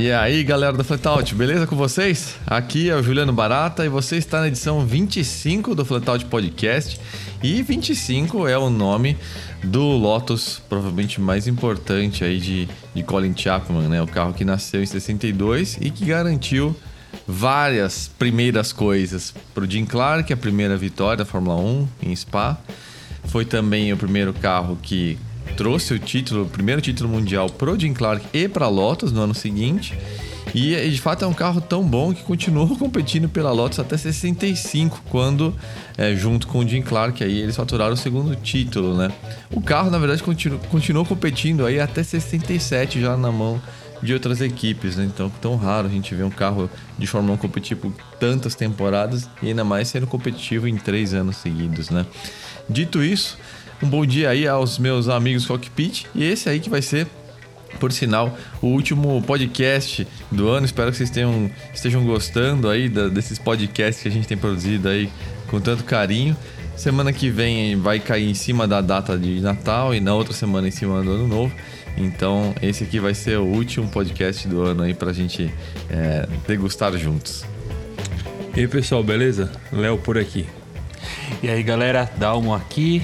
[0.00, 2.38] E aí, galera do Flatout, beleza com vocês?
[2.46, 6.98] Aqui é o Juliano Barata e você está na edição 25 do Flatout Podcast.
[7.42, 9.18] E 25 é o nome
[9.62, 14.00] do Lotus, provavelmente mais importante aí de, de Colin Chapman, né?
[14.00, 16.74] O carro que nasceu em 62 e que garantiu
[17.28, 22.58] várias primeiras coisas para o Jim Clark, a primeira vitória da Fórmula 1 em Spa.
[23.24, 25.18] Foi também o primeiro carro que
[25.56, 29.34] trouxe o título, o primeiro título mundial pro Jim Clark e para Lotus no ano
[29.34, 29.96] seguinte.
[30.54, 35.02] E de fato é um carro tão bom que continuou competindo pela Lotus até 65,
[35.08, 35.54] quando,
[35.96, 39.12] é, junto com o Jim Clark, aí eles faturaram o segundo título, né?
[39.50, 43.60] O carro, na verdade, continu continuou competindo aí até 67 já na mão
[44.02, 45.04] de outras equipes, né?
[45.04, 49.28] Então, tão raro a gente ver um carro de Fórmula 1 competir por tantas temporadas
[49.42, 52.06] e ainda mais sendo competitivo em três anos seguidos, né?
[52.68, 53.38] Dito isso,
[53.82, 56.06] um bom dia aí aos meus amigos Cockpit.
[56.14, 57.06] E esse aí que vai ser,
[57.78, 60.66] por sinal, o último podcast do ano.
[60.66, 64.88] Espero que vocês tenham, estejam gostando aí da, desses podcasts que a gente tem produzido
[64.88, 65.10] aí
[65.48, 66.36] com tanto carinho.
[66.76, 70.68] Semana que vem vai cair em cima da data de Natal e na outra semana
[70.68, 71.54] em cima do Ano Novo.
[71.96, 75.52] Então, esse aqui vai ser o último podcast do ano aí pra gente
[75.90, 77.44] é, degustar juntos.
[78.56, 79.52] E aí, pessoal, beleza?
[79.70, 80.46] Léo por aqui.
[81.42, 83.02] E aí, galera, Dalmo aqui.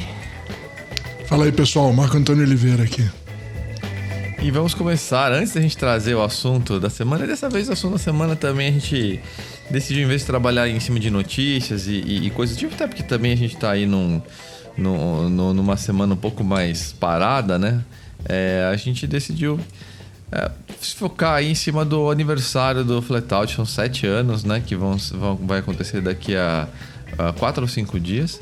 [1.27, 1.93] Fala aí, pessoal.
[1.93, 3.05] Marco Antônio Oliveira aqui.
[4.41, 5.33] E vamos começar.
[5.33, 8.37] Antes da gente trazer o assunto da semana, e dessa vez o assunto da semana
[8.37, 9.21] também a gente
[9.69, 12.75] decidiu, em vez de trabalhar em cima de notícias e, e, e coisas do tipo,
[12.75, 14.23] até porque também a gente está aí num,
[14.79, 17.83] num, numa semana um pouco mais parada, né?
[18.25, 19.59] É, a gente decidiu
[20.31, 20.49] é,
[20.81, 23.53] focar aí em cima do aniversário do Flatout.
[23.53, 24.63] São sete anos, né?
[24.65, 26.69] Que vão, vão, vai acontecer daqui a,
[27.19, 28.41] a quatro ou cinco dias.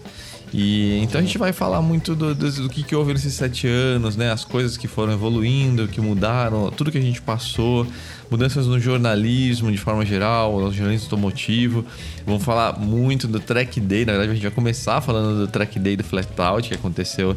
[0.57, 3.67] E então a gente vai falar muito do, do, do, que, que houve nesses sete
[3.67, 4.31] anos, né?
[4.31, 7.85] As coisas que foram evoluindo, que mudaram, tudo que a gente passou,
[8.31, 11.85] mudanças no jornalismo de forma geral, no jornalismo automotivo.
[12.25, 15.77] Vamos falar muito do Track Day, na verdade a gente vai começar falando do Track
[15.81, 17.37] Day do Flatout, que aconteceu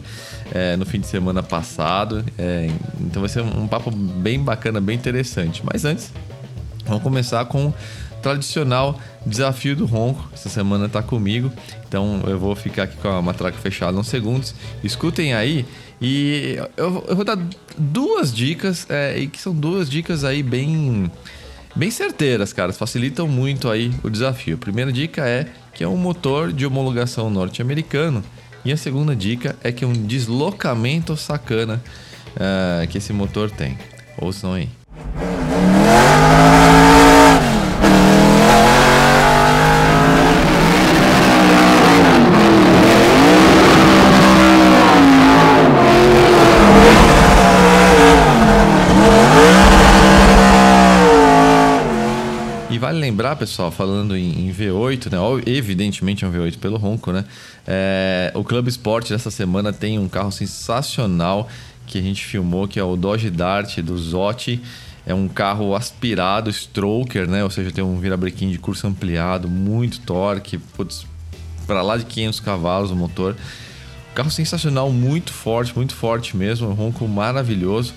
[0.54, 2.24] é, no fim de semana passado.
[2.38, 2.70] É,
[3.02, 5.64] então vai ser um papo bem bacana, bem interessante.
[5.66, 6.14] Mas antes,
[6.86, 7.74] vamos começar com
[8.28, 10.30] tradicional desafio do ronco.
[10.34, 11.52] Essa semana tá comigo,
[11.88, 14.54] então eu vou ficar aqui com a matraca fechada uns segundos.
[14.84, 15.66] Escutem aí
[16.02, 17.38] e eu, eu vou dar
[17.78, 21.10] duas dicas, é, e que são duas dicas aí bem
[21.76, 22.74] bem certeiras, cara.
[22.74, 24.56] Facilitam muito aí o desafio.
[24.56, 28.24] A primeira dica é que é um motor de homologação norte-americano.
[28.66, 31.82] E a segunda dica é que é um deslocamento sacana
[32.36, 33.78] uh, que esse motor tem.
[34.20, 34.70] Ouçam aí.
[52.98, 55.18] Vale lembrar, pessoal, falando em, em, V8, né?
[55.46, 57.24] Evidentemente é um V8 pelo ronco, né?
[57.66, 61.48] É, o Club Sport dessa semana tem um carro sensacional
[61.86, 64.62] que a gente filmou, que é o Dodge Dart do Zotti.
[65.06, 67.44] É um carro aspirado, stroker, né?
[67.44, 70.60] Ou seja, tem um virabrequim de curso ampliado, muito torque,
[71.66, 73.36] para lá de 500 cavalos o motor.
[74.14, 77.94] Carro sensacional, muito forte, muito forte mesmo, um ronco maravilhoso.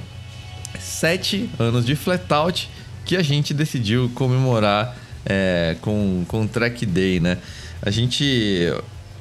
[0.81, 2.69] sete anos de Flatout
[3.05, 7.39] que a gente decidiu comemorar é, com, com Track Day, né?
[7.81, 8.73] A gente...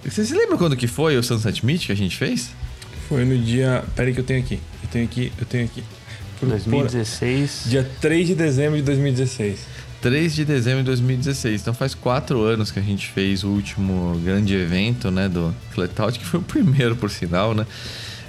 [0.03, 2.49] Você se lembra quando que foi o Sunset Meet que a gente fez?
[3.07, 3.83] Foi no dia.
[3.95, 4.59] Pera aí que eu tenho aqui.
[4.83, 5.83] Eu tenho aqui, eu tenho aqui.
[6.41, 7.63] 2016.
[7.67, 9.59] Dia 3 de dezembro de 2016.
[10.01, 11.61] 3 de dezembro de 2016.
[11.61, 16.19] Então faz quatro anos que a gente fez o último grande evento, né, do Flatout,
[16.19, 17.65] que foi o primeiro, por sinal, né?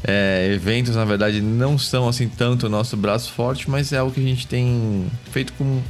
[0.05, 4.13] É, eventos, na verdade, não são assim tanto o nosso braço forte, mas é algo
[4.13, 5.83] que a gente tem feito com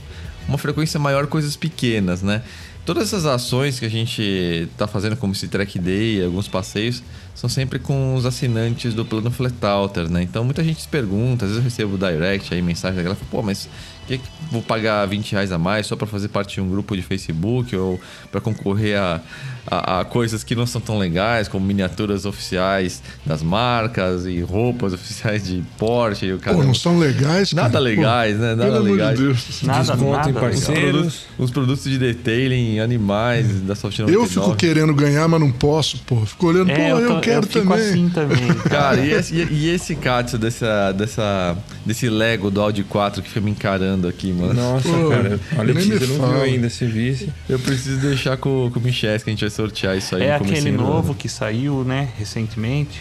[0.49, 2.43] uma frequência maior, coisas pequenas, né?
[2.85, 4.23] Todas essas ações que a gente
[4.71, 7.03] está fazendo, como esse track day, alguns passeios,
[7.37, 10.23] são sempre com os assinantes do plano Flatalter, né?
[10.23, 13.43] Então muita gente se pergunta, às vezes eu recebo direct aí, mensagem da galera, pô,
[13.43, 13.69] mas
[14.07, 16.97] que, que vou pagar 20 reais a mais só para fazer parte de um grupo
[16.97, 18.01] de Facebook ou
[18.33, 19.21] para concorrer a,
[19.67, 24.93] a, a, coisas que não são tão legais, como miniaturas oficiais das marcas e roupas
[24.93, 26.33] oficiais de Porsche.
[26.33, 26.57] O cara...
[26.57, 27.63] Pô, não são legais, cara?
[27.65, 28.55] Nada legais, Pô, né?
[28.55, 29.19] Nada legais.
[29.19, 29.63] De Deus.
[29.63, 29.95] Nada.
[29.95, 34.13] Os produtos, os produtos de detailing, animais, da Soft 99.
[34.25, 36.25] Eu fico querendo ganhar, mas não posso, pô.
[36.25, 37.79] Fico olhando, pô, É, eu, tô- quero fico também.
[37.91, 38.47] assim também.
[38.69, 43.31] Cara, e esse, e- e esse Katsu dessa, dessa, desse Lego do Audi 4 que
[43.31, 44.55] foi me encarando aqui, mano?
[44.55, 45.41] Nossa, Pô, cara.
[45.59, 46.33] A nem Letícia me não fala.
[46.35, 47.29] viu ainda se visse.
[47.49, 50.39] Eu preciso deixar com, com o Michel que a gente vai sortear isso aí É
[50.39, 53.01] no aquele novo que saiu, né, recentemente.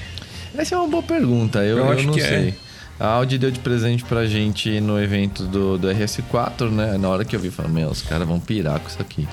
[0.58, 2.28] Essa é uma boa pergunta, eu, Eu eu acho não que é.
[2.28, 2.54] sei.
[2.98, 6.98] A Audi deu de presente pra gente no evento do, do RS4, né?
[6.98, 9.28] Na hora que eu vi, eu falei, meu, os caras vão pirar com isso aqui.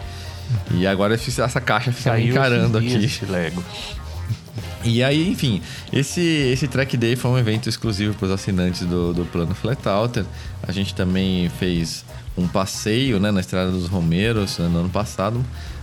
[0.72, 3.04] E agora essa caixa fica Saiu encarando aqui.
[3.04, 3.62] esse Lego.
[4.84, 9.14] E aí, enfim, esse, esse Track Day foi um evento exclusivo para os assinantes do,
[9.14, 10.24] do plano Flatalter.
[10.66, 12.04] A gente também fez
[12.36, 15.42] um passeio né, na Estrada dos Romeiros né, no ano passado.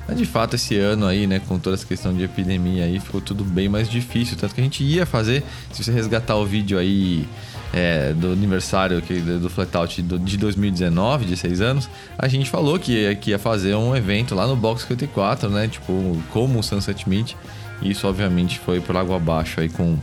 [0.10, 3.22] Mas de fato, esse ano aí, né, com toda essa questão de epidemia aí, ficou
[3.22, 4.36] tudo bem mais difícil.
[4.38, 7.28] Tanto que a gente ia fazer, se você resgatar o vídeo aí
[7.72, 9.02] é, do aniversário
[9.40, 14.34] do Flatout de 2019, de seis anos, a gente falou que, ia- fazer um evento
[14.34, 15.68] lá no Box 54, né?
[15.68, 17.34] Tipo, como o Sunset Meet.
[17.82, 19.98] E isso, obviamente, foi por água abaixo aí com,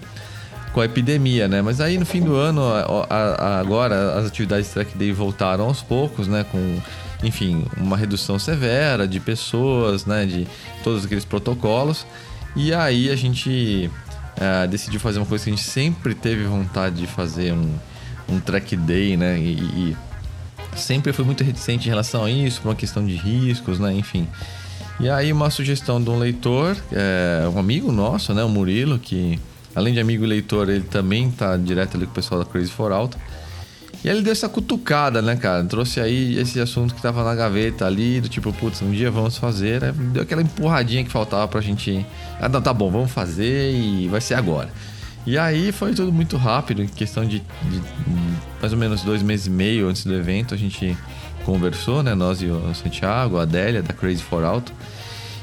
[0.72, 1.60] com a epidemia, né?
[1.60, 5.82] Mas aí no fim do ano, a- a- agora as atividades Track Day voltaram aos
[5.82, 6.46] poucos, né?
[6.52, 6.78] Com,
[7.22, 10.26] enfim, uma redução severa de pessoas, né?
[10.26, 10.46] De
[10.82, 12.06] todos aqueles protocolos.
[12.54, 13.90] E aí a gente
[14.36, 17.74] eh, decidiu fazer uma coisa que a gente sempre teve vontade de fazer, um,
[18.28, 19.38] um Track Day, né?
[19.38, 19.96] E, e
[20.76, 23.92] sempre fui muito reticente em relação a isso, por uma questão de riscos, né?
[23.92, 24.28] Enfim.
[24.98, 28.42] E aí uma sugestão de um leitor, é, um amigo nosso, né?
[28.42, 29.38] O Murilo, que
[29.74, 32.70] além de amigo e leitor, ele também tá direto ali com o pessoal da Crazy
[32.70, 33.18] for Auto.
[34.06, 35.64] E ele deu essa cutucada, né, cara?
[35.64, 39.36] Trouxe aí esse assunto que tava na gaveta ali, do tipo, putz, um dia vamos
[39.36, 39.82] fazer.
[39.82, 42.06] Aí deu aquela empurradinha que faltava pra gente.
[42.40, 44.68] Ah, não, tá bom, vamos fazer e vai ser agora.
[45.26, 47.82] E aí foi tudo muito rápido, em questão de, de,
[48.60, 50.96] mais ou menos dois meses e meio antes do evento, a gente
[51.44, 52.14] conversou, né?
[52.14, 54.72] Nós e o Santiago, a Adélia, da Crazy for Auto.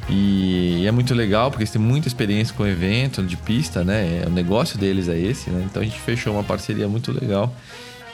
[0.09, 4.21] E é muito legal, porque eles têm muita experiência com evento de pista, né?
[4.23, 5.65] É, O negócio deles é esse, né?
[5.69, 7.53] Então a gente fechou uma parceria muito legal.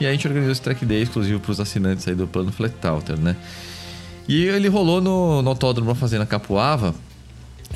[0.00, 3.18] E a gente organizou esse track day exclusivo para os assinantes aí do plano Flatalter,
[3.18, 3.36] né?
[4.26, 6.94] E ele rolou no, no Autódromo Fazenda Capuava.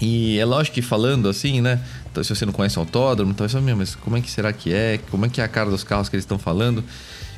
[0.01, 1.81] E é lógico que falando assim, né?
[2.11, 4.53] Então, se você não conhece o autódromo, então fala, "Meu, mas como é que será
[4.53, 4.99] que é?
[5.11, 6.83] Como é que é a cara dos carros que eles estão falando?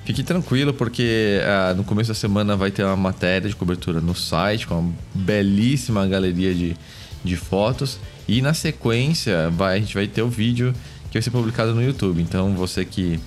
[0.05, 4.15] Fique tranquilo, porque ah, no começo da semana vai ter uma matéria de cobertura no
[4.15, 6.77] site, com uma belíssima galeria de,
[7.25, 7.99] de fotos.
[8.29, 10.73] E na sequência, vai, a gente vai ter o vídeo
[11.11, 12.23] que vai ser publicado no YouTube.
[12.23, 13.19] Então, você que,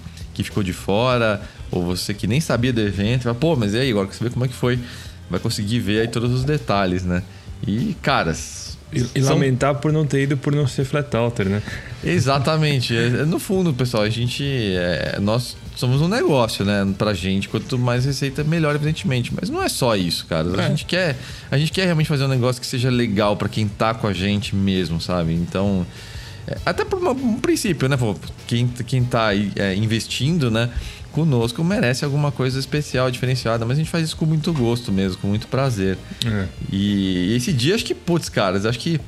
[0.43, 1.41] que ficou de fora,
[1.71, 4.23] ou você que nem sabia do evento, vai, pô, mas e aí, agora que você
[4.23, 4.79] vê como é que foi,
[5.29, 7.21] vai conseguir ver aí todos os detalhes, né?
[7.67, 8.77] E, caras.
[8.91, 11.61] E, e são- lamentar por não ter ido por não ser flat outer, né?
[12.03, 12.95] Exatamente.
[12.95, 14.43] É, No fundo, pessoal, a gente.
[14.43, 16.87] é, nós somos um negócio, né?
[16.97, 17.47] Pra gente.
[17.47, 19.31] Quanto mais receita, melhor, evidentemente.
[19.39, 20.47] Mas não é só isso, cara.
[20.59, 20.67] A, É.
[20.69, 21.15] gente, quer,
[21.51, 24.13] a gente quer realmente fazer um negócio que seja legal pra quem tá com a
[24.13, 25.33] gente mesmo, sabe?
[25.33, 25.85] Então.
[26.65, 27.97] Até por um princípio, né?
[27.97, 28.15] Pô,
[28.47, 30.69] quem, quem tá aí é, investindo, né?
[31.11, 35.17] Conosco merece alguma coisa especial, diferenciada, mas a gente faz isso com muito gosto mesmo,
[35.17, 35.97] com muito prazer.
[36.25, 36.45] É.
[36.71, 39.01] E esse dia, acho que, putz, caras, acho que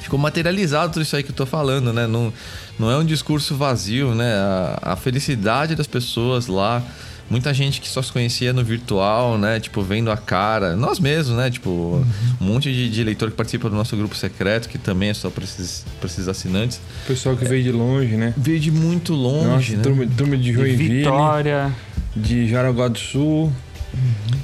[0.00, 2.06] ficou materializado tudo isso aí que eu tô falando, né?
[2.06, 2.32] Não,
[2.78, 4.34] não é um discurso vazio, né?
[4.34, 6.82] A, a felicidade das pessoas lá.
[7.30, 9.60] Muita gente que só se conhecia no virtual, né?
[9.60, 10.74] Tipo, vendo a cara.
[10.74, 11.48] Nós mesmos, né?
[11.48, 12.04] Tipo,
[12.40, 15.30] um monte de, de eleitor que participa do nosso grupo secreto, que também é só
[15.30, 16.80] para esses, pra esses assinantes.
[17.04, 18.34] O pessoal que veio de longe, né?
[18.36, 19.82] Veio de muito longe, Nossa, né?
[19.82, 21.72] turma, turma de De Joinville, Vitória.
[22.16, 23.52] de Jaraguá do Sul.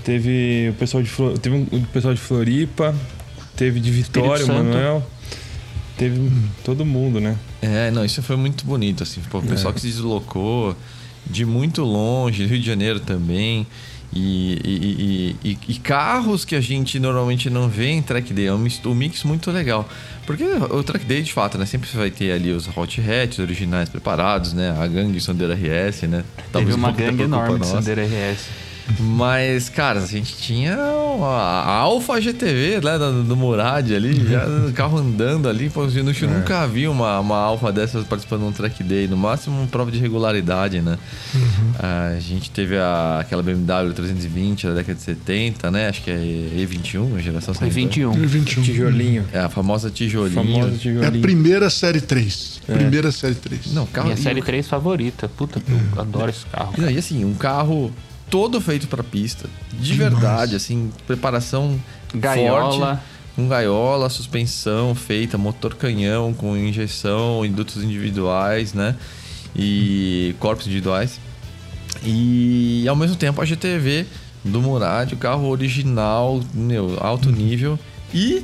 [0.04, 2.94] Teve o pessoal de teve um, pessoal de Floripa,
[3.56, 4.48] teve de Vitória, o.
[4.48, 5.04] Manuel.
[5.98, 6.30] Teve
[6.62, 7.36] todo mundo, né?
[7.62, 9.20] É, não, isso foi muito bonito, assim.
[9.30, 10.76] Pô, o pessoal que se deslocou
[11.28, 13.66] de muito longe, Rio de Janeiro também.
[14.14, 18.46] E, e- e- e- carros que a gente normalmente não vê em Track Day.
[18.46, 19.86] É um mix, um mix muito legal.
[20.24, 21.66] Porque o Track Day, de fato, né?
[21.66, 24.74] Sempre você vai ter ali os hot hatches originais preparados, né?
[24.80, 26.24] A gangue Sandero RS, né?
[26.36, 27.66] Teve Talvez uma um pouco até gangue enorme de.
[27.66, 28.46] Sandero RS.
[29.00, 34.72] Mas, cara, a gente tinha a Alfa GTV, né, do, do Murad ali, já o
[34.72, 35.68] carro andando ali.
[35.68, 39.16] Pô, eu nunca- nunca vi uma, uma Alfa dessas participando de um track day, no
[39.16, 40.98] máximo uma prova de regularidade, né?
[41.78, 45.88] A gente teve a, aquela BMW 320 da década de 70, né?
[45.88, 47.74] Acho que é E21, a geração 72.
[47.74, 48.10] 21.
[48.12, 48.62] 2021.
[48.62, 49.24] Tijolinho.
[49.32, 50.34] É a famosa tijolinho.
[50.34, 51.22] Famoso É a tijolinho.
[51.22, 52.60] primeira série 3.
[52.66, 53.72] Primeira série 3.
[53.72, 54.06] Não, carro.
[54.08, 55.28] Minha série o- 3 favorita.
[55.28, 55.60] Puta,
[55.94, 56.72] eu adoro esse carro.
[56.78, 57.90] Não, e assim, um carro
[58.30, 59.48] todo feito pra pista.
[59.72, 61.80] De verdade, assim, preparação
[62.14, 62.96] Gaiola.
[62.96, 63.16] forte.
[63.36, 68.96] Com gaiola, suspensão feita, motor canhão com injeção, indutos individuais, né?
[69.54, 71.20] E corpos individuais.
[72.02, 74.06] E ao mesmo tempo a GTV
[74.42, 77.78] do Murad, o carro original, meu, alto nível.
[78.14, 78.42] E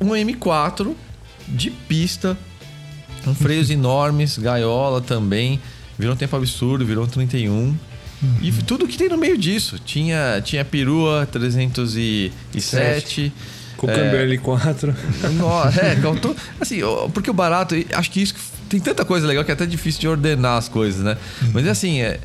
[0.00, 0.94] um M4
[1.46, 2.36] de pista,
[3.24, 5.60] com freios enormes, gaiola também.
[5.98, 7.76] Virou um tempo absurdo, virou um 31.
[8.42, 9.78] E tudo que tem no meio disso.
[9.84, 13.32] Tinha, tinha perua 307.
[13.76, 14.94] Com o câmbio L4.
[15.36, 16.80] Nossa, é, tô- assim,
[17.12, 18.34] porque o barato, acho que isso
[18.68, 21.16] tem tanta coisa legal que é até difícil de ordenar as coisas, né?
[21.52, 22.20] Mas assim, é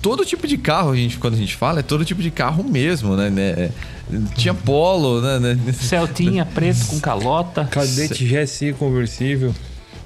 [0.00, 2.64] todo tipo de carro, a gente, quando a gente fala, é todo tipo de carro
[2.64, 3.30] mesmo, né?
[3.30, 3.70] né?
[4.36, 5.38] Tinha polo, né?
[5.38, 5.72] né?
[5.72, 7.64] Celtinha preto com calota.
[7.70, 9.54] Cadete GSI conversível.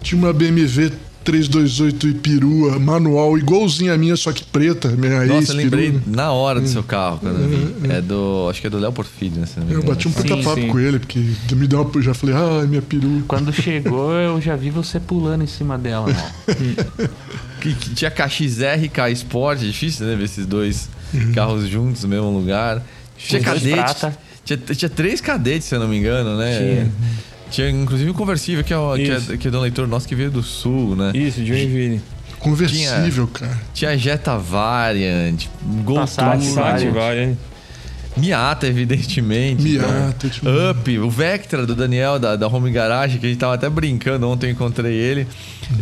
[0.02, 0.90] Tinha uma BMW
[1.30, 4.88] 328 Ipirua, manual, igualzinha a minha, só que preta.
[4.88, 7.92] Minha Nossa, eu lembrei na hora do seu carro quando eu vi.
[7.92, 8.48] É do.
[8.50, 9.46] Acho que é do Léo Porfírio, né?
[9.68, 10.66] Eu bati um puta Sim, papo sim.
[10.66, 11.20] com ele, porque
[11.52, 12.02] me deu uma.
[12.02, 13.22] Já falei, ah, minha perua.
[13.28, 16.08] Quando chegou, eu já vi você pulando em cima dela.
[17.60, 20.16] Que, que tinha KXR e K Sport, difícil, né?
[20.16, 20.88] Ver esses dois
[21.34, 22.82] carros juntos no mesmo lugar.
[23.18, 24.06] Tinha cadete.
[24.42, 26.58] Tinha, tinha três cadetes, se eu não me engano, né?
[26.58, 26.92] Tinha,
[27.58, 30.30] inclusive um conversível, que é, o, que, é, que é do leitor nosso que veio
[30.30, 31.10] do sul, né?
[31.14, 32.00] Isso, Joinville.
[32.38, 33.58] Conversível, cara.
[33.74, 35.46] Tinha Jetta Variant,
[35.84, 36.92] Gol Passat, Variant.
[36.94, 37.36] Variant.
[38.16, 39.62] Miata, evidentemente.
[39.62, 40.70] Miata, tipo- né?
[40.70, 44.28] Up, o Vectra do Daniel da, da Home Garage, que a gente tava até brincando
[44.28, 45.26] ontem, eu encontrei ele.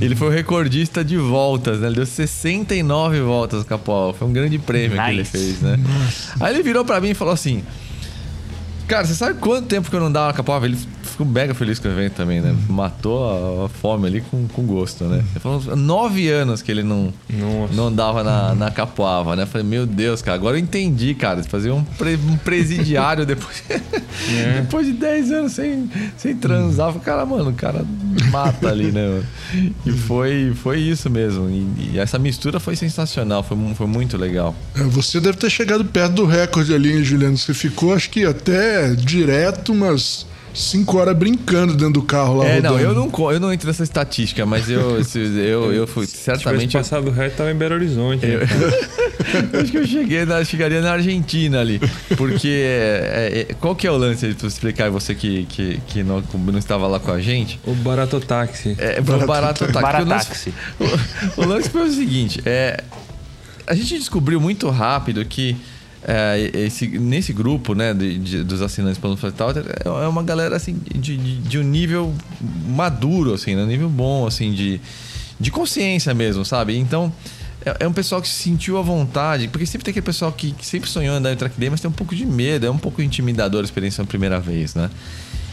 [0.00, 1.86] Ele foi o recordista de voltas, né?
[1.86, 4.12] Ele deu 69 voltas no Capó.
[4.12, 5.30] Foi um grande prêmio que ele Nice.
[5.30, 5.78] fez, né?
[6.40, 7.62] Aí ele virou pra mim e falou assim:
[8.86, 10.66] Cara, você sabe quanto tempo que eu não dava Capoava?
[10.66, 10.76] Ele
[11.18, 12.54] ficou mega feliz com o evento também, né?
[12.68, 15.24] Matou a, a fome ali com, com gosto, né?
[15.40, 17.74] Falou nove anos que ele não, Nossa.
[17.74, 19.42] não andava na, na Capoava, né?
[19.42, 21.42] Eu falei, meu Deus, cara, agora eu entendi, cara.
[21.42, 23.64] Fazer um, pre- um presidiário depois,
[24.54, 26.88] depois de 10 anos sem, sem transar.
[26.88, 27.84] Eu falei, cara, mano, o cara
[28.30, 29.08] mata ali, né?
[29.08, 29.72] mano?
[29.84, 31.48] E foi, foi isso mesmo.
[31.50, 34.54] E, e essa mistura foi sensacional, foi, foi muito legal.
[34.76, 37.36] É, Você deve ter chegado perto do recorde ali, hein, Juliano?
[37.36, 42.46] Você ficou, acho que até direto umas 5 horas brincando dentro do carro lá.
[42.46, 42.88] É, não, rodando.
[42.88, 46.72] eu não, eu não entro nessa estatística, mas eu, se- eu, eu fui Se certamente.
[46.76, 48.26] passado reto, tava em Belo Horizonte.
[48.26, 48.34] né?
[49.52, 51.80] Eu acho que eu cheguei na, chegaria na Argentina ali.
[52.16, 56.02] Porque é, é, qual que é o lance pra eu explicar você que, que, que
[56.02, 57.60] não, não estava lá com a gente?
[57.64, 58.74] O barato táxi.
[58.78, 59.64] É, foi o barato.
[59.64, 60.52] Porque o lance-.
[61.36, 62.82] O, o lance foi o seguinte: é,
[63.66, 65.56] a gente descobriu muito rápido que
[66.06, 69.50] é, esse, nesse grupo né, de, de- dos assinantes pelo Fletal
[69.84, 72.14] é uma galera assim, de, de, de um nível
[72.68, 74.80] maduro, assim, né, um nível bom assim, de,
[75.38, 76.76] de consciência mesmo, sabe?
[76.76, 77.12] Então.
[77.66, 80.52] É, é um pessoal que se sentiu à vontade, porque sempre tem aquele pessoal que,
[80.52, 82.78] que sempre sonhou andar em track day, mas tem um pouco de medo, é um
[82.78, 84.88] pouco intimidador a experiência na primeira vez, né?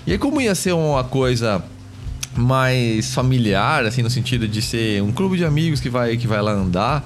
[0.05, 1.63] E aí, como ia ser uma coisa
[2.37, 6.41] mais familiar, assim, no sentido de ser um clube de amigos que vai, que vai
[6.43, 7.03] lá andar.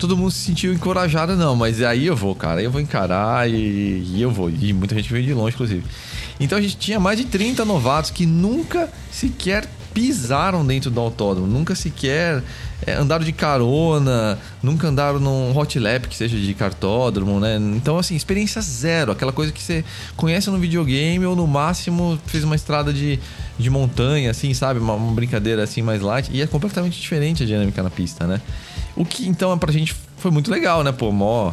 [0.00, 4.02] Todo mundo se sentiu encorajado, não, mas aí eu vou, cara, eu vou encarar e,
[4.14, 4.48] e eu vou.
[4.48, 5.84] E muita gente veio de longe, inclusive.
[6.40, 11.46] Então a gente tinha mais de 30 novatos que nunca sequer pisaram dentro do autódromo,
[11.46, 12.42] nunca sequer
[12.86, 17.56] é, andaram de carona, nunca andaram num hot lap que seja de cartódromo, né?
[17.76, 19.84] Então, assim, experiência zero, aquela coisa que você
[20.16, 23.18] conhece no videogame ou no máximo fez uma estrada de,
[23.58, 24.80] de montanha, assim, sabe?
[24.80, 28.40] Uma, uma brincadeira assim mais light e é completamente diferente a dinâmica na pista, né?
[28.96, 30.92] O que então pra gente foi muito legal, né?
[30.92, 31.52] Pô, mó,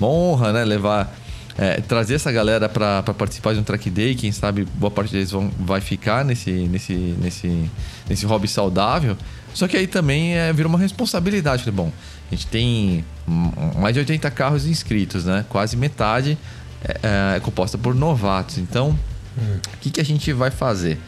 [0.00, 0.64] mó honra, né?
[0.64, 1.14] Levar
[1.56, 5.30] é, trazer essa galera para participar de um track day, quem sabe boa parte deles
[5.30, 7.70] vão, vai ficar nesse, nesse, nesse,
[8.08, 9.16] nesse hobby saudável.
[9.54, 11.64] Só que aí também é, vira uma responsabilidade.
[11.64, 11.92] Falei, bom,
[12.30, 15.44] a gente tem hum, mais de 80 carros inscritos, né?
[15.48, 16.38] Quase metade
[16.84, 18.58] é, é composta por novatos.
[18.58, 18.96] Então,
[19.36, 20.98] o que, que a gente vai fazer?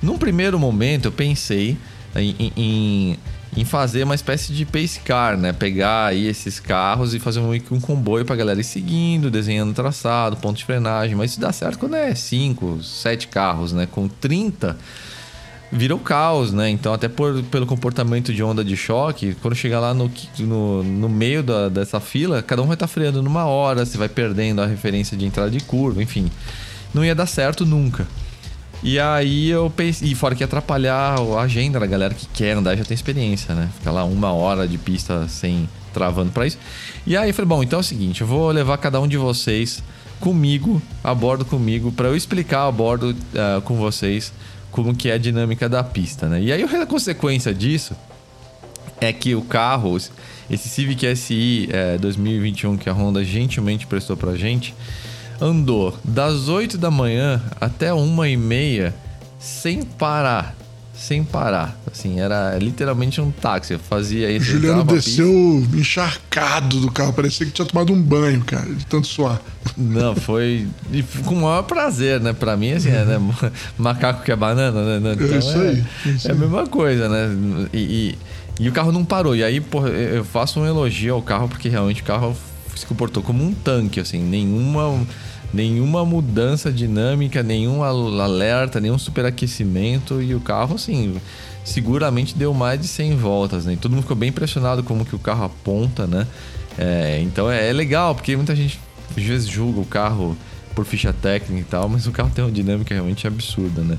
[0.00, 1.76] Num primeiro momento, eu pensei
[2.16, 3.18] em, em- em,
[3.60, 5.52] em fazer uma espécie de pace car, né?
[5.52, 10.36] Pegar aí esses carros e fazer um, um comboio pra galera ir seguindo, desenhando traçado,
[10.36, 11.16] ponto de frenagem.
[11.16, 13.88] Mas isso dá certo quando é 5, 7 carros, né?
[13.90, 14.76] Com 30,
[15.72, 16.70] vira o caos, né?
[16.70, 21.08] Então, até por, pelo comportamento de onda de choque, quando chegar lá no, no, no
[21.08, 24.66] meio da- dessa fila, cada um vai estar freando numa hora, você vai perdendo a
[24.66, 26.30] referência de entrada de curva, enfim.
[26.94, 28.06] Não ia dar certo nunca.
[28.82, 32.76] E aí eu pensei, e fora que atrapalhar a agenda da galera que quer andar
[32.76, 33.68] já tem experiência, né?
[33.76, 36.58] Ficar lá uma hora de pista sem travando pra isso.
[37.06, 39.16] E aí eu falei, bom, então é o seguinte, eu vou levar cada um de
[39.16, 39.82] vocês
[40.20, 44.32] comigo, a bordo comigo, pra eu explicar a bordo ah, com vocês
[44.70, 46.40] como que é a dinâmica da pista, né?
[46.40, 47.96] E aí a consequência disso
[49.00, 49.96] é que o carro,
[50.50, 54.74] esse Civic SI é, 2021 que a Honda gentilmente prestou pra gente,
[55.40, 58.94] andou das 8 da manhã até uma e meia
[59.38, 60.56] sem parar.
[60.94, 61.78] Sem parar.
[61.88, 63.74] Assim, era literalmente um táxi.
[63.74, 64.46] Eu fazia isso.
[64.46, 69.06] Juliano entrava, desceu encharcado do carro, parecia que tinha tomado um banho, cara, de tanto
[69.06, 69.40] suar.
[69.76, 72.32] Não, foi e com o maior prazer, né?
[72.32, 73.20] Pra mim, assim, é, né?
[73.78, 75.12] macaco que é banana, né?
[75.14, 76.40] Então, É isso aí, É, isso é a aí.
[76.40, 77.68] mesma coisa, né?
[77.72, 79.36] E, e, e o carro não parou.
[79.36, 82.36] E aí, porra, eu faço um elogio ao carro, porque realmente o carro
[82.74, 84.20] se comportou como um tanque, assim.
[84.20, 85.00] Nenhuma,
[85.52, 90.20] nenhuma mudança dinâmica, nenhum al- alerta, nenhum superaquecimento.
[90.22, 91.16] E o carro, assim,
[91.64, 93.74] seguramente deu mais de 100 voltas, né?
[93.74, 96.26] E todo mundo ficou bem impressionado como que o carro aponta, né?
[96.76, 98.78] É, então é, é legal, porque muita gente
[99.16, 100.36] às vezes julga o carro
[100.74, 103.98] por ficha técnica e tal, mas o carro tem uma dinâmica realmente absurda, né?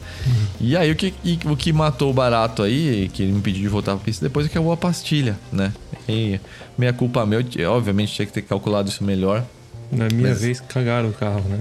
[0.61, 3.63] E aí o que, e o que matou o barato aí, que ele me pediu
[3.63, 5.73] de voltar pra pista depois, é que é a pastilha, né?
[6.07, 6.39] E
[6.77, 9.43] minha culpa meu, eu, obviamente tinha que ter calculado isso melhor,
[9.91, 11.57] Na minha Mas- vez, cagaram o carro, né?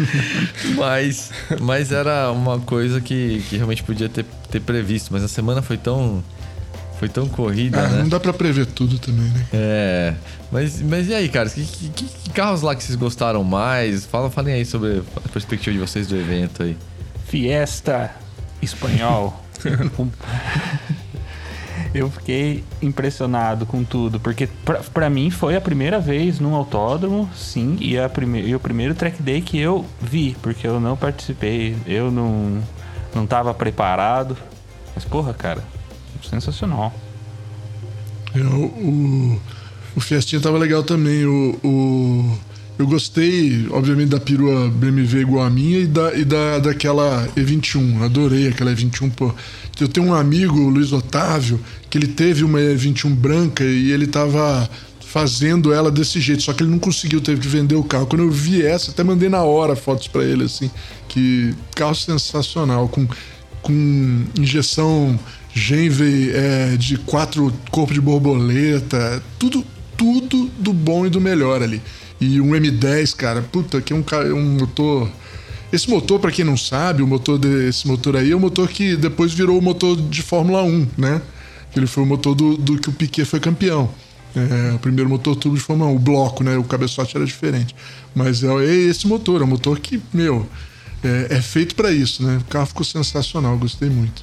[0.76, 1.30] mas,
[1.60, 5.76] mas era uma coisa que, que realmente podia ter, ter previsto, mas a semana foi
[5.76, 6.22] tão
[6.98, 7.98] foi tão corrida, Ah, né?
[8.02, 9.44] não dá pra prever tudo também, né?
[9.52, 10.14] É,
[10.52, 11.50] mas, mas e aí, cara?
[11.50, 14.06] Que, que, que- que carros lá que vocês gostaram mais?
[14.06, 16.76] Fala, falem aí sobre a perspectiva de vocês do evento aí.
[17.26, 18.12] Fiesta
[18.62, 19.42] espanhol.
[21.94, 24.48] Eu fiquei impressionado com tudo, porque
[24.94, 28.10] pra mim foi a primeira vez num autódromo, sim, e, a
[28.44, 32.62] e o primeiro track day que eu vi, porque eu não participei, eu não,
[33.14, 34.36] não tava preparado.
[34.94, 35.62] Mas porra, cara,
[36.22, 36.92] sensacional.
[38.34, 39.40] Eu, o,
[39.94, 41.26] o Fiestinha tava legal também.
[41.26, 42.38] O, o-
[42.82, 48.02] eu gostei, obviamente, da perua BMW igual a minha e, da, e da, daquela E21.
[48.02, 49.32] Adorei aquela E21, pô.
[49.80, 54.06] Eu tenho um amigo, o Luiz Otávio, que ele teve uma E21 branca e ele
[54.06, 54.68] tava
[55.00, 58.06] fazendo ela desse jeito, só que ele não conseguiu, teve que vender o carro.
[58.06, 60.70] Quando eu vi essa, até mandei na hora fotos pra ele, assim,
[61.08, 63.06] que carro sensacional, com,
[63.60, 65.18] com injeção
[65.54, 69.62] Genve é, de quatro corpos de borboleta, tudo,
[69.96, 71.80] tudo do bom e do melhor ali.
[72.24, 75.10] E um M10, cara, puta, que é um, ca- um motor.
[75.72, 78.94] Esse motor, pra quem não sabe, o motor desse motor aí é o motor que
[78.94, 81.20] depois virou o motor de Fórmula 1, né?
[81.74, 83.90] Ele foi o motor do, do que o Piquet foi campeão.
[84.36, 86.56] É, o primeiro motor turbo de Fórmula 1, o bloco, né?
[86.56, 87.74] O cabeçote era diferente.
[88.14, 90.46] Mas é, é esse motor, é um motor que, meu,
[91.02, 92.38] é, é feito pra isso, né?
[92.40, 94.22] O carro ficou sensacional, gostei muito.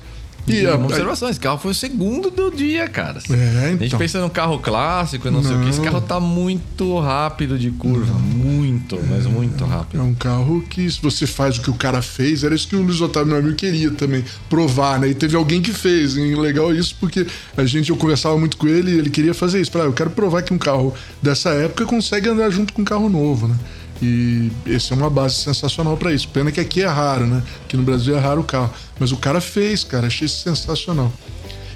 [0.51, 3.19] E a- uma observação, esse carro foi o segundo do dia, cara.
[3.29, 3.99] É, A gente então.
[3.99, 5.69] pensa no carro clássico e não, sei o que.
[5.69, 5.85] Esse Não.
[5.85, 8.13] carro tá muito rápido de curva.
[8.13, 10.01] Muito, mas muito É rápido.
[10.03, 12.81] um carro que, se você faz o que o cara fez, era isso que o
[12.81, 15.09] Luiz Otávio, meu amigo, queria também, provar, né?
[15.09, 16.15] E teve alguém que fez.
[16.15, 19.61] E legal isso, porque a gente, eu conversava muito com ele e ele queria fazer
[19.61, 19.71] isso.
[19.71, 22.85] Falei, ah, eu quero provar que um carro dessa época consegue andar junto com um
[22.85, 23.55] carro novo, né?
[24.01, 26.27] E esse é uma base sensacional pra isso.
[26.29, 27.43] Pena que aqui é raro, né?
[27.65, 28.71] Aqui no Brasil é raro o carro.
[28.99, 31.11] Mas o cara fez, cara, achei sensacional.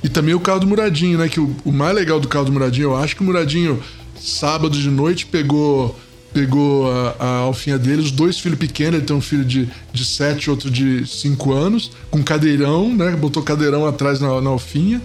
[0.04, 1.28] E também o carro do Muradinho, né?
[1.28, 3.82] Que o, o mais legal do carro do Muradinho, eu acho que o Muradinho,
[4.20, 5.98] sábado de noite, pegou
[6.34, 10.04] pegou a, a alfinha dele, os dois filhos pequenos, ele tem um filho de, de
[10.04, 13.12] 7 outro de 5 anos, com cadeirão, né?
[13.12, 15.00] Botou cadeirão atrás na, na alfinha.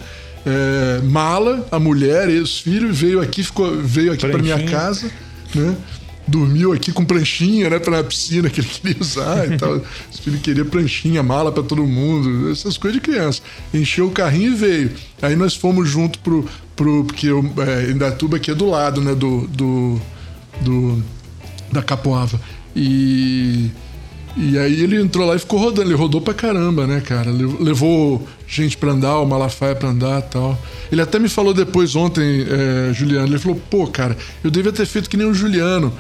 [0.46, 5.11] É, mala, a mulher e os filhos, veio aqui, ficou, veio aqui pra minha casa,
[5.54, 5.76] né?
[6.28, 7.78] Dormiu aqui com pranchinha, né?
[7.78, 9.80] Pra piscina que ele queria usar e tal.
[10.12, 13.40] Os filhos queriam pranchinha, mala pra todo mundo, essas coisas de criança.
[13.72, 14.92] Encheu o carrinho e veio.
[15.22, 16.44] Aí nós fomos junto pro.
[16.76, 19.14] pro porque o é, Indatuba aqui é do lado, né?
[19.14, 19.46] Do.
[19.48, 20.00] do,
[20.60, 21.02] do
[21.72, 22.38] da Capoava.
[22.76, 23.70] E.
[24.36, 25.88] E aí ele entrou lá e ficou rodando.
[25.90, 27.30] Ele rodou pra caramba, né, cara?
[27.30, 30.58] Le- Levou gente pra andar, o Malafaia pra andar e tal.
[30.92, 34.86] Ele até me falou depois ontem, é, Juliano, ele falou, pô, cara, eu devia ter
[34.86, 35.92] feito que nem o Juliano,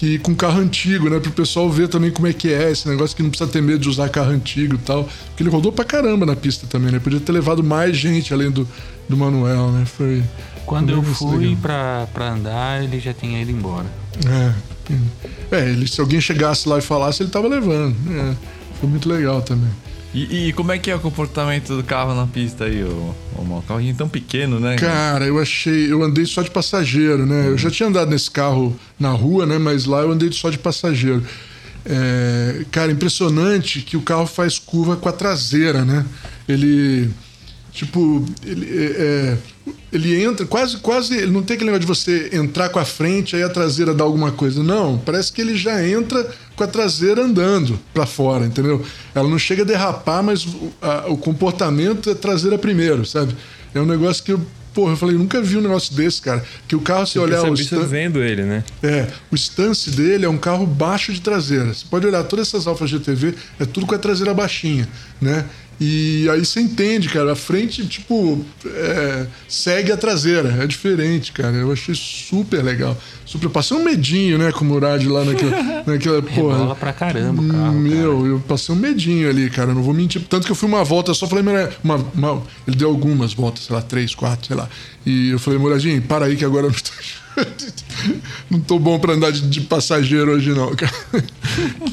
[0.00, 1.20] que com carro antigo, né?
[1.20, 3.80] Pro pessoal ver também como é que é esse negócio que não precisa ter medo
[3.80, 5.04] de usar carro antigo e tal.
[5.26, 6.98] Porque ele rodou pra caramba na pista também, né?
[6.98, 8.66] Podia ter levado mais gente além do,
[9.06, 9.84] do Manuel, né?
[9.84, 10.24] Foi.
[10.64, 13.84] Quando eu fui pra, pra andar, ele já tinha ido embora.
[14.26, 14.70] É.
[15.54, 17.94] É, ele, se alguém chegasse lá e falasse, ele tava levando.
[18.10, 18.34] É,
[18.80, 19.70] foi muito legal também.
[20.12, 23.44] E, e como é que é o comportamento do carro na pista aí, ô, ô
[23.44, 23.62] Mal?
[23.62, 24.76] Carrinho tão pequeno, né?
[24.76, 25.92] Cara, eu achei.
[25.92, 27.46] Eu andei só de passageiro, né?
[27.48, 29.56] Eu já tinha andado nesse carro na rua, né?
[29.58, 31.22] Mas lá eu andei só de passageiro.
[31.84, 36.04] É, cara, impressionante que o carro faz curva com a traseira, né?
[36.48, 37.08] Ele.
[37.72, 39.38] Tipo, ele, é, é,
[39.92, 41.14] ele entra, quase, quase.
[41.16, 44.02] Ele não tem aquele negócio de você entrar com a frente aí a traseira dá
[44.04, 44.62] alguma coisa.
[44.62, 48.84] Não, parece que ele já entra com a traseira andando pra fora, entendeu?
[49.14, 53.34] Ela não chega a derrapar, mas o, a- o comportamento é traseira primeiro, sabe?
[53.74, 54.40] É um negócio que eu
[54.72, 56.44] porra, eu falei, nunca vi um negócio desse, cara.
[56.68, 58.62] Que o carro, se olhar o Você vendo ele, né?
[58.82, 61.74] É, o stance dele é um carro baixo de traseira.
[61.74, 64.88] Você pode olhar todas essas Alfa GTV, é tudo com a traseira baixinha,
[65.20, 65.44] né?
[65.82, 70.58] E aí você entende, cara, a frente, tipo, é, segue a traseira.
[70.62, 71.56] É diferente, cara.
[71.56, 72.94] Eu achei super legal.
[73.24, 73.48] Super.
[73.48, 75.82] Passei um medinho, né, com o Murad lá naquela.
[75.86, 76.58] naquela porra.
[76.58, 78.28] Rebola pra caramba o carro, Meu, cara.
[78.28, 79.72] eu passei um medinho ali, cara.
[79.72, 80.20] Não vou mentir.
[80.28, 83.64] Tanto que eu fui uma volta, só falei, "Mura- uma, uma- ele deu algumas voltas,
[83.64, 84.68] sei lá, três, quatro, sei lá.
[85.06, 87.44] E eu falei, Muradinho, para aí que agora eu não tô,
[88.50, 90.92] não tô bom pra andar de, de passageiro hoje, não, cara.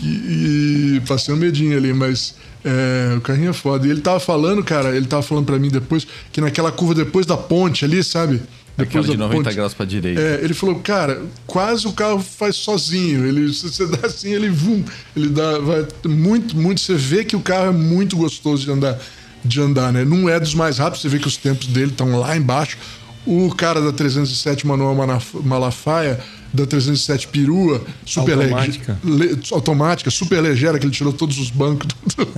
[0.04, 2.36] E, e passei um medinho ali, mas
[2.67, 3.88] é, o carrinho é foda.
[3.88, 7.25] E ele tava falando, cara, ele tava falando pra mim depois, que naquela curva depois
[7.25, 8.41] da ponte ali, sabe?
[8.77, 9.56] Aquela Depois de da 90 ponte.
[9.56, 10.21] graus pra direita.
[10.21, 13.25] É, ele falou, cara, quase o carro faz sozinho.
[13.25, 14.84] Ele, se você dá assim, ele vum,
[15.15, 16.82] ele dá, vai muito, muito.
[16.82, 18.99] Você vê que o carro é muito gostoso de andar,
[19.43, 20.06] de andar, né?
[20.06, 21.01] Não é dos mais rápidos.
[21.01, 22.77] Você vê que os tempos dele estão lá embaixo.
[23.25, 24.95] O cara da 307 Manuel
[25.43, 26.19] Malafaia,
[26.53, 28.97] da 307 Perua, super Automática.
[29.03, 32.31] le- automática, super ligeira, que ele tirou todos os bancos do, do-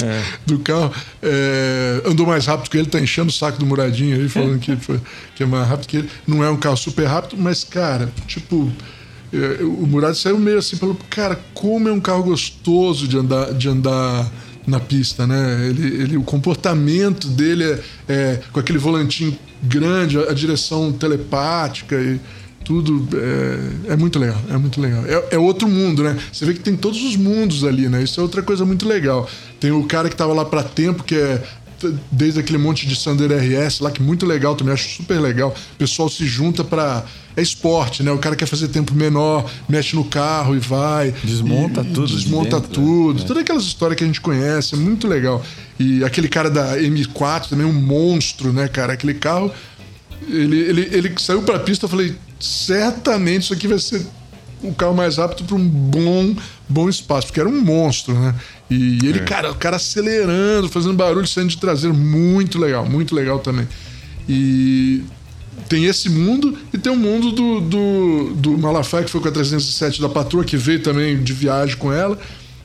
[0.46, 0.92] do carro.
[1.22, 4.76] É, andou mais rápido que ele, tá enchendo o saco do Muradinho aí, falando que,
[4.76, 5.00] foi-
[5.36, 6.10] que é mais rápido que ele.
[6.28, 8.72] Não é um carro super rápido, mas, cara, tipo.
[9.32, 13.54] é, o Murad saiu meio assim, falou, cara, como é um carro gostoso de andar,
[13.54, 14.30] de andar
[14.68, 15.68] na pista, né?
[15.70, 21.96] Ele, ele, o comportamento dele é, é com aquele volantinho grande, a, a direção telepática
[21.96, 22.20] e
[22.64, 23.08] tudo
[23.88, 25.04] é, é muito legal, é muito legal.
[25.06, 26.18] É, é outro mundo, né?
[26.32, 28.04] Você vê que tem todos os mundos ali, né?
[28.04, 29.28] Isso é outra coisa muito legal.
[29.60, 31.42] Tem o cara que tava lá para tempo, que é
[32.12, 35.56] desde aquele monte de Sander RS lá, que é muito legal também, acho super legal.
[35.76, 37.06] O pessoal se junta para
[37.38, 38.12] É esporte, né?
[38.12, 41.14] O cara quer fazer tempo menor, mexe no carro e vai.
[41.24, 43.20] Desmonta e- tudo de Desmonta dentro, tudo.
[43.22, 43.26] né?
[43.26, 45.42] Todas aquelas histórias que a gente conhece, é muito legal.
[45.80, 48.92] E aquele cara da M4 também, um monstro, né, cara?
[48.94, 49.50] Aquele carro.
[50.28, 54.06] Ele, ele, ele saiu pra pista, eu falei, certamente isso aqui vai ser
[54.62, 56.36] o carro mais rápido para um bom,
[56.68, 58.36] bom espaço, porque era um monstro, né?
[58.70, 63.40] E ele, cara, o cara acelerando, fazendo barulho, saindo de traseiro, muito legal, muito legal
[63.40, 63.68] também.
[64.28, 65.04] E
[65.68, 69.32] tem esse mundo e tem o mundo do, do, do Malafaia, que foi com a
[69.32, 72.18] 307 da patroa, que veio também de viagem com ela.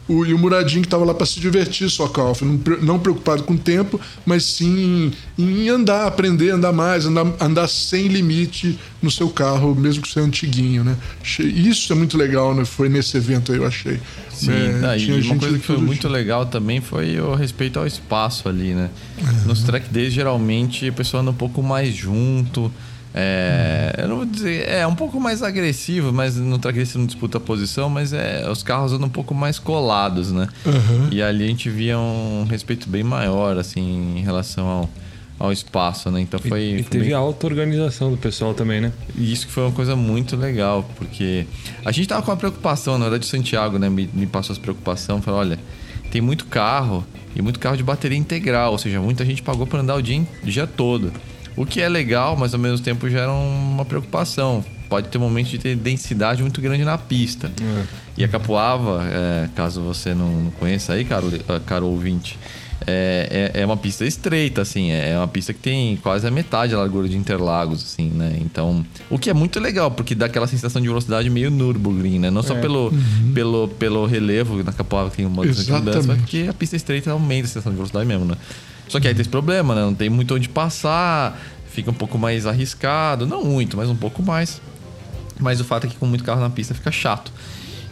[0.06, 3.42] O, e o Muradinho que estava lá para se divertir só Alfa, não, não preocupado
[3.42, 9.10] com o tempo, mas sim em andar, aprender andar mais, andar, andar sem limite no
[9.10, 10.96] seu carro, mesmo que seja antiguinho, né?
[11.40, 12.64] Isso é muito legal, né?
[12.64, 13.98] Foi nesse evento aí, eu achei.
[14.30, 16.08] Sim, É, tá, tinha e uma gente coisa que foi muito jeito.
[16.08, 18.90] legal também foi o respeito ao espaço ali, né?
[19.46, 22.70] Nos track days, geralmente, a pessoa anda um pouco mais junto.
[23.16, 26.98] É, eu não vou dizer, é um pouco mais agressivo, mas no track day você
[26.98, 30.48] não disputa a posição, mas é, os carros andam um pouco mais colados, né?
[31.12, 34.90] E ali a gente via um respeito bem maior, assim, em relação ao,
[35.38, 36.20] ao espaço, né?
[36.22, 36.62] Então foi.
[36.62, 38.92] e foi teve bem- a auto-organização do pessoal também, né?
[39.16, 41.46] e isso que foi uma coisa muito legal, porque
[41.84, 44.60] a gente tava com uma preocupação, na verdade o Santiago, né, me, me passou essa
[44.60, 45.58] preocupação, falou, olha,
[46.10, 47.04] tem muito carro
[47.36, 50.20] e muito carro de bateria integral, ou seja, muita gente pagou para andar o dia,
[50.42, 51.12] o dia todo.
[51.56, 54.64] O que é legal, mas ao mesmo tempo gera uma preocupação.
[54.88, 57.50] Pode ter um momento de ter densidade muito grande na pista.
[58.16, 62.38] E a Capuava, é, caso você não conheça aí, caro, eh, caro ouvinte,
[62.86, 64.90] é, é, é uma pista estreita, assim.
[64.90, 68.36] É uma pista que tem quase a metade da largura de Interlagos, assim, né?
[68.40, 72.30] Então, o que é muito legal, porque dá aquela sensação de velocidade meio Nürburgring, né?
[72.30, 72.92] Não só pelo,
[73.34, 77.44] pelo, pelo relevo, na Capuava que tem uma mudança, mas porque a pista estreita aumenta
[77.44, 78.36] a sensação de velocidade mesmo, né?
[78.88, 79.82] Só que aí tem esse problema, né?
[79.82, 83.26] Não tem muito onde passar, fica um pouco mais arriscado.
[83.26, 84.60] Não muito, mas um pouco mais.
[85.38, 87.32] Mas o fato é que com muito carro na pista fica chato.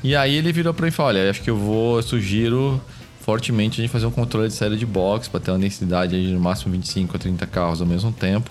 [0.02, 2.80] E aí ele virou pra mim e falou: Olha, acho que eu vou, eu sugiro
[3.20, 6.32] fortemente a gente fazer um controle de saída de box para ter uma densidade de
[6.32, 8.50] no máximo 25 a 30 carros ao mesmo tempo,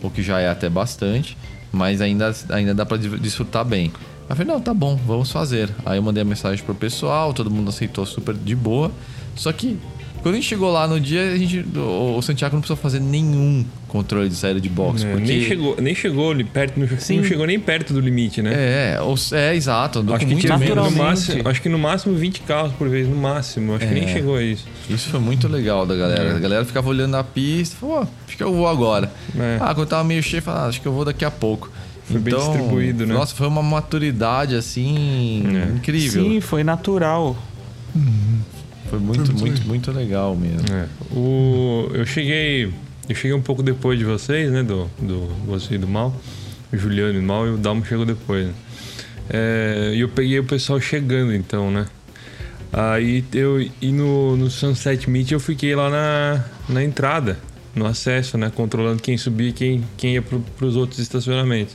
[0.00, 1.36] o que já é até bastante,
[1.72, 3.92] mas ainda, ainda dá para desfrutar bem.
[3.96, 5.70] Aí eu falei: Não, tá bom, vamos fazer.
[5.84, 8.92] Aí eu mandei a mensagem pro pessoal, todo mundo aceitou super de boa.
[9.34, 9.78] Só que
[10.22, 13.64] quando a gente chegou lá no dia, a gente, o, Santiago não precisou fazer nenhum
[13.88, 15.04] controle de saída de box.
[15.04, 15.26] É, porque...
[15.26, 18.52] nem, chegou, nem chegou ali perto, não, não chegou nem perto do limite, né?
[18.54, 19.98] É, ou- é, exato.
[19.98, 20.92] Andou Acho que muito menos.
[20.92, 23.74] no máximo, acho que no máximo 20 carros por vez, no máximo.
[23.74, 24.12] Acho que nem É.
[24.12, 24.64] chegou a isso.
[24.88, 26.36] Isso foi muito legal da galera.
[26.36, 29.12] A galera ficava olhando a pista, falou, acho que eu vou agora.
[29.36, 29.58] É.
[29.60, 31.70] Ah, quando tava meio cheio, falava, ah, acho que eu vou daqui a pouco.
[32.04, 33.14] Foi bem distribuído, né?
[33.14, 35.76] Nossa, foi uma maturidade assim É.
[35.76, 36.22] incrível.
[36.24, 37.36] Sim, foi natural.
[38.92, 40.66] Foi muito, muito muito, muito legal mesmo.
[40.70, 40.86] É.
[41.16, 42.70] O, eu cheguei.
[43.08, 44.62] Eu cheguei um pouco depois de vocês, né?
[44.62, 46.14] Do, do você e do Mal.
[46.70, 48.48] O Juliano e o Mal e o Dalmo chegou depois.
[48.48, 48.52] Né?
[49.30, 51.86] É, E eu peguei o pessoal chegando então, né?
[52.70, 53.62] Aí eu.
[53.80, 57.38] E no, no Sunset Meet eu fiquei lá na, na entrada.
[57.74, 58.52] no acesso, né?
[58.54, 61.74] Controlando quem subia e quem, quem ia para os outros estacionamentos.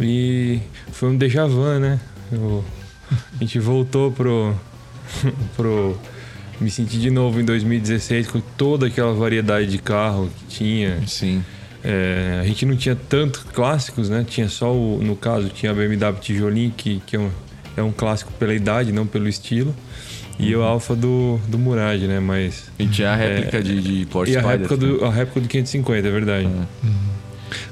[0.00, 0.58] E
[0.90, 2.00] foi um déjà vu, né?
[2.32, 2.64] Eu,
[3.10, 4.54] a gente voltou pro,
[5.56, 5.98] pro.
[6.60, 11.00] Me senti de novo em 2016 com toda aquela variedade de carro que tinha.
[11.06, 11.42] Sim.
[11.82, 14.24] É, a gente não tinha tanto clássicos, né?
[14.28, 17.30] Tinha só o, no caso, tinha a BMW Tijolinho, que, que é, um,
[17.78, 19.74] é um clássico pela idade, não pelo estilo.
[20.38, 22.18] E o Alfa do, do Murad, né?
[22.18, 22.70] Mas.
[22.78, 25.08] E tinha a réplica é, de, de Porsche E a Spider réplica, do, também.
[25.08, 26.48] a réplica do 550, é verdade.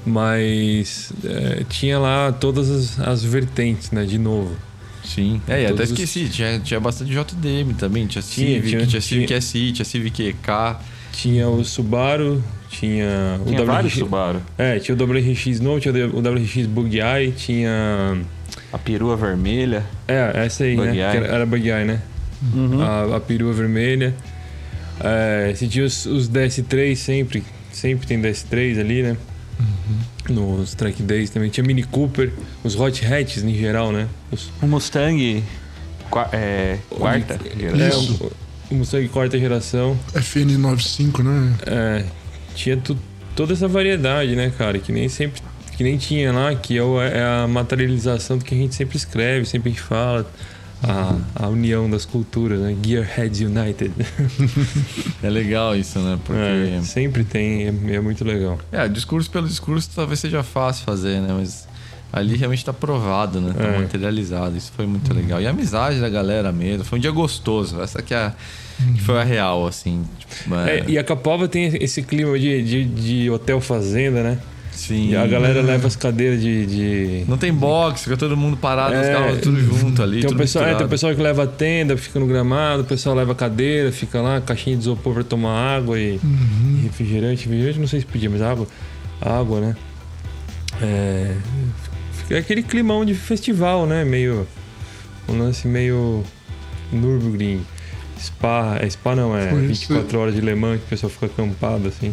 [0.04, 4.04] Mas é, tinha lá todas as, as vertentes, né?
[4.04, 4.54] De novo.
[5.04, 5.40] Sim.
[5.48, 8.06] É, e até Todos os- esqueci, tinha, tinha bastante JDM também.
[8.06, 10.76] Tinha Tinha, Civic, tinha- tinha, Civic tinha- SI, tinha Civic EK.
[11.12, 13.98] Tinha o Subaru, tinha o Tinha vários WRX.
[13.98, 14.42] Subaru.
[14.56, 18.18] É, tinha o WRX Novo, tinha o WRX Bug Eye, tinha.
[18.72, 19.84] A perua vermelha.
[20.06, 20.94] É, essa aí, Bug né?
[20.96, 21.00] Eye.
[21.16, 22.00] Era, era Bug Eye, né?
[22.54, 22.80] Uhum.
[22.82, 24.14] A, a perua vermelha.
[25.00, 27.42] É, você tinha os, os DS3 sempre.
[27.72, 29.16] Sempre tem DS3 ali, né?
[30.28, 31.48] Nos Track Days também.
[31.50, 34.06] Tinha Mini Cooper, os Hot Hatches em geral, né?
[34.30, 35.42] Os, O Mustang
[36.10, 38.02] qua- é, quarta geração.
[38.02, 38.18] Isso.
[38.22, 39.98] É, o, o Mustang quarta geração.
[40.14, 41.54] FN95, né?
[41.66, 42.04] É,
[42.54, 42.98] tinha tu-
[43.34, 44.78] toda essa variedade, né, cara?
[44.78, 45.40] Que nem sempre.
[45.76, 48.96] Que nem tinha lá, que é, o- é a materialização do que a gente sempre
[48.96, 50.28] escreve, sempre a gente fala.
[50.82, 52.76] A, a união das culturas, né?
[52.84, 53.92] Gearheads United.
[55.22, 56.18] É legal isso, né?
[56.24, 56.40] Porque.
[56.40, 58.58] É, sempre tem, é, é muito legal.
[58.70, 61.34] É, discurso pelo discurso talvez seja fácil fazer, né?
[61.36, 61.66] Mas
[62.12, 63.52] ali realmente tá provado, né?
[63.56, 63.78] Tá É.
[63.80, 64.56] materializado.
[64.56, 65.40] Isso foi muito legal.
[65.42, 66.84] E a amizade da galera mesmo.
[66.84, 67.80] Foi um dia gostoso.
[67.82, 68.32] Essa que, é a,
[68.94, 70.04] que foi a real, assim.
[70.18, 74.38] Tipo, é, É, e a Capova tem esse clima de, de, de hotel fazenda, né?
[74.78, 75.10] Sim.
[75.10, 76.66] E a galera leva as cadeiras de.
[76.66, 79.12] de- Não tem box, fica todo mundo parado, os É.
[79.12, 80.20] carros tudo junto ali.
[80.20, 82.82] Tem o, tudo pessoal, é, tem o pessoal que leva a tenda, fica no gramado,
[82.82, 86.80] o pessoal leva a cadeira, fica lá, caixinha de isopor pra tomar água e, e
[86.84, 87.44] refrigerante.
[87.44, 88.66] Refrigerante não sei se podia, mas água.
[89.20, 89.76] Água, né?
[90.80, 91.34] É,
[92.12, 94.04] fica aquele climão de festival, né?
[94.04, 94.46] Meio.
[95.28, 96.22] Um lance meio.
[96.92, 97.60] Nürburgring.
[98.18, 98.78] Spa.
[98.80, 99.88] É Spa não, é Foi isso.
[99.88, 102.10] 24 horas de Le Mans que o pessoal fica acampado assim.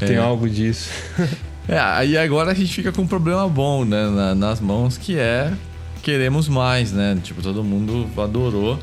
[0.00, 0.18] É, Tem É.
[0.18, 0.88] algo disso.
[1.68, 5.16] É, aí agora a gente fica com um problema bom, né, na- nas mãos, que
[5.16, 5.52] é
[6.02, 7.16] queremos mais, né?
[7.22, 8.78] Tipo, todo mundo adorou.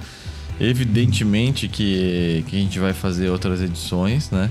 [0.59, 4.49] Evidentemente que, que a gente vai fazer outras edições, né?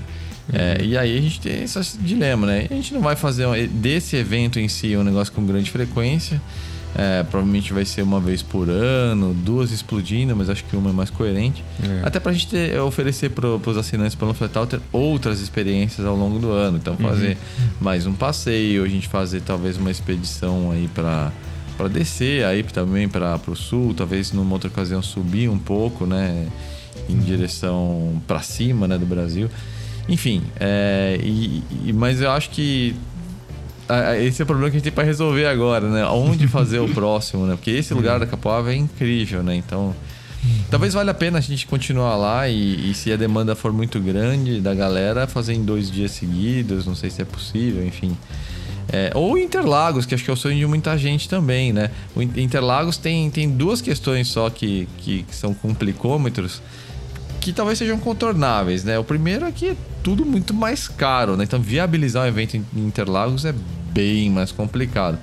[0.51, 2.65] É, e aí a gente tem esse dilema, né?
[2.69, 6.41] A gente não vai fazer desse evento em si um negócio com grande frequência.
[6.95, 10.93] É, provavelmente vai ser uma vez por ano, duas explodindo, mas acho que uma é
[10.93, 11.63] mais coerente.
[11.83, 12.01] É.
[12.03, 14.33] Até pra gente ter, oferecer pro, pros assinantes pelo
[14.65, 16.77] ter outras experiências ao longo do ano.
[16.77, 17.37] Então fazer
[17.79, 21.31] mais um passeio, a gente fazer talvez uma expedição aí pra
[21.77, 26.45] para descer aí também para pro sul, talvez numa outra ocasião subir um pouco, né,
[27.07, 29.49] em direção pra cima, né, do Brasil.
[30.09, 32.93] Enfim, é, e, e- mas eu acho que
[34.21, 36.05] esse é o problema que a gente tem para resolver agora, né?
[36.05, 37.55] Onde fazer o próximo, né?
[37.55, 39.55] Porque esse lugar da Capoava é incrível, né?
[39.55, 39.95] Então,
[40.69, 43.99] talvez valha a pena a gente continuar lá e, e se a demanda for muito
[43.99, 48.15] grande da galera, fazer em dois dias seguidos, não sei se é possível, enfim.
[48.91, 51.91] É, ou Interlagos, que acho que é o sonho de muita gente também, né?
[52.15, 56.61] O In- Interlagos tem, tem duas questões só que, que, que são complicômetros
[57.49, 58.99] que talvez sejam contornáveis, né?
[58.99, 61.43] O primeiro é que é tudo muito mais caro, né?
[61.43, 63.53] Então viabilizar um evento em Interlagos é
[63.91, 65.17] bem mais complicado.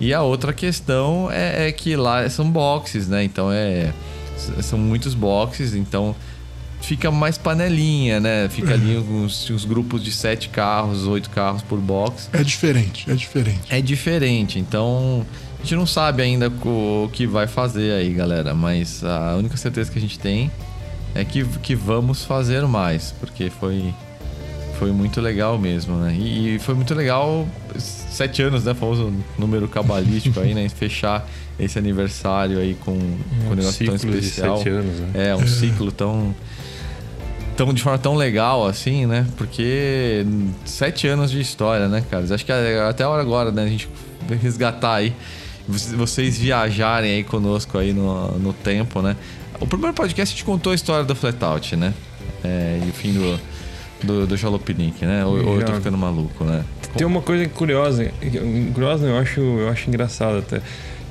[0.00, 3.22] E a outra questão é, é que lá são boxes, né?
[3.22, 3.92] Então é
[4.62, 6.16] são muitos boxes, então
[6.80, 8.48] fica mais panelinha, né?
[8.48, 12.30] Fica ali uns, uns grupos de sete carros, oito carros por box.
[12.32, 13.60] é diferente, é diferente.
[13.68, 15.26] É diferente, então
[15.58, 18.54] a gente não sabe ainda o que vai fazer aí, galera.
[18.54, 20.50] Mas a única certeza que a gente tem
[21.14, 23.92] é que, que vamos fazer mais, porque foi,
[24.78, 26.14] foi muito legal mesmo, né?
[26.18, 27.46] E, e foi muito legal,
[27.78, 28.74] sete anos, né?
[28.74, 30.68] Famoso número cabalístico aí, né?
[30.74, 34.56] Fechar esse aniversário aí com, com um negócio tão ciclo de especial.
[34.58, 35.10] sete anos, né?
[35.14, 36.34] É, um ciclo tão.
[37.56, 39.26] Tão, de forma tão legal assim, né?
[39.36, 40.24] Porque
[40.64, 42.24] sete anos de história, né, cara?
[42.32, 43.64] Acho que é até a hora agora, né?
[43.64, 43.86] A gente
[44.40, 45.12] resgatar aí.
[45.68, 49.14] Vocês- Vocês viajarem aí conosco aí no, no tempo, né?
[49.60, 51.92] O primeiro podcast a gente contou a história do Flatout, né?
[52.42, 53.40] É, e o fim do,
[54.02, 55.24] do, do Jalopnik, né?
[55.24, 56.64] Ou, ou eu tô ficando maluco, né?
[56.96, 58.10] Tem uma coisa curiosa,
[58.74, 60.60] curiosa eu acho, eu acho engraçado até.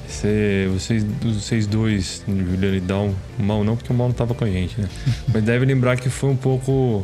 [0.07, 4.43] Cê- vocês, vocês dois, Juliano e Dal, Mal não, porque o Mal não tava com
[4.43, 4.89] a gente, né?
[5.31, 7.03] Mas deve lembrar que foi um pouco.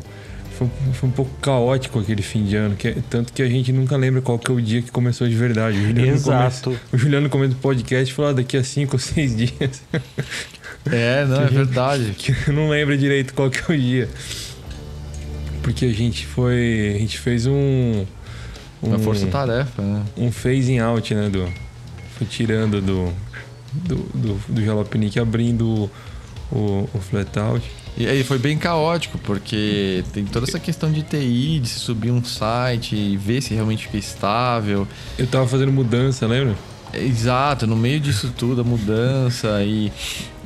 [0.58, 3.71] Foi, foi um pouco caótico aquele fim de ano, que, é- tanto que a gente
[3.71, 5.77] nunca lembra qual que é o dia que começou de verdade.
[5.77, 6.63] O Juliano Exato.
[6.71, 9.84] Come, o Juliano comenta o podcast e falou ah, daqui a cinco ou seis dias.
[10.91, 12.13] É, não, é verdade.
[12.17, 14.10] que não lembra direito qual que é o dia.
[15.63, 16.93] porque a gente foi.
[16.95, 18.06] A gente fez um.
[18.82, 20.04] um Uma força-tarefa, né?
[20.17, 21.30] Um phasing out, né?
[21.30, 21.52] Do,
[22.17, 23.13] foi tirando do.
[23.74, 25.89] Do, do, do Jalopnik, abrindo
[26.50, 27.69] o, o flat out.
[27.98, 32.12] E aí foi bem caótico, porque tem toda essa questão de TI, de se subir
[32.12, 34.88] um site e ver se realmente fica estável.
[35.17, 36.56] Eu tava fazendo mudança, lembra?
[36.97, 39.91] Exato, no meio disso tudo, a mudança e,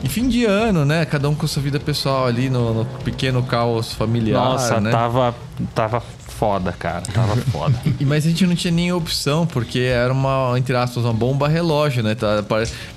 [0.04, 1.06] e fim de ano, né?
[1.06, 4.92] Cada um com sua vida pessoal ali no, no pequeno caos familiar, Nossa, né?
[4.92, 5.36] tava,
[5.74, 6.04] tava
[6.40, 7.02] foda, cara.
[7.02, 7.78] Tava foda.
[8.00, 11.48] E, mas a gente não tinha nem opção, porque era uma, entre aspas, uma bomba
[11.48, 12.16] relógio, né?
[12.16, 12.44] Tá, a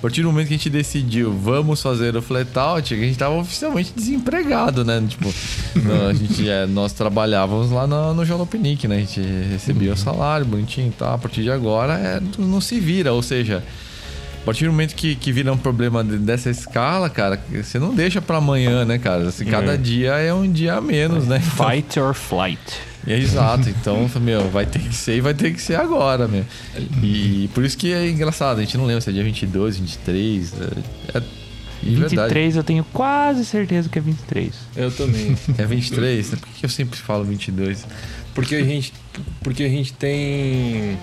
[0.01, 3.35] partir do momento que a gente decidiu, vamos fazer o flat out, a gente tava
[3.35, 5.03] oficialmente desempregado, né?
[5.09, 5.29] Tipo,
[6.09, 8.97] a gente, é, nós trabalhávamos lá no, no Jalopnik, né?
[8.97, 11.15] A gente recebia o salário bonitinho e tal.
[11.15, 13.63] A partir de agora, é, não se vira, ou seja...
[14.41, 18.21] A partir do momento que, que vira um problema dessa escala, cara, você não deixa
[18.21, 19.29] para amanhã, né, cara?
[19.29, 19.77] Assim, cada É.
[19.77, 21.41] dia é um dia a menos, né?
[21.55, 22.59] Então- Fight or flight.
[23.07, 26.45] É exato, então, meu, vai ter que ser e vai ter que ser agora, meu.
[27.03, 30.53] E por isso que é engraçado, a gente não lembra se é dia 22, 23.
[30.53, 31.23] É, é,
[31.83, 32.17] de verdade.
[32.17, 34.55] 23 eu tenho quase certeza que é 23.
[34.77, 35.37] Eu também.
[35.59, 36.39] É 23, né?
[36.41, 37.85] Por que eu sempre falo 22?
[38.35, 38.93] Porque a gente,
[39.43, 40.97] porque a gente tem.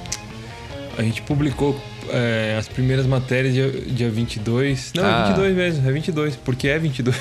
[0.98, 1.80] A gente publicou
[2.12, 4.92] é, as primeiras matérias dia, dia 22.
[4.96, 5.24] Não, Ah.
[5.26, 7.16] é 22 mesmo, é 22, porque é 22.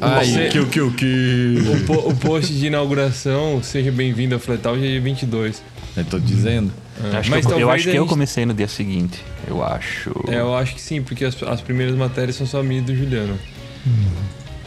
[0.00, 1.56] Ai, Você- que o que o que.
[1.82, 5.62] o, po- o post de inauguração, seja bem-vindo ao Fletal, é dia 22.
[5.96, 6.72] Eu tô dizendo.
[7.12, 9.18] É, Acho mas que eu, eu acho que a eu gente- comecei no dia seguinte.
[9.48, 10.12] Eu acho.
[10.28, 12.94] É, eu acho que sim, porque as, as primeiras matérias são só minha e do
[12.94, 13.38] Juliano.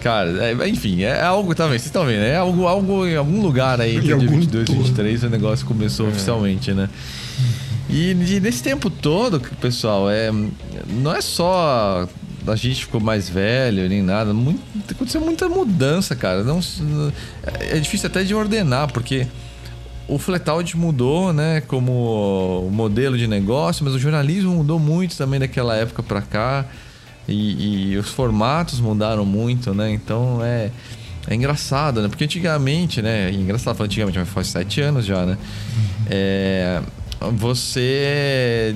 [0.02, 3.82] Cara, é- enfim, é algo também, vocês estão vendo, é algo, algo em algum lugar
[3.82, 4.84] aí, algum 22 e torno.
[4.84, 6.88] 23, o negócio começou oficialmente, né?
[7.90, 10.32] E, e nesse tempo todo, pessoal, é,
[10.88, 12.08] não é só
[12.48, 16.44] a gente ficou mais velho nem nada, muito, aconteceu muita mudança, cara.
[16.44, 16.60] Não,
[17.60, 19.28] é difícil até de ordenar, porque
[20.08, 25.76] o Flatout mudou, né, como modelo de negócio, mas o jornalismo mudou muito também daquela
[25.76, 26.66] época pra cá.
[27.28, 29.92] E, e os formatos mudaram muito, né?
[29.92, 30.72] Então é,
[31.28, 32.08] é engraçado, né?
[32.08, 33.32] Porque antigamente, né?
[33.32, 35.38] Engraçado falar antigamente, mas faz sete anos já, né?
[36.10, 36.82] É,
[37.20, 38.76] você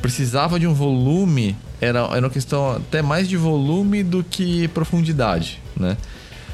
[0.00, 5.60] precisava de um volume, era, era uma questão até mais de volume do que profundidade,
[5.76, 5.96] né?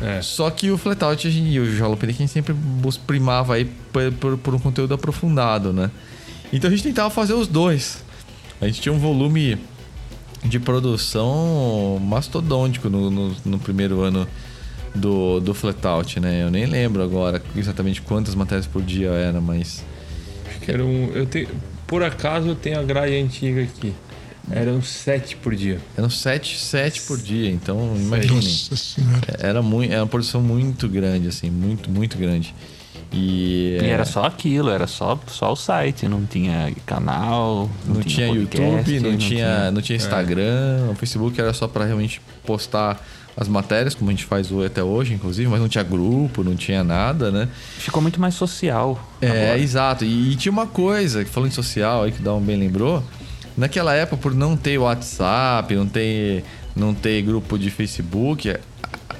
[0.01, 0.21] É.
[0.21, 2.55] Só que o Flatout e o Jalopnik sempre
[3.07, 5.91] primava aí por, por, por um conteúdo aprofundado, né?
[6.53, 8.03] Então a gente tentava fazer os dois.
[8.61, 9.59] A gente tinha um volume
[10.45, 14.27] de produção mastodôntico no, no, no primeiro ano
[14.95, 16.43] do, do Flatout, né?
[16.43, 19.85] Eu nem lembro agora exatamente quantas matérias por dia era, mas...
[20.65, 21.11] Que era um.
[21.15, 21.49] Eu tenho,
[21.87, 23.93] por acaso eu tenho a grade antiga aqui.
[24.51, 25.79] Eram sete por dia.
[25.97, 28.37] Eram sete, sete por dia, então imaginem.
[28.37, 29.39] Nossa senhora.
[29.39, 32.55] Era, muito, era uma produção muito grande, assim, muito, muito grande.
[33.13, 38.03] E, E é, era só aquilo, era só, só o site, não tinha canal, não,
[38.03, 43.03] tinha, podcast, YouTube, não, tinha, não tinha Instagram, o Facebook era só pra realmente postar
[43.37, 46.85] as matérias, como a gente faz até hoje, inclusive, mas não tinha grupo, não tinha
[46.85, 47.49] nada, né?
[47.79, 49.01] Ficou muito mais social.
[49.21, 49.59] É, agora.
[49.59, 50.05] exato.
[50.05, 53.03] E, e tinha uma coisa, falando de social aí que o Dal bem lembrou,
[53.57, 56.45] naquela época, por não ter WhatsApp, não ter,
[56.77, 58.57] não ter grupo de Facebook,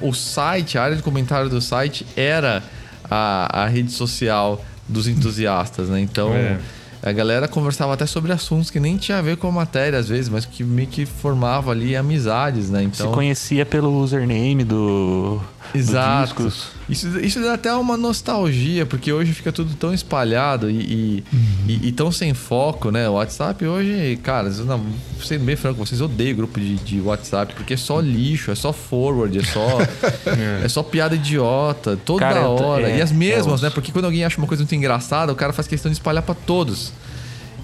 [0.01, 2.63] o site, a área de comentário do site era
[3.09, 5.99] a, a rede social dos entusiastas, né?
[5.99, 6.33] Então.
[6.33, 6.57] É.
[7.05, 10.09] A galera conversava até sobre assuntos que nem tinha a ver com a matéria, às
[10.09, 12.81] vezes, mas que meio que formava ali amizades, né?
[12.81, 15.41] Então, Se conhecia pelo username do, do
[15.73, 16.25] Exato.
[16.43, 16.67] discos.
[16.87, 21.23] Isso, isso dá até uma nostalgia, porque hoje fica tudo tão espalhado e, e,
[21.67, 23.09] e- e tão sem foco, né?
[23.09, 24.85] O WhatsApp hoje, cara, não,
[25.23, 28.71] sendo bem franco, vocês odeiam grupo de, de WhatsApp, porque é só lixo, é só
[28.71, 29.79] forward, é só,
[30.63, 32.89] é só piada idiota, toda Cara, hora.
[32.89, 33.73] é, e as mesmas, eu- né?
[33.73, 36.35] Porque quando alguém acha uma coisa muito engraçada, o cara faz questão de espalhar pra
[36.35, 36.93] todos.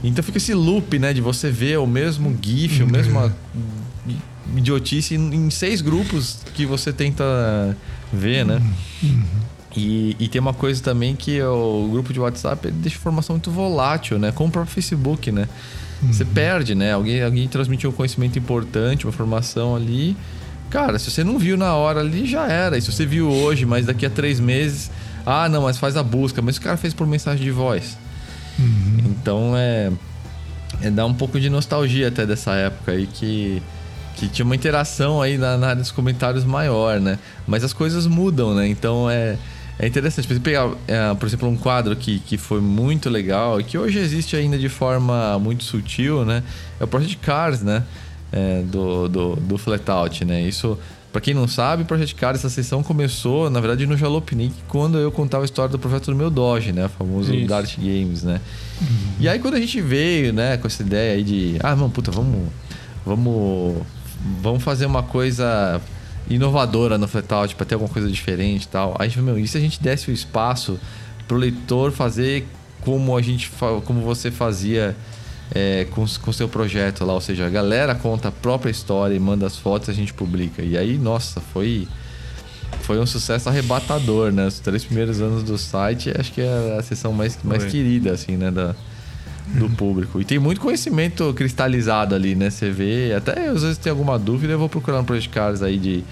[0.03, 1.13] Então fica esse loop, né?
[1.13, 3.31] De você ver o mesmo GIF, o mesmo
[4.55, 7.23] idiotice em, seis grupos que você tenta
[8.11, 8.61] ver, né?
[9.75, 14.19] E, e tem uma coisa também que o grupo de WhatsApp deixa informação muito volátil,
[14.19, 14.31] né?
[14.31, 15.47] Como o próprio Facebook, né?
[16.07, 16.93] Você perde, né?
[16.93, 20.17] Alguém, alguém transmitiu um conhecimento importante, uma informação ali.
[20.69, 22.77] Cara, se você não viu na hora ali, já era.
[22.77, 24.89] E se você viu hoje, mas daqui a três meses.
[25.25, 26.41] Ah, não, mas faz a busca.
[26.41, 27.97] Mas o cara fez por mensagem de voz.
[29.05, 29.91] Então é.
[30.81, 33.61] É dar um pouco de nostalgia até dessa época aí que.
[34.15, 37.17] Que tinha uma interação aí na, na área dos comentários maior, né?
[37.47, 38.67] Mas as coisas mudam, né?
[38.67, 39.37] Então é.
[39.79, 40.27] É interessante.
[40.27, 43.79] Por exemplo, pegar, é, por exemplo, um quadro que, que foi muito legal e que
[43.79, 46.43] hoje existe ainda de forma muito sutil, né?
[46.79, 47.83] É o Project Cars, né?
[48.31, 50.41] É, do, do, do Flatout, né?
[50.43, 50.77] Isso
[51.11, 55.11] Pra quem não sabe, Project Cars, essa sessão começou, na verdade, no Jalopnik, quando eu
[55.11, 56.85] contava a história do projeto do meu Doge, né?
[56.85, 57.47] O famoso Isso.
[57.47, 58.39] Dart Games, né?
[59.19, 62.11] E aí quando a gente veio, né, com essa ideia aí de, ah, não, puta,
[62.11, 62.47] vamos
[63.05, 63.81] vamos
[64.41, 65.81] vamos fazer uma coisa
[66.29, 68.95] inovadora no Flatout para ter alguma coisa diferente e tal.
[68.99, 70.79] Aí a gente falou, meu, e se a gente desse o espaço
[71.27, 72.47] pro leitor fazer
[72.81, 73.51] como a gente
[73.85, 74.95] como você fazia
[75.53, 79.19] é, com o seu projeto lá, ou seja, a galera conta a própria história e
[79.19, 80.61] manda as fotos e a gente publica.
[80.61, 81.87] E aí, nossa, foi
[82.81, 84.47] foi um sucesso arrebatador, né?
[84.47, 87.71] Os três primeiros anos do site, acho que é a sessão mais, mais Foi.
[87.71, 88.49] querida, assim, né?
[88.49, 88.73] Da,
[89.53, 90.19] do público.
[90.21, 92.49] E tem muito conhecimento cristalizado ali, né?
[92.49, 95.77] Você vê, até às vezes tem alguma dúvida, eu vou procurar no Project Cars aí
[95.77, 96.03] de.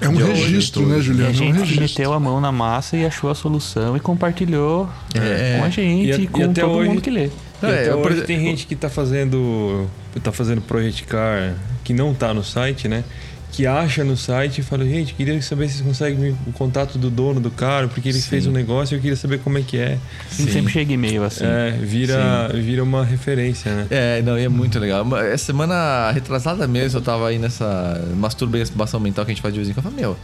[0.00, 1.24] É um de registro, né, E Juliano?
[1.24, 1.80] a É um gente que registro.
[1.82, 5.56] meteu a mão na massa e achou a solução e compartilhou É.
[5.58, 7.26] com a gente E a- e e com até todo hoje- mundo que lê.
[7.26, 7.30] E
[7.66, 9.86] É, até eu, hoje tem gente que tá fazendo.
[10.22, 13.04] tá fazendo Project Car que não tá no site, né?
[13.52, 17.08] Que acha no site e fala, gente, queria saber se vocês conseguem o contato do
[17.08, 18.28] dono do carro, porque ele Sim.
[18.28, 19.98] fez um negócio e eu queria saber como é que é.
[20.28, 20.48] Sim.
[20.48, 21.44] Sempre chega e-mail assim.
[21.44, 23.86] É, vira, vira uma referência, né?
[23.90, 25.06] É, não, e é muito legal.
[25.18, 29.60] Essa semana retrasada mesmo, eu tava aí nessa masturbação mental que a gente faz de
[29.60, 29.86] vez em quando.
[29.86, 30.16] Eu falei, meu,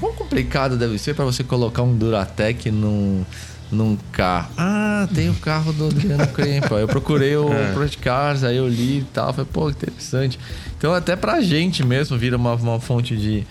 [0.00, 3.24] quão complicado deve ser pra você colocar um Duratec num,
[3.70, 4.50] num carro?
[4.56, 6.74] Ah, tem o carro do Adriano Krempa.
[6.76, 7.72] Eu procurei o É.
[7.72, 9.32] Project Cars, aí eu li e tal.
[9.32, 10.38] Falei, pô, interessante.
[10.78, 13.44] Então, até pra gente mesmo vira uma, uma fonte de,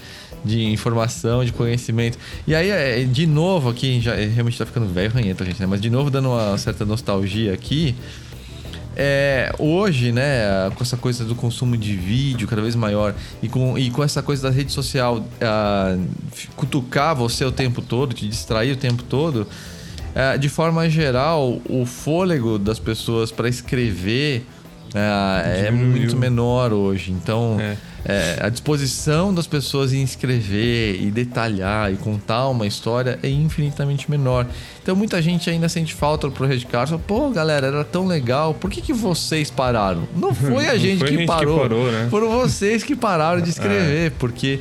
[0.43, 2.17] de informação, de conhecimento.
[2.45, 5.65] E aí, é, de novo aqui, já realmente tá ficando velho ranhento, gente, né?
[5.65, 7.95] Mas de novo, dando uma certa nostalgia aqui.
[8.93, 13.77] É, hoje, né, com essa coisa do consumo de vídeo cada vez maior e com,
[13.77, 15.25] e com essa coisa da rede social
[16.33, 19.47] f- cutucar você o tempo todo, te distrair o tempo todo,
[20.15, 24.45] ah, de forma geral, o fôlego das pessoas para escrever
[24.93, 27.11] ah, é muito menor hoje.
[27.11, 27.77] Então, É.
[28.03, 34.09] é, a disposição das pessoas em escrever e detalhar e contar uma história é infinitamente
[34.11, 34.45] menor.
[34.83, 36.89] Então muita gente ainda sente falta do Project Cars.
[36.89, 38.53] Fala, Pô, galera, era tão legal.
[38.53, 40.07] Por que, que vocês pararam?
[40.15, 41.59] Não foi a Não gente, foi que, gente que parou.
[41.59, 42.07] parou, né?
[42.09, 44.59] Foram vocês que pararam de escrever, porque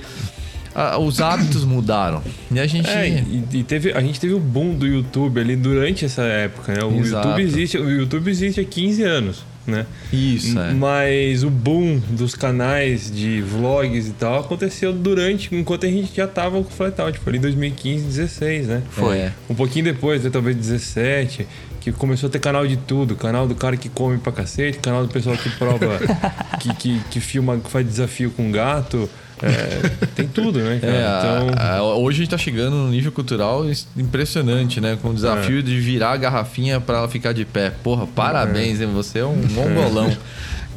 [1.01, 2.23] os hábitos mudaram.
[2.51, 2.89] E a gente.
[2.89, 6.73] É, e, e teve, a gente teve o boom do YouTube ali durante essa época,
[6.73, 6.85] né?
[6.85, 7.29] O Exato.
[7.29, 9.87] YouTube existe, o YouTube existe há 15 anos, né?
[10.13, 10.73] Isso, é.
[10.73, 16.27] Mas o boom dos canais de vlogs e tal aconteceu durante, enquanto a gente já
[16.27, 18.83] tava com o Flatout, tipo ali 2015, 16, né?
[18.91, 19.19] Foi.
[19.19, 19.33] É.
[19.49, 21.47] Um pouquinho depois, né, talvez 17,
[21.81, 23.17] que começou a ter canal de tudo.
[23.17, 25.99] Canal do cara que come pra cacete, canal do pessoal que prova,
[26.61, 29.09] que, que, que filma, que faz desafio com gato.
[29.43, 30.93] É, tem tudo, né, cara?
[30.93, 33.65] É, a- então, a- hoje a gente tá chegando num nível cultural
[33.97, 34.99] impressionante, né?
[35.01, 37.71] Com o desafio de virar a garrafinha pra ela ficar de pé.
[37.83, 38.89] Porra, parabéns, hein?
[38.93, 40.11] Você é um mongolão.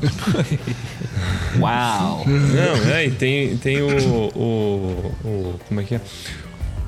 [1.59, 2.25] Uau!
[2.27, 3.87] Não, é, e tem, tem o,
[4.35, 6.01] o, o- Como é que é?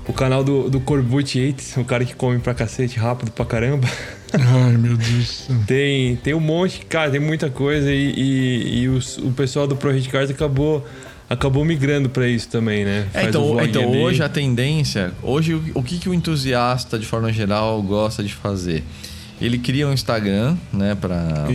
[0.07, 3.87] O canal do, do Corbucci Yates, o cara que come pra cacete rápido pra caramba.
[4.33, 5.47] Ai, meu Deus.
[5.65, 9.75] Tem, tem um monte, cara, tem muita coisa e, e, e os- o pessoal do
[9.75, 10.85] Project Cars acabou,
[11.29, 13.07] acabou migrando pra isso também, né?
[13.13, 13.97] É, então, então ali.
[14.01, 18.33] hoje a tendência, hoje o, o que, que o entusiasta de forma geral gosta de
[18.33, 18.83] fazer?
[19.41, 21.45] Ele cria um Instagram, né, para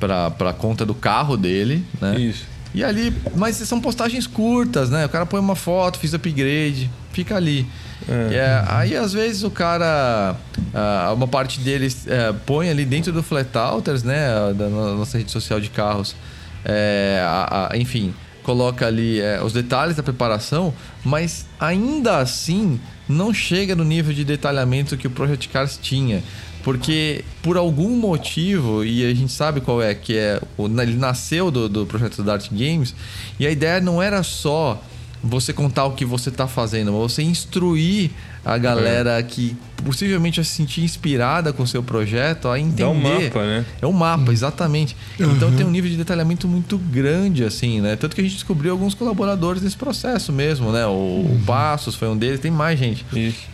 [0.00, 2.18] para para conta do carro dele, né?
[2.18, 2.44] isso.
[2.74, 5.06] E ali, mas são postagens curtas, né?
[5.06, 7.64] O cara põe uma foto, fiz upgrade, fica ali.
[8.08, 8.34] É.
[8.34, 10.34] É, aí às vezes o cara,
[10.74, 14.26] ah, uma parte deles é, põe ali dentro do Flatout, né?
[14.58, 16.16] Da no- nossa rede social de carros,
[16.64, 18.12] é, a- a- enfim,
[18.44, 20.72] coloca ali é, os detalhes da preparação,
[21.04, 22.78] mas ainda assim
[23.08, 26.22] não chega no nível de detalhamento que o Project Cars tinha.
[26.62, 30.40] Porque por algum motivo, e a gente sabe qual é, que é.
[30.58, 32.94] Ele nasceu do, do projeto Dart Games,
[33.38, 34.80] e a ideia não era só
[35.22, 38.10] você contar o que você está fazendo, mas você instruir
[38.44, 42.82] a galera que possivelmente vai se sentir inspirada com o seu projeto a entender.
[42.84, 43.64] Dá um mapa, né?
[43.80, 44.96] É um mapa, exatamente.
[45.18, 47.96] Então tem um nível de detalhamento muito grande, assim, né?
[47.96, 50.86] Tanto que a gente descobriu alguns colaboradores nesse processo mesmo, né?
[50.86, 53.44] O, o Passos foi um deles, tem mais gente Isso.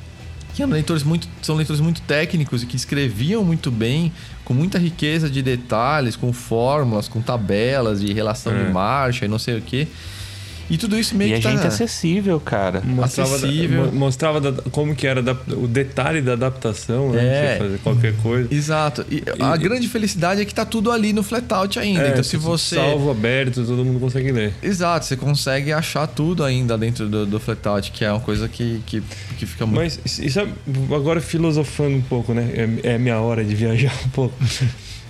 [0.55, 4.12] que eram leitores muito, são leitores muito técnicos e que escreviam muito bem,
[4.45, 8.64] com muita riqueza de detalhes, com fórmulas, com tabelas de relação É.
[8.64, 9.86] de marcha e não sei o quê.
[10.71, 11.51] E tudo isso meio E a que tá...
[11.51, 12.81] gente acessível, cara.
[12.81, 13.87] Mostrava, da- Acessível.
[13.87, 17.25] mo- mostrava da- como que era adap- o detalhe da adaptação, né?
[17.25, 17.53] É.
[17.55, 18.55] Você fazer qualquer coisa.
[18.55, 19.05] Exato.
[19.11, 22.03] E a E- grande felicidade é que tá tudo ali no Flatout ainda.
[22.03, 22.77] É, então se você...
[22.77, 24.55] Salvo aberto, todo mundo consegue ler.
[24.62, 28.81] Exato, você consegue achar tudo ainda dentro do, do Flatout, que é uma coisa que,
[28.87, 29.03] que,
[29.39, 29.79] que fica muito...
[29.81, 30.53] Mas, e sabe,
[30.95, 32.49] agora filosofando um pouco, né?
[32.85, 34.35] É, é minha hora de viajar um pouco.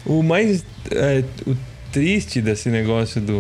[0.07, 0.65] O mais.
[0.91, 1.55] é, o
[1.93, 3.33] triste desse negócio do.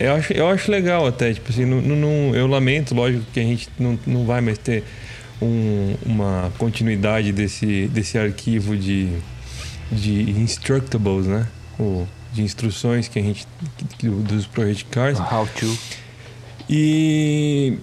[0.00, 3.42] Eu acho, eu acho legal até, tipo assim, não, não, eu lamento, lógico, que a
[3.42, 4.84] gente não, não vai mais ter
[5.40, 9.08] um, uma continuidade desse, desse arquivo de,
[9.90, 11.46] de instructables, né?
[11.78, 13.46] O, de instruções que a gente.
[14.02, 15.18] Dos Project Cars.
[15.18, 15.78] How to.
[16.68, 17.78] E.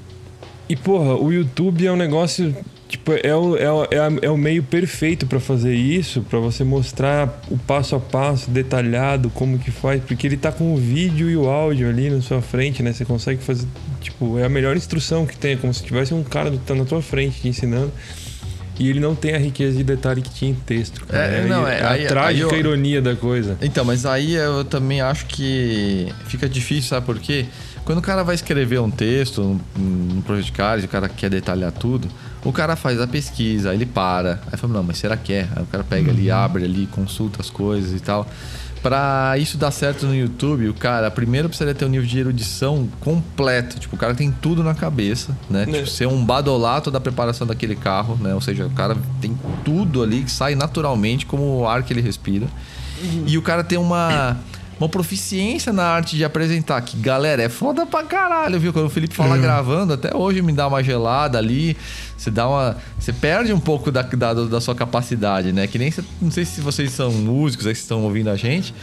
[0.68, 2.56] E, porra, o YouTube é um negócio
[2.90, 3.88] Tipo, é o, é o,
[4.24, 9.30] é o meio perfeito para fazer isso, para você mostrar o passo a passo detalhado,
[9.30, 12.42] como que faz, porque ele tá com o vídeo e o áudio ali na sua
[12.42, 12.92] frente, né?
[12.92, 13.68] Você consegue fazer,
[14.02, 16.84] tipo, é a melhor instrução que tem, é como se tivesse um cara tá na
[16.84, 17.92] tua frente te ensinando.
[18.80, 21.06] E ele não tem a riqueza de detalhe que tinha em texto.
[21.06, 21.26] Cara.
[21.26, 23.56] É, não, é, é a aí- trágica aí eu- ironia da coisa.
[23.62, 27.46] Então, mas aí eu também acho que fica difícil, sabe por quê?
[27.86, 29.60] Quando o cara vai escrever um texto um,
[30.18, 32.08] um Project Card, o cara quer detalhar tudo,
[32.44, 35.48] o cara faz a pesquisa, ele para, aí fala, não, mas será que é?
[35.56, 38.28] Aí o cara pega ali, abre ali, consulta as coisas e tal.
[38.82, 42.88] Pra isso dar certo no YouTube, o cara primeiro precisaria ter um nível de erudição
[43.02, 43.78] completo.
[43.78, 45.66] Tipo, o cara tem tudo na cabeça, né?
[45.66, 45.80] Né.
[45.80, 48.34] Tipo, ser um badolato da preparação daquele carro, né?
[48.34, 52.02] Ou seja, o cara tem tudo ali que sai naturalmente como o ar que ele
[52.02, 52.48] respira.
[53.26, 54.38] E o cara tem uma,
[54.80, 56.80] uma proficiência na arte de apresentar.
[56.82, 58.72] Que, galera, é foda pra caralho, viu?
[58.72, 61.76] Quando o Felipe fala gravando, até hoje me dá uma gelada ali.
[62.20, 62.76] Você dá uma.
[63.00, 65.66] Você perde um pouco da, da, da sua capacidade, né?
[65.68, 65.90] Que nem.
[65.90, 68.74] cê- não sei se vocês são músicos aí que estão ouvindo a gente.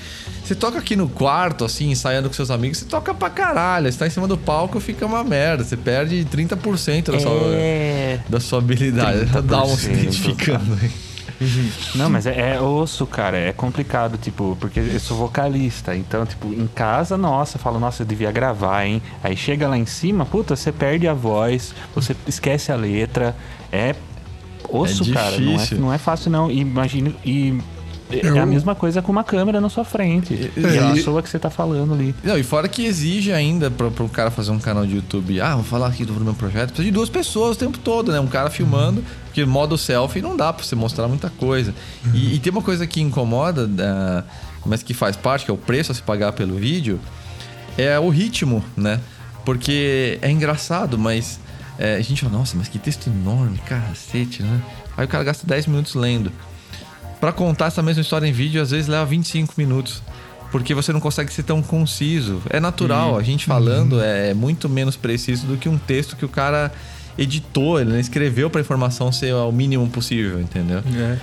[0.43, 3.93] Você toca aqui no quarto, assim, ensaiando com seus amigos, você toca pra caralho.
[3.93, 5.63] Você tá em cima do palco, fica uma merda.
[5.65, 8.21] Você perde 30% da sua, É.
[8.29, 9.27] da sua habilidade.
[9.43, 10.91] Dá um se 30%, identificando aí.
[11.95, 13.37] Não, mas é, é osso, cara.
[13.37, 15.95] É complicado, tipo, porque eu sou vocalista.
[15.95, 19.03] Então, tipo, em casa, nossa, eu falo, nossa, eu devia gravar, hein?
[19.23, 23.35] Aí chega lá em cima, puta, você perde a voz, você esquece a letra.
[23.71, 23.95] É
[24.69, 25.39] osso, É cara.
[25.39, 25.79] Não é, difícil.
[25.79, 26.51] não é fácil, não.
[26.51, 27.15] E Imagine.
[27.25, 27.59] E
[28.11, 30.33] é Eu- a mesma coisa com uma câmera na sua frente.
[30.57, 32.15] E É, a e- pessoa que você tá falando ali.
[32.23, 35.41] Não, e fora que exige ainda pra, pra um cara fazer um canal de YouTube.
[35.41, 36.69] Ah, vou falar aqui do meu projeto.
[36.69, 38.21] Precisa de duas pessoas o tempo todo, né?
[38.21, 39.03] Um cara filmando,
[39.37, 41.75] porque modo selfie não dá pra você mostrar muita coisa.
[42.15, 43.69] E, e tem uma coisa que incomoda,
[44.65, 46.99] mas que faz parte, que é o preço a se pagar pelo vídeo,
[47.77, 48.99] é o ritmo, né?
[49.45, 51.39] Porque é engraçado, mas
[51.79, 54.63] é, a gente fala, nossa, mas que texto enorme, cacete, né?
[54.97, 56.33] Aí o cara gasta 10 minutos lendo.
[57.21, 60.03] Pra contar essa mesma história em vídeo, às vezes leva 25 minutos.
[60.51, 62.41] Porque você não consegue ser tão conciso.
[62.49, 66.29] É natural, a gente falando é muito menos preciso do que um texto que o
[66.29, 66.73] cara
[67.19, 70.79] editou, ele escreveu pra informação ser o mínimo possível, entendeu?
[70.95, 71.17] É.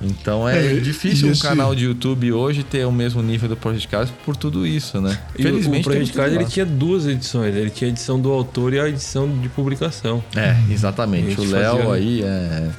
[0.00, 3.56] Então é, É, difícil um esse- canal de YouTube hoje ter o mesmo nível do
[3.56, 5.18] Project Cars por tudo isso, né?
[5.38, 7.54] E o- o Card ele tinha duas edições.
[7.54, 10.22] Ele tinha a edição do autor e a edição de publicação.
[10.36, 11.40] É, exatamente.
[11.40, 12.26] O Léo aí é.
[12.26, 12.70] é,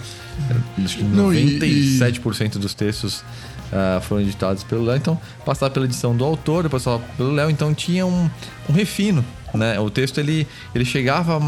[0.84, 3.24] Acho que Não, e- 97% dos textos
[3.72, 4.98] ah, foram editados pelo Léo.
[4.98, 7.50] Então, passava pela edição do autor, depois passava pelo Léo.
[7.50, 8.30] Então, tinha um,
[8.70, 9.80] um refino, né?
[9.80, 11.40] O texto ele, ele chegava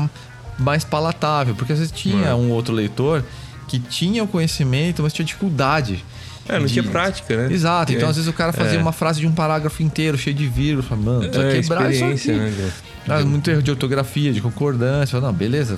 [0.58, 2.36] mais palatável, porque às vezes tinha É.
[2.36, 3.24] um outro leitor
[3.68, 6.04] que tinha o conhecimento, mas tinha dificuldade.
[6.48, 7.52] É, não de- tinha prática, né?
[7.52, 8.10] Exato, então É.
[8.12, 8.82] às vezes o cara fazia É.
[8.82, 12.06] uma frase de um parágrafo inteiro, cheio de vírgula, fala, mano, precisa É, quebrar isso
[12.06, 12.32] aqui.
[12.38, 12.72] né?
[13.08, 15.20] Ah, muito erro de ortografia, de concordância.
[15.20, 15.76] Não, beleza.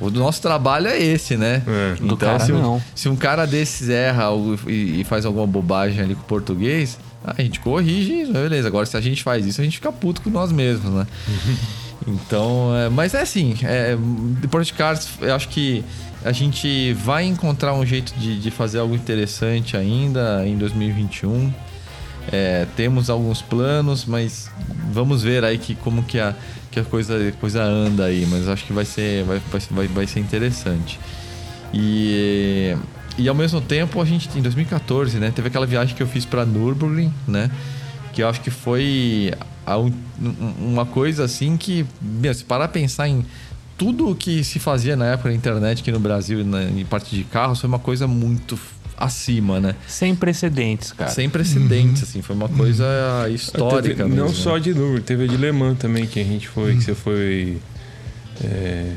[0.00, 1.62] O nosso trabalho é esse, né?
[1.66, 1.94] É.
[2.02, 2.82] Do cara, se, um, não.
[2.94, 6.98] se um cara desses erra algo e, e faz alguma bobagem ali com o português,
[7.24, 8.68] a gente corrige, beleza.
[8.68, 11.06] Agora, se a gente faz isso, a gente fica puto com nós mesmos, né?
[12.06, 13.96] então, é, mas é assim, é,
[14.40, 15.84] depois de Cars, eu acho que
[16.24, 21.52] a gente vai encontrar um jeito de, de fazer algo interessante ainda em 2021.
[22.32, 24.50] É, temos alguns planos, mas
[24.90, 26.34] vamos ver aí que, como que a,
[26.70, 28.26] que a coisa, coisa anda aí.
[28.26, 29.40] Mas acho que vai ser, vai,
[29.70, 30.98] vai, vai ser interessante.
[31.74, 32.74] E,
[33.18, 36.24] e ao mesmo tempo, a gente, em 2014, né, teve aquela viagem que eu fiz
[36.24, 37.50] para Nürburgring, né?
[38.14, 39.32] Que eu acho que foi
[39.66, 39.92] a um-
[40.60, 43.24] uma coisa assim que, meu, se parar a pensar em
[43.76, 47.14] tudo o que se fazia na época na internet aqui no Brasil, na, em parte
[47.16, 48.58] de carros, foi uma coisa muito
[48.96, 49.74] acima, né?
[49.88, 51.10] Sem precedentes, cara.
[51.10, 52.84] Sem precedentes, assim, foi uma coisa
[53.28, 54.60] histórica Teve- não mesmo, só né?
[54.60, 57.58] de número, teve a de Le Mans também, que a gente foi, que você foi.
[58.42, 58.92] é,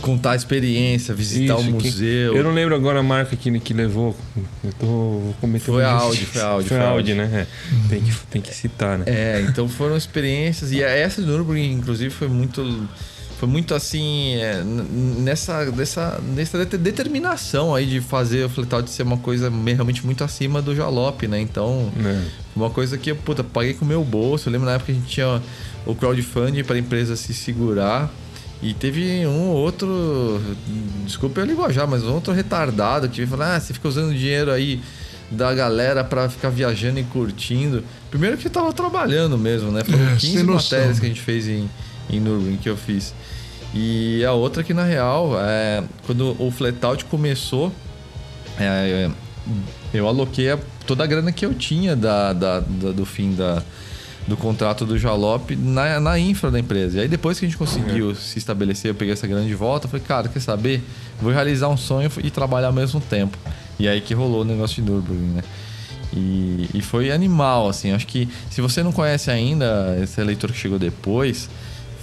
[0.00, 2.36] Contar a experiência, visitar isso, o que- museu.
[2.36, 4.14] eu não lembro agora a marca que, que levou.
[4.62, 5.90] Eu tô vou cometer Foi a.
[5.92, 7.30] Audi, foi a Audi, Foi foi a Audi, né?
[7.32, 9.04] É, tem, que, tem que citar, né?
[9.06, 10.72] É, então foram experiências.
[10.72, 12.86] E essa do Nürburgring, inclusive, foi muito.
[13.38, 14.34] Foi muito assim.
[14.36, 19.50] é, nessa, nessa, nessa det- determinação aí de fazer o fletal de ser uma coisa
[19.64, 21.40] realmente muito acima do Jalop, né?
[21.40, 21.90] Então.
[22.04, 22.20] É.
[22.56, 24.48] Uma coisa que eu, puta, paguei com o meu bolso.
[24.48, 25.42] Eu lembro na época que a gente tinha
[25.86, 28.12] o crowdfunding para a empresa se segurar.
[28.64, 30.40] E teve um ou outro,
[31.04, 34.50] desculpa eu linguajar, mas um outro retardado que veio falar: ah, você fica usando dinheiro
[34.50, 34.80] aí
[35.30, 37.84] da galera para ficar viajando e curtindo.
[38.10, 39.84] Primeiro que eu tava trabalhando mesmo, né?
[39.84, 40.78] Foram É, 15 sem noção.
[40.78, 41.68] matérias que a gente fez em,
[42.08, 43.12] em Nürburgring que eu fiz.
[43.74, 47.70] E a outra que, na real, é, quando o Flatout começou,
[48.58, 49.10] é,
[49.92, 53.62] eu aloquei a- toda a grana que eu tinha da, da- da- do fim da,
[54.26, 56.98] do contrato do Jalop na, na infra da empresa.
[56.98, 59.86] E aí depois que a gente conseguiu se estabelecer, eu peguei essa grana de volta,
[59.86, 60.82] falei, cara, quer saber?
[61.20, 63.36] Vou realizar um sonho e trabalhar ao mesmo tempo.
[63.78, 65.42] E aí que rolou o negócio de Nürburgring, né?
[66.16, 67.92] E, e foi animal, assim.
[67.92, 71.50] Acho que se você não conhece ainda, esse eleitor que chegou depois,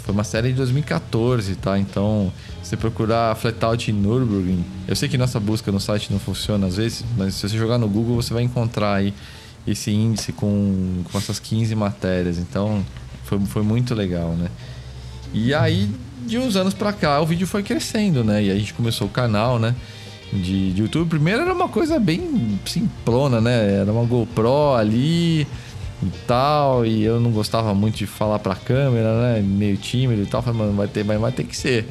[0.04, 1.80] foi uma série de 2014, tá?
[1.80, 6.20] Então, se você procurar Flatout em Nürburgring, eu sei que nossa busca no site não
[6.20, 9.14] funciona às vezes, mas se você jogar no Google, você vai encontrar aí
[9.66, 12.38] esse índice com, com essas 15 matérias.
[12.38, 12.84] Então,
[13.24, 14.50] foi, foi muito legal, né?
[15.34, 15.90] E aí,
[16.26, 18.44] de uns anos pra cá, o vídeo foi crescendo, né?
[18.44, 19.76] E a gente começou o canal, né?
[20.32, 21.10] De, de YouTube.
[21.10, 23.76] Primeiro era uma coisa bem simplona, né?
[23.82, 26.86] Era uma GoPro ali e tal.
[26.86, 29.42] E eu não gostava muito de falar pra câmera, né?
[29.42, 30.42] Meio tímido e tal.
[30.42, 31.88] Falei, mano, vai ter, vai, vai ter que ser.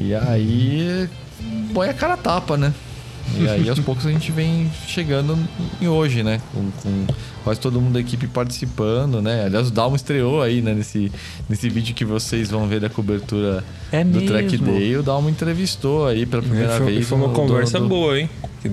[0.00, 1.08] E aí,
[1.74, 2.72] põe a cara tapa, né?
[3.38, 5.38] E aí, aos poucos, a gente vem chegando
[5.80, 6.40] em hoje, né?
[6.52, 7.06] Com, com
[7.44, 9.44] quase todo mundo da equipe participando, né?
[9.44, 10.74] Aliás, o Dalmo estreou aí, né?
[10.74, 11.10] Nesse,
[11.48, 13.62] nesse vídeo que vocês vão ver da cobertura
[13.92, 14.28] É do mesmo.
[14.28, 14.96] Track Day.
[14.96, 17.08] O Dalmo entrevistou aí pela primeira foi, vez.
[17.08, 18.28] foi uma conversa do- boa, hein?
[18.62, 18.70] Que-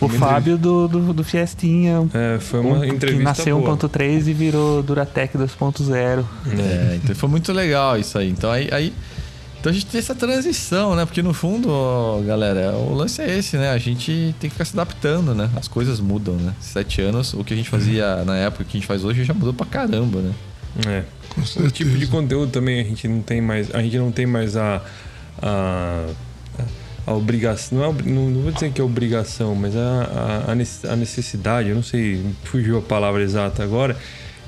[0.00, 2.06] O Fábio do, do, do Fiestinha.
[2.12, 3.76] É, foi uma um- entrevista que nasceu boa.
[3.76, 6.24] 1.3 e virou Duratec 2.0.
[6.58, 8.28] É, então foi muito legal isso aí.
[8.28, 8.92] Então aí, aí-
[9.64, 11.06] então a gente tem essa transição, né?
[11.06, 13.70] Porque no fundo, ó, galera, o lance é esse, né?
[13.70, 15.48] A gente tem que ficar se adaptando, né?
[15.56, 16.52] As coisas mudam, né?
[16.60, 19.24] Sete anos, o que a gente fazia na época, o que a gente faz hoje
[19.24, 20.32] já mudou pra caramba, né?
[20.86, 21.02] É.
[21.34, 23.74] Com O tipo de conteúdo também a gente não tem mais.
[23.74, 24.82] A gente não tem mais a.
[25.42, 26.04] a
[27.06, 30.96] a obrigação, não, é, não, não vou dizer que é obrigação, mas a, a- a
[30.96, 33.94] necessidade, eu não sei, fugiu a palavra exata agora,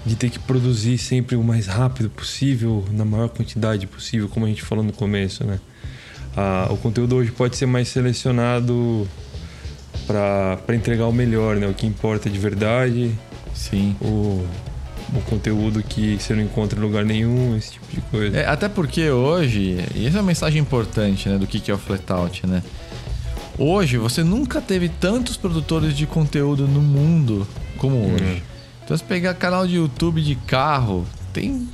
[0.07, 4.49] de ter que produzir sempre o mais rápido possível, na maior quantidade possível, como a
[4.49, 5.59] gente falou no começo, né?
[6.37, 9.07] Ah, o conteúdo hoje pode ser mais selecionado
[10.07, 11.67] para entregar o melhor, né?
[11.67, 13.13] O que importa de verdade,
[13.53, 13.97] Sim.
[14.01, 14.47] o,
[15.13, 18.37] o conteúdo que você não encontra em lugar nenhum, esse tipo de coisa.
[18.37, 21.75] É, até porque hoje, e essa é uma mensagem importante, né, do que que é
[21.75, 22.63] o Flatout, né?
[23.59, 27.45] Hoje você nunca teve tantos produtores de conteúdo no mundo
[27.79, 28.43] como hoje.
[28.87, 31.68] Então se pegar canal de YouTube de carro, tem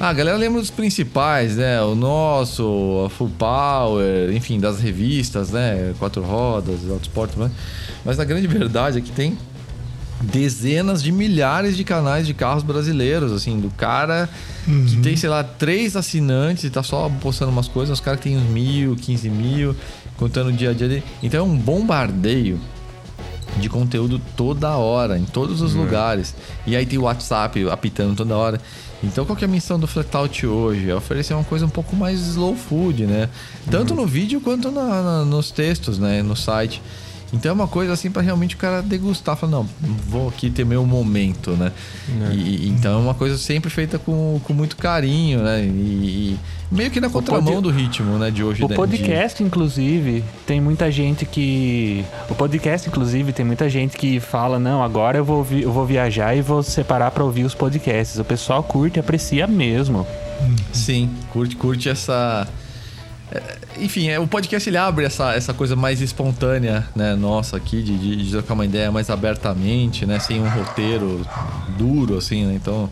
[0.00, 1.80] ah, a galera lembra dos principais, né?
[1.82, 5.94] O nosso, a Full Power, enfim, das revistas, né?
[6.00, 7.48] Quatro Rodas, Autosport, né?
[8.04, 9.38] mas a grande verdade é que tem
[10.20, 14.28] dezenas de milhares de canais de carros brasileiros, assim, do cara
[14.64, 18.28] que tem, sei lá, três assinantes e tá só postando umas coisas, os caras que
[18.28, 19.76] tem uns mil, quinze mil,
[20.16, 21.04] contando o dia a dia dele.
[21.22, 22.58] Então é um bombardeio
[23.58, 26.34] de conteúdo toda hora, em todos os lugares.
[26.66, 28.60] E aí tem o WhatsApp apitando toda hora.
[29.02, 30.90] Então qual que é a missão do Flatout hoje?
[30.90, 33.28] É oferecer uma coisa um pouco mais slow food, né?
[33.70, 36.22] Tanto no vídeo quanto na- na- nos textos, né?
[36.22, 36.82] No site.
[37.32, 39.68] Então é uma coisa assim para realmente o cara degustar, falar, não,
[40.08, 41.72] vou aqui ter meu momento, né?
[42.30, 42.34] É.
[42.34, 45.62] E, então é uma coisa sempre feita com, com muito carinho, né?
[45.62, 46.38] E, e
[46.74, 48.30] meio que na contramão pod- do ritmo, né?
[48.30, 48.64] De hoje.
[48.64, 52.02] O podcast, inclusive, tem muita gente que.
[52.30, 55.84] O podcast, inclusive, tem muita gente que fala: não, agora eu vou, vi- eu vou
[55.84, 58.18] viajar e vou separar pra ouvir os podcasts.
[58.18, 60.06] O pessoal curte e aprecia mesmo.
[60.72, 62.48] De, sim, curte, curte essa.
[63.32, 63.42] É,
[63.80, 67.96] Enfim, é, o podcast ele abre essa, essa coisa mais espontânea, né, nossa aqui, de,
[67.96, 71.24] de, de trocar uma ideia mais abertamente, né, sem um roteiro
[71.76, 72.90] duro, assim, né, então...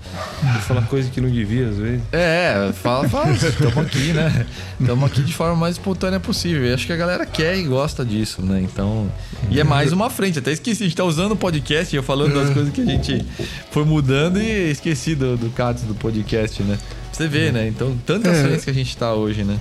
[0.62, 2.02] Falar coisa que não devia, às vezes.
[2.12, 4.46] É, fala, fala, estamos aqui, né?
[4.80, 6.64] Estamos aqui de forma mais espontânea possível.
[6.64, 8.60] E acho que a galera quer e gosta disso, né?
[8.60, 9.10] Então.
[9.50, 10.38] E é mais uma frente.
[10.38, 12.84] Até esqueci, a gente tá usando o podcast e eu falando das coisas que a
[12.84, 13.24] gente
[13.70, 16.78] foi mudando e esqueci do, do Catos do podcast, né?
[16.78, 17.66] Pra Você vê, né?
[17.68, 18.42] Então, tantas É.
[18.42, 19.58] frentes que a gente tá hoje, né?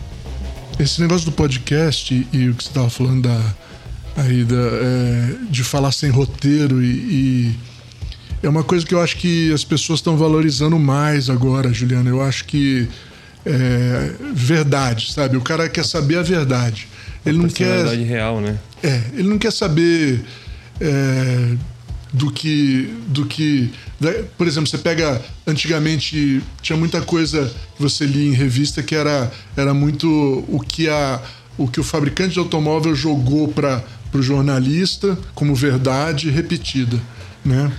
[0.80, 3.54] Esse negócio do podcast e, e o que você estava falando da,
[4.18, 7.56] aí da, é, de falar sem roteiro e, e
[8.44, 12.10] é uma coisa que eu acho que as pessoas estão valorizando mais agora, Juliana.
[12.10, 12.88] Eu acho que
[13.46, 15.38] é, verdade, sabe?
[15.38, 16.88] O cara quer saber a verdade.
[17.26, 18.60] Ele não quer Personalidade real, né?
[18.84, 20.24] é, ele não quer saber
[20.80, 21.56] é,
[22.16, 22.90] do que.
[23.08, 23.70] do que.
[24.00, 25.22] da- por exemplo, você pega.
[25.46, 30.08] Antigamente tinha muita coisa que você lia em revista que era, era muito
[30.48, 31.22] o que, a,
[31.58, 37.00] o que o fabricante de automóvel jogou para o jornalista como verdade repetida.
[37.44, 37.72] Né?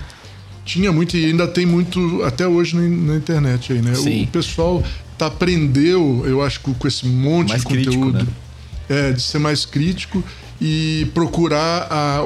[0.63, 3.95] Tinha muito e ainda tem muito até hoje na, internet aí, né?
[3.95, 4.23] Sim.
[4.23, 4.83] O pessoal
[5.17, 8.31] tá aprendeu, eu acho, com, com esse monte Mais de crítico, conteúdo né?
[8.87, 10.23] é, de ser mais crítico
[10.61, 12.21] e procurar a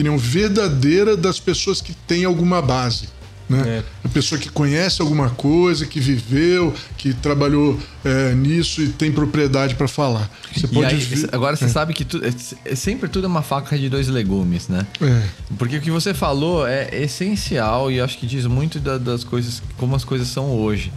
[0.00, 3.08] opinião verdadeira das pessoas que têm alguma base.
[3.48, 3.78] Né?
[3.78, 3.82] É.
[4.04, 9.74] A pessoa que conhece alguma coisa, que viveu, que trabalhou é, nisso e tem propriedade
[9.74, 10.30] para falar.
[10.54, 13.76] Você pode aí, agora você sabe que tu- é- é sempre tudo é uma faca
[13.76, 14.86] de dois legumes, né?
[15.02, 15.22] É.
[15.58, 19.60] Porque o que você falou é essencial e acho que diz muito da- das coisas,
[19.76, 20.92] como as coisas são hoje.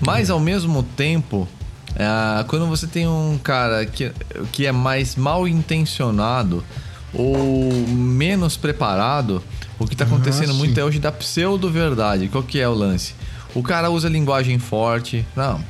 [0.00, 1.46] Mas ao mesmo tempo,
[2.48, 4.10] quando você tem um cara que,
[4.50, 6.64] que é mais mal intencionado
[7.14, 9.42] ou menos preparado,
[9.78, 10.58] o que está acontecendo Ah, sim.
[10.58, 12.28] muito é hoje da pseudo-verdade.
[12.28, 13.14] Qual que é o lance?
[13.54, 15.24] O cara usa linguagem forte.
[15.34, 15.60] Não,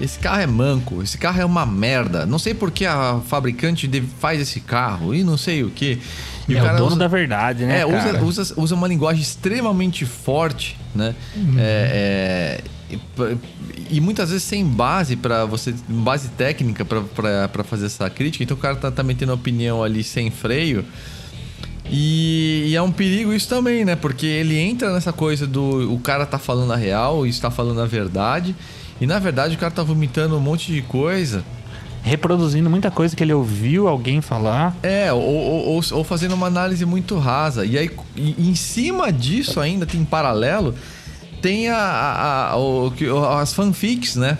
[0.00, 2.24] esse carro é manco, esse carro é uma merda.
[2.26, 3.88] Não sei por que a fabricante
[4.18, 6.00] faz esse carro e não sei o que.
[6.48, 7.80] E é o dono usa- da verdade, né?
[7.80, 8.24] é, usa, cara?
[8.24, 11.14] usa, usa uma linguagem extremamente forte, né?
[11.58, 12.98] É, é, e,
[13.90, 18.44] e muitas vezes sem base para você, base técnica para fazer essa crítica.
[18.44, 20.84] Então o cara tá, tá metendo opinião ali sem freio.
[21.90, 23.94] E, e é um perigo isso também, né?
[23.94, 27.80] Porque ele entra nessa coisa do o cara tá falando a real e está falando
[27.80, 28.54] a verdade.
[29.00, 31.44] E na verdade o cara tá vomitando um monte de coisa.
[32.02, 34.76] Reproduzindo muita coisa que ele ouviu alguém falar.
[34.80, 37.64] É, ou, ou, ou- fazendo uma análise muito rasa.
[37.66, 40.72] E aí, em cima disso ainda, tem em paralelo,
[41.40, 42.92] tem a, a- a- o
[43.38, 44.38] as fanfics, né?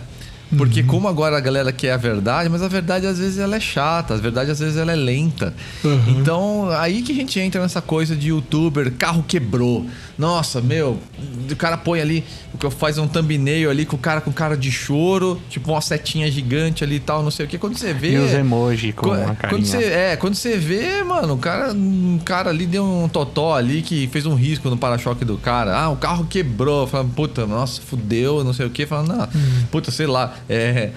[0.56, 3.60] Porque como agora a galera quer a verdade, mas a verdade às vezes ela é
[3.60, 5.52] chata, a verdade às vezes ela é lenta.
[6.08, 9.86] Então, aí que a gente entra nessa coisa de youtuber, carro quebrou.
[10.16, 10.98] Nossa, meu,
[11.50, 12.24] o cara põe ali,
[12.78, 16.82] faz um thumbnail ali com o cara com cara de choro, tipo uma setinha gigante
[16.84, 17.58] ali e tal, não sei o que.
[17.58, 18.12] Quando você vê.
[18.12, 19.64] E os emoji com quando carinha.
[19.64, 23.82] você, é, quando você vê, mano, o cara, um cara ali deu um totó ali
[23.82, 25.76] que fez um risco no para-choque do cara.
[25.76, 26.86] Ah, o carro quebrou.
[26.86, 28.86] Falando, puta, nossa, fudeu, não sei o que.
[28.86, 29.28] Falando, não,
[29.70, 30.90] puta, sei lá, é,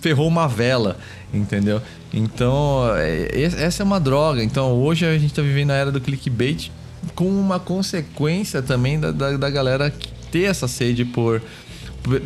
[0.00, 0.96] ferrou uma vela,
[1.32, 1.80] entendeu?
[2.12, 4.42] Então, é, es- essa é uma droga.
[4.42, 6.70] Então, hoje a gente tá vivendo a era do clickbait
[7.14, 9.92] com uma consequência também da, da, da galera
[10.30, 11.42] ter essa sede por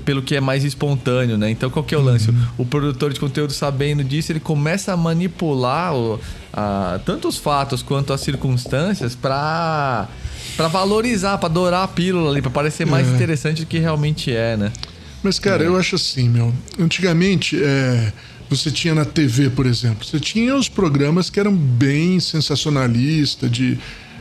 [0.04, 1.48] pelo que é mais espontâneo, né?
[1.50, 2.34] Então qual que é o lance?
[2.56, 6.18] O produtor de conteúdo sabendo disso, ele começa a manipular o-
[6.52, 10.08] a- tanto os fatos quanto as circunstâncias para
[10.56, 13.12] para valorizar, para dourar a pílula ali, para parecer mais É.
[13.14, 14.72] interessante do que realmente é, né?
[15.22, 16.52] Mas, cara, eu acho assim, meu.
[16.78, 18.12] Antigamente, é,
[18.48, 23.78] você tinha na TV, por exemplo, você tinha os programas que eram bem sensacionalistas, de.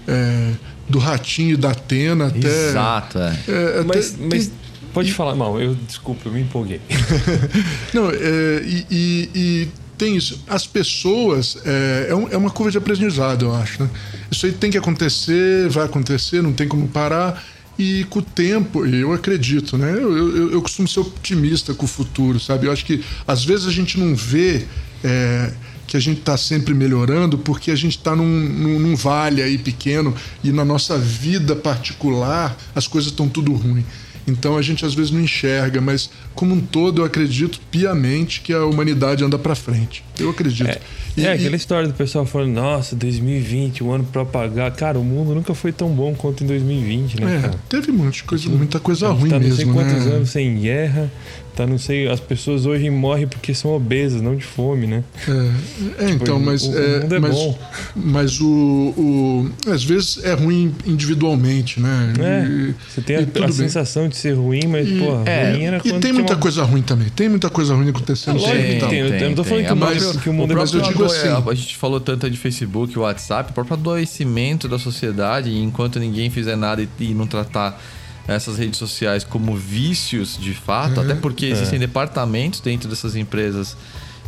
[0.07, 0.51] é,
[0.89, 2.69] do Ratinho e da Atena até.
[2.69, 3.37] Exato, é.
[3.47, 4.51] é, até- Mas, tem- mas
[4.93, 6.79] pode falar, mal, eu desculpa, eu me empolguei.
[7.93, 9.67] Não, é, e, e- e
[9.97, 10.41] tem isso.
[10.47, 11.57] As pessoas.
[11.65, 13.83] É, é, um- é uma curva de aprendizado, eu acho.
[13.83, 13.89] Né?
[14.31, 17.43] Isso aí tem que acontecer, vai acontecer, não tem como parar.
[17.77, 19.91] E com o tempo, eu acredito, né?
[19.91, 22.65] Eu, eu, eu costumo ser otimista com o futuro, sabe?
[22.65, 24.65] Eu acho que às vezes a gente não vê
[25.03, 25.53] é,
[25.85, 29.57] que a gente está sempre melhorando porque a gente está num, num, num vale aí
[29.57, 30.13] pequeno
[30.43, 33.85] e na nossa vida particular as coisas estão tudo ruim.
[34.27, 38.51] Então a gente às vezes não enxerga, mas como um todo eu acredito piamente que
[38.51, 40.03] a humanidade anda para frente.
[40.19, 40.67] Eu acredito.
[40.67, 40.79] É,
[41.15, 44.69] E- é e- aquela história do pessoal falando, nossa, 2020, um ano pra pagar.
[44.71, 48.49] Cara, o mundo nunca foi tão bom quanto em 2020, né, é, teve de coisa,
[48.49, 50.11] muita coisa ruim tá não sei mesmo, quantos né?
[50.15, 51.11] anos sem guerra,
[51.57, 55.03] tá não sei, as pessoas hoje morrem porque são obesas, não de fome, né?
[55.99, 57.59] É, é, então, mas, o- o é, mundo é mas, bom.
[57.95, 58.47] mas o,
[58.95, 62.13] o- às vezes é ruim individualmente, né?
[62.19, 65.63] É, E- você tem a, a sensação de ser ruim, mas, E- pô, é, ruim
[65.63, 67.09] era E tem muita uma- coisa ruim também.
[67.09, 68.89] Tem muita coisa ruim acontecendo É lógico sempre que e tal.
[68.89, 70.57] tem, eu não tô falando que o A mundo- própria- que o mundo é o
[70.59, 74.67] Mas eu próprio digo assim- A gente falou tanto de Facebook, WhatsApp, o próprio adoecimento
[74.67, 77.81] da sociedade, enquanto ninguém fizer nada e, e não tratar
[78.27, 83.77] essas redes sociais como vícios de fato, até porque existem departamentos dentro dessas empresas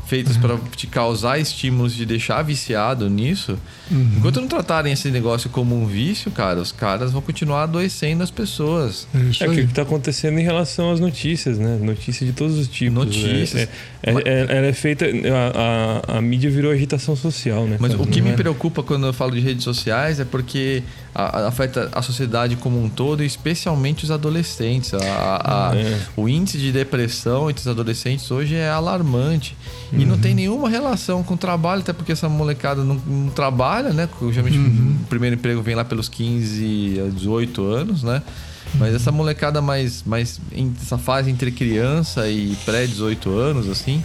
[0.09, 3.57] feitas para te causar estímulos de deixar viciado nisso.
[3.91, 8.31] Enquanto não tratarem esse negócio como um vício, cara, os caras vão continuar adoecendo as
[8.31, 9.07] pessoas.
[9.13, 11.77] É É o que está acontecendo em relação às notícias, né?
[11.81, 12.93] Notícias de todos os tipos.
[12.93, 13.69] Notícias.
[14.01, 15.05] É, é- é- ela é feita.
[15.05, 17.77] A, a- a mídia virou agitação social, né?
[17.79, 18.03] Mas cara?
[18.03, 20.81] o que Não me é- preocupa quando eu falo de redes sociais é porque
[21.13, 24.93] a- a- afeta a sociedade como um todo, e especialmente os adolescentes.
[24.93, 25.97] A- a- É.
[26.15, 29.55] O índice de depressão entre os adolescentes hoje é alarmante.
[30.01, 33.91] E não tem nenhuma relação com o trabalho, até porque essa molecada não, não trabalha,
[33.91, 34.07] né?
[34.31, 38.21] Geralmente o primeiro emprego vem lá pelos 15 a 18 anos, né?
[38.75, 40.39] Mas essa molecada mais, mais
[40.81, 44.03] essa fase entre criança e pré-18 anos, assim,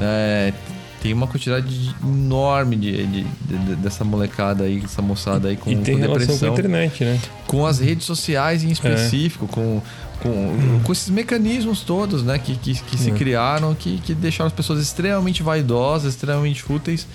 [0.00, 0.52] é,
[1.00, 5.70] tem uma quantidade de- enorme de, de- de- dessa molecada aí, dessa moçada aí com,
[5.70, 6.48] E tem com relação depressão.
[6.48, 7.20] com a internet, né?
[7.46, 9.80] Com as redes sociais em específico, com,
[10.22, 12.38] com, com esses mecanismos todos, né?
[12.38, 13.14] Que, que, que se É.
[13.14, 17.06] criaram, que, que deixaram as pessoas extremamente vaidosas, extremamente fúteis.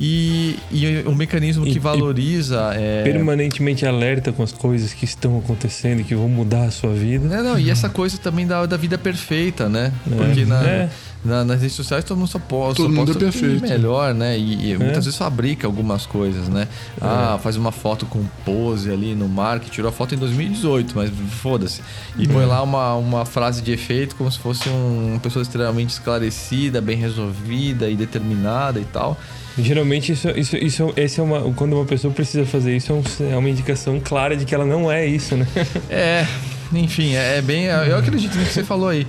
[0.00, 2.72] E, e um mecanismo E- que valoriza.
[2.74, 6.92] é, Permanentemente alerta com as coisas que estão acontecendo e que vão mudar a sua
[6.92, 7.26] vida.
[7.28, 9.92] Não, não, e essa coisa também da, da vida perfeita, né?
[10.04, 10.90] Porque na, É.
[11.24, 13.38] na- nas redes sociais todo mundo só posta, Todo só mundo posta é o que
[13.40, 13.62] perfeito.
[13.68, 14.36] melhor, né?
[14.38, 15.00] E, e muitas É.
[15.00, 16.66] vezes fabrica algumas coisas, né?
[17.00, 20.92] Ah, faz uma foto com pose ali no mar, que tirou a foto em 2018,
[20.96, 21.80] mas foda-se.
[22.18, 25.90] E põe lá uma, uma frase de efeito como se fosse um- uma pessoa extremamente
[25.90, 29.18] esclarecida, bem resolvida e determinada e tal.
[29.56, 33.32] Geralmente isso, isso, isso esse é uma, quando uma pessoa precisa fazer isso é, um-
[33.32, 35.46] é uma indicação clara de que ela não é isso, né?
[35.88, 36.26] É,
[36.72, 37.64] enfim, é, é bem.
[37.66, 39.06] Eu acredito no que você falou aí.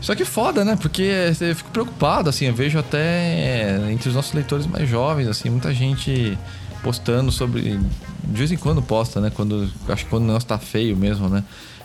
[0.00, 0.78] Só que foda, né?
[0.80, 1.02] Porque
[1.40, 5.74] eu fico preocupado, assim, eu vejo até entre os nossos leitores mais jovens, assim, muita
[5.74, 6.38] gente
[6.82, 7.62] postando sobre.
[8.24, 9.30] De vez em quando posta, né?
[9.34, 9.68] Quando.
[9.88, 11.42] Acho que quando o negócio tá feio mesmo, né?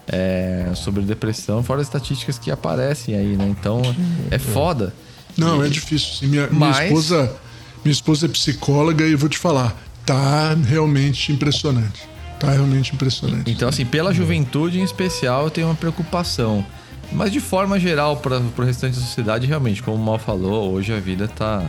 [0.08, 3.48] É, sobre depressão, fora as estatísticas que aparecem aí, né?
[3.50, 3.82] Então
[4.30, 4.94] é foda.
[5.38, 6.14] Não, é difícil.
[6.14, 6.28] sim.
[6.28, 7.32] Minha, minha Mas- esposa,
[7.84, 9.76] minha esposa é psicóloga e vou te falar,
[10.06, 12.08] tá realmente impressionante.
[12.40, 13.50] Tá realmente impressionante.
[13.50, 16.66] Então, assim, pela juventude em especial, eu tenho uma preocupação.
[17.12, 20.94] Mas de forma geral, para o restante da sociedade, realmente, como o Mal falou, hoje
[20.94, 21.64] a vida tá,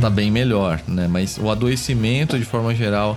[0.00, 1.06] tá bem melhor, né?
[1.06, 3.16] Mas o adoecimento, de forma geral,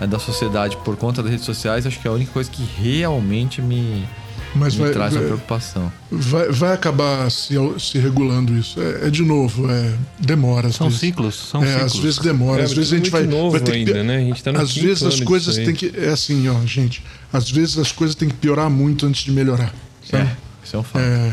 [0.00, 2.62] é, da sociedade por conta das redes sociais, acho que é a única coisa que
[2.62, 4.06] realmente me,
[4.54, 5.92] Mas me vai, traz uma preocupação.
[6.10, 8.80] vai, vai acabar se, se regulando isso.
[8.80, 11.00] É, é de novo, é, demora São vezes.
[11.00, 11.92] ciclos, são é, ciclos.
[11.92, 14.16] às vezes demora, É, às vezes a tudo gente vai, vai ter que ainda, né?
[14.16, 17.02] A gente tá no às vezes as coisas têm que é assim, ó, gente.
[17.32, 19.72] Às vezes as coisas têm que piorar muito antes de melhorar.
[20.10, 20.24] sabe?
[20.24, 21.02] É, isso é um fato.
[21.02, 21.32] É,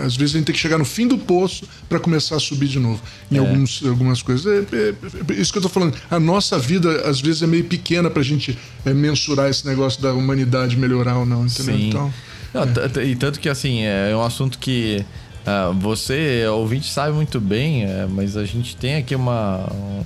[0.00, 2.40] é, às vezes a gente tem que chegar no fim do poço para começar a
[2.40, 4.46] subir de novo em alguns, algumas coisas.
[4.46, 4.94] É, é-
[5.36, 5.94] é isso que eu tô falando.
[6.10, 10.12] A nossa vida, às vezes, é meio pequena pra gente é, mensurar esse negócio da
[10.14, 11.76] humanidade melhorar ou não, entendeu?
[11.76, 11.88] Sim.
[11.88, 12.14] Então,
[12.54, 15.04] Não, E tanto que, assim, é um assunto que
[15.46, 20.04] ah, você, ouvinte, sabe muito bem, é, mas a gente tem aqui uma, um,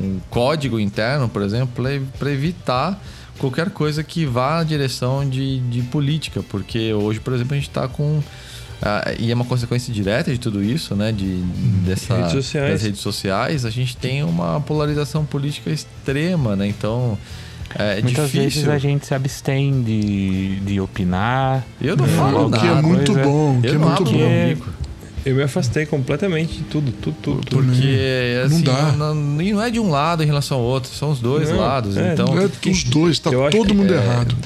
[0.00, 1.82] um código interno, por exemplo,
[2.18, 3.00] para evitar
[3.36, 7.68] qualquer coisa que vá na direção de, de política, porque hoje, por exemplo, a gente
[7.68, 8.22] está com.
[8.80, 11.10] ah, e é uma consequência direta de tudo isso, né?
[11.10, 11.42] De,
[11.84, 12.72] dessa, Redes sociais.
[12.72, 16.66] das redes sociais, a gente tem uma polarização política extrema, né?
[16.68, 17.18] Então.
[17.78, 18.62] É Muitas difícil.
[18.62, 21.64] vezes a gente se abstém de, de opinar.
[21.80, 22.62] Eu não falo o nada.
[22.62, 24.56] que é muito coisa- bom, o que Eu é não muito bom.
[25.24, 27.46] Eu me afastei completamente de tudo, tudo, tudo.
[27.50, 28.92] Porque Não assim, dá.
[28.92, 31.50] não, não- e não é de um lado em relação ao outro, são os dois
[31.50, 31.96] Não, lados.
[31.96, 34.36] é, então, É, os dois, tá todo que- mundo é, errado.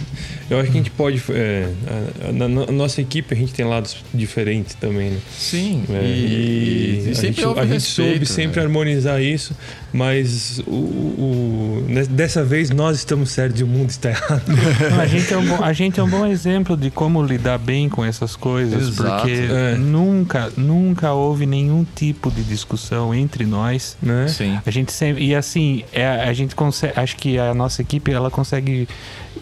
[0.51, 1.23] Eu acho que a gente pode.
[1.31, 5.19] é, a- a- na nossa equipe a gente tem lados diferentes também, né?
[5.31, 5.85] sim.
[5.91, 8.67] É, e, e a sempre gente, a gente respeito, soube sempre né?
[8.67, 9.55] harmonizar isso,
[9.93, 14.43] mas o, o- ne- dessa vez nós estamos certos e o mundo está errado.
[14.91, 17.59] Não, a, gente é um bom, a gente é um bom exemplo de como lidar
[17.59, 19.23] bem com essas coisas, Exato.
[19.23, 19.77] porque É.
[19.77, 23.97] nunca, nunca houve nenhum tipo de discussão entre nós.
[24.03, 24.27] Né?
[24.29, 24.59] Sim.
[24.67, 28.31] A gente sempre e assim, é, a gente consegue, acho que a nossa equipe ela
[28.31, 28.89] consegue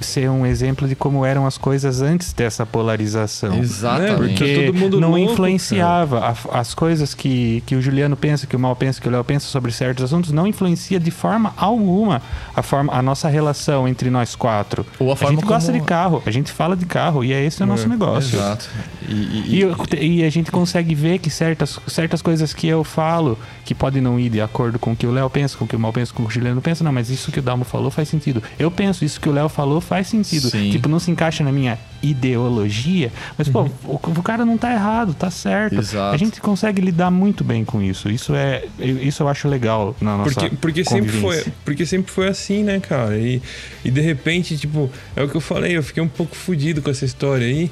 [0.00, 3.58] ser um exemplo de como eram as coisas antes dessa polarização.
[3.58, 4.16] Exatamente.
[4.16, 6.20] Porque- Porque todo mundo não louco, influenciava
[6.52, 9.24] A- as coisas que, que o Juliano pensa, que o Mal pensa, que o Léo
[9.24, 12.22] pensa sobre certos assuntos, não influencia de forma alguma
[12.54, 14.84] a, forma, a nossa relação entre nós quatro.
[14.98, 17.32] Ou a a forma gente gosta como- de carro, a gente fala de carro e
[17.32, 18.38] é esse o nosso É, negócio.
[18.38, 18.68] Exato.
[19.08, 19.64] E, e-
[19.98, 24.00] E, e a gente consegue ver que certas, certas coisas que eu falo, que podem
[24.02, 25.92] não ir de acordo com o que o Léo pensa, com o que o Mal
[25.92, 28.08] pensa, com o que o Juliano pensa, não, mas isso que o Dalmo falou faz
[28.08, 28.42] sentido.
[28.58, 30.50] Eu penso, isso que o Léo falou faz sentido.
[30.50, 30.70] Sim.
[30.70, 35.14] Tipo, não se encaixa na minha ideologia, mas, pô, o, o cara não tá errado,
[35.14, 35.76] tá certo.
[35.78, 36.14] Exato.
[36.14, 38.08] A gente consegue lidar muito bem com isso.
[38.10, 38.64] Isso é.
[38.78, 42.62] eu- Isso eu acho legal na nossa Porque, porque, sempre foi, porque sempre foi assim,
[42.62, 43.16] né, cara?
[43.18, 43.40] E,
[43.84, 46.90] e de repente, tipo, é o que eu falei, eu fiquei um pouco fudido com
[46.90, 47.70] essa história aí.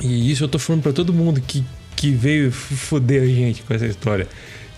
[0.00, 1.64] E isso eu tô falando pra todo mundo que,
[1.96, 4.26] que veio foder a gente com essa história.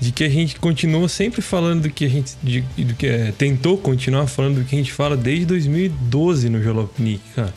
[0.01, 2.33] De que a gente continua sempre falando do que a gente.
[2.43, 6.63] De, do que, é, tentou continuar falando do que a gente fala desde 2012 no
[6.63, 7.55] Jalopnik, cara.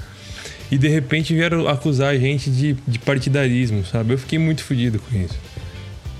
[0.71, 4.13] E de repente vieram acusar a gente de, de partidarismo, sabe?
[4.13, 5.35] Eu fiquei muito fudido com isso.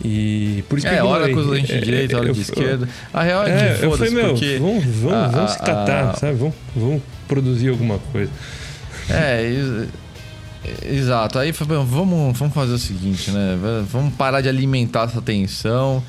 [0.04, 2.42] E por isso que É, eu hora acusa a gente de É, direita, eu- de
[2.42, 2.88] esquerda.
[3.14, 4.58] A real é, é, que eu falei, meu, porque...
[4.58, 6.38] vamos, vamos, a- vamos se catar, a- sabe?
[6.38, 8.32] Vamos, vamos produzir alguma coisa.
[9.10, 9.90] É, ex-
[10.84, 11.40] exato.
[11.40, 13.58] Aí, vamos, vamos fazer o seguinte, né?
[13.92, 16.04] Vamos parar de alimentar essa tensão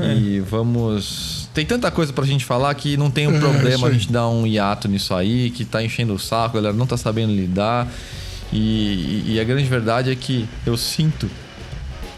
[0.00, 0.14] É.
[0.14, 1.48] e vamos...
[1.54, 4.28] Tem tanta coisa pra gente falar que não tem um É, problema a gente dar
[4.28, 7.86] um hiato nisso aí, que tá enchendo o saco, a galera não tá sabendo lidar.
[8.52, 11.28] E, e- e a grande verdade é que eu sinto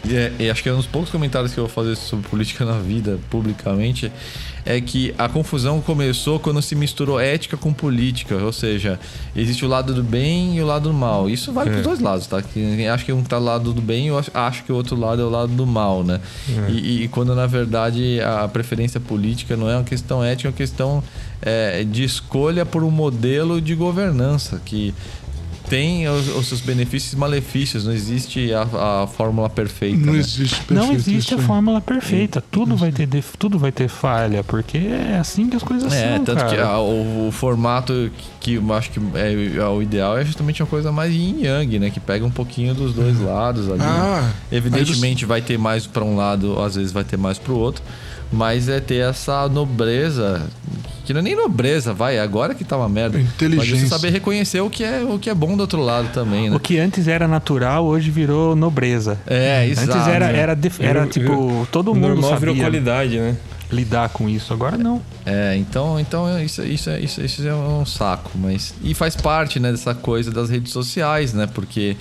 [0.07, 2.27] E, é, e acho que é um dos poucos comentários que eu vou fazer sobre
[2.27, 4.11] política na vida publicamente
[4.67, 8.99] é que a confusão começou quando se misturou ética com política, ou seja,
[9.35, 11.29] existe o lado do bem e o lado do mal.
[11.29, 11.73] Isso vale É.
[11.73, 12.37] para os dois lados, tá?
[12.91, 15.21] Acha que um tá do lado do bem, eu acho- acho que o outro lado
[15.21, 16.19] é o lado do mal, né?
[16.67, 16.71] É.
[16.71, 20.57] E, e quando na verdade a preferência política não é uma questão ética, é uma
[20.57, 21.03] questão
[21.43, 24.95] é, de escolha por um modelo de governança que
[25.69, 29.97] tem os, os seus benefícios e malefícios, não existe a, a fórmula perfeita.
[30.05, 30.19] Não né?
[30.19, 32.43] existe perfeito Não existe a fórmula perfeita.
[32.51, 33.07] Tudo vai ter
[33.37, 36.55] tudo vai ter falha, porque é assim que as coisas É, são, tanto cara.
[36.55, 40.23] que a- o, o formato que, que eu acho que é, é o ideal é
[40.25, 41.89] justamente uma coisa mais yin yang, né?
[41.89, 43.81] Que pega um pouquinho dos dois lados ali.
[43.81, 47.57] Ah, Evidentemente vai ter mais para um lado, às vezes vai ter mais para o
[47.57, 47.83] outro,
[48.35, 50.45] mas é ter essa nobreza,
[51.05, 53.17] que não é nem nobreza, vai, agora que tá uma merda.
[53.17, 53.79] Mas Inteligência.
[53.79, 56.55] você saber reconhecer o que é o que é bom do outro lado também, né?
[56.55, 59.17] O que antes era natural, hoje virou nobreza.
[59.25, 59.91] É, exato.
[59.97, 63.35] Antes era, era, def- era Virou- tipo, virou- todo mundo normal virou sabia qualidade, né?
[63.71, 64.53] lidar com isso.
[64.53, 65.01] Agora não.
[65.25, 69.59] É, então, então isso, isso, é- isso, isso é um saco, mas e faz parte,
[69.59, 71.47] né, dessa coisa das redes sociais, né?
[71.51, 71.97] Porque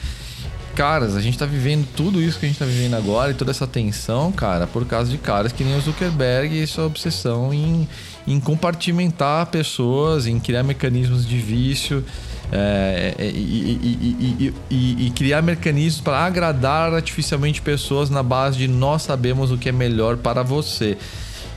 [0.74, 3.50] caras, a gente tá vivendo tudo isso que a gente tá vivendo agora e toda
[3.50, 7.88] essa tensão, cara, por causa de caras que nem o Zuckerberg e sua obsessão em,
[8.26, 12.04] em compartimentar pessoas, em criar mecanismos de vício.
[12.52, 18.68] é, e- e- e- e- e criar mecanismos para agradar artificialmente pessoas na base de
[18.68, 20.96] nós sabemos o que é melhor para você.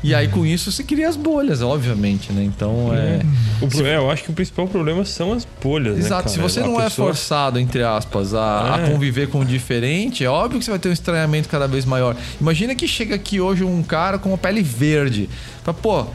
[0.03, 2.43] E aí, com isso, se cria as bolhas, obviamente, né?
[2.43, 3.19] Então, é.
[3.59, 6.29] O pro- é, eu acho que o principal problema são as bolhas, né, Exato, cara?
[6.35, 8.89] se você A não é pessoa- forçado, entre aspas, a, a É.
[8.91, 12.15] conviver com o diferente, é óbvio que você vai ter um estranhamento cada vez maior.
[12.39, 15.27] Imagina que chega aqui hoje um cara com uma pele verde.
[15.63, 16.05] Fala, pô,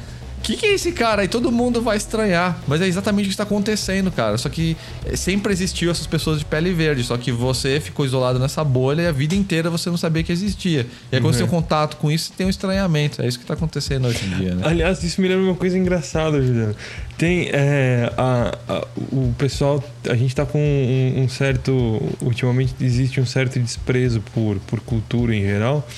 [0.43, 1.25] que, que é esse cara?
[1.25, 2.59] E todo mundo vai estranhar.
[2.67, 4.37] Mas é exatamente o que está acontecendo, cara.
[4.37, 4.77] Só que
[5.07, 7.05] eh, sempre existiu essas pessoas de pele verde.
[7.05, 10.33] Só que você ficou isolado nessa bolha e a vida inteira você não sabia que
[10.33, 10.87] existia.
[11.11, 13.23] E aí quando você tem um contato com isso, você tem um estranhamento.
[13.23, 14.63] É isso que está acontecendo hoje em dia, né?
[14.67, 16.75] Aliás, isso me lembra uma coisa engraçada, Juliano.
[17.23, 22.03] Tem é, a- a- o pessoal, a gente tá com um, um certo.
[22.21, 25.89] Ultimamente existe um certo desprezo por, por cultura em geral.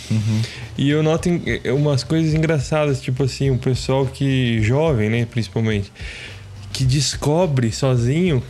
[0.76, 4.60] E eu noto eh, umas coisas engraçadas, tipo assim, o pessoal que.
[4.62, 5.90] jovem, né, principalmente,
[6.74, 8.42] que descobre sozinho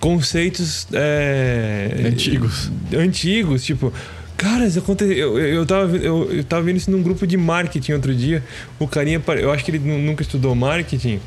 [0.00, 2.70] conceitos é, Antigos.
[2.96, 3.92] antigos, tipo.
[4.38, 5.16] Cara, isso aconteceu.
[5.16, 8.42] Eu, eu, tava, eu, eu tava vendo isso num grupo de marketing outro dia.
[8.78, 11.20] O carinha, eu acho que ele nu- nunca estudou marketing.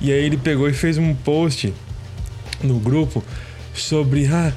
[0.00, 1.72] E aí ele pegou e fez um post
[2.62, 3.22] no grupo
[3.74, 4.26] sobre.
[4.26, 4.52] Ah,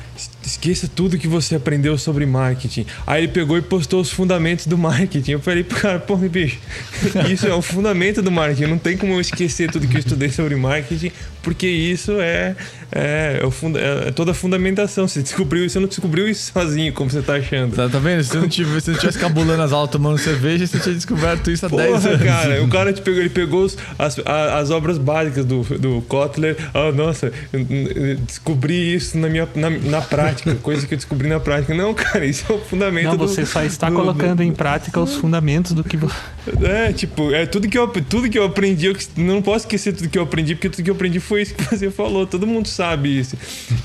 [0.47, 2.85] esqueça tudo que você aprendeu sobre marketing.
[3.05, 5.31] Aí ele pegou e postou os fundamentos do marketing.
[5.31, 6.57] Eu falei pro cara, porra, bicho,
[7.29, 8.69] isso é o fundamento do marketing.
[8.69, 11.11] Não tem como eu esquecer tudo que eu estudei sobre marketing,
[11.43, 12.55] porque isso é,
[12.91, 15.07] é, é funda- é toda a fundamentação.
[15.07, 17.75] Você descobriu isso, você não descobriu isso sozinho, como você tá achando.
[17.75, 18.23] Tá, tá vendo?
[18.23, 21.51] Se você não tivesse, se não tivesse cabulando as aulas tomando cerveja, você tinha descoberto
[21.51, 22.23] isso há 10 Porra, anos.
[22.23, 26.55] cara, o cara te pegou, ele pegou os- as, as obras básicas do, do Kotler.
[26.73, 30.27] Ah, nossa, eu- eu descobri isso na, minha, na, na prática,
[30.61, 31.73] coisa que eu descobri na prática.
[31.73, 34.51] Não, cara, isso é o fundamento Não, do- você só está do- colocando do- em
[34.51, 36.15] prática os fundamentos do que você.
[36.63, 40.07] É, tipo, é tudo que eu, tudo que eu aprendi, eu não posso esquecer tudo
[40.07, 42.69] que eu aprendi, porque tudo que eu aprendi foi isso que você falou, todo mundo
[42.69, 43.35] sabe isso.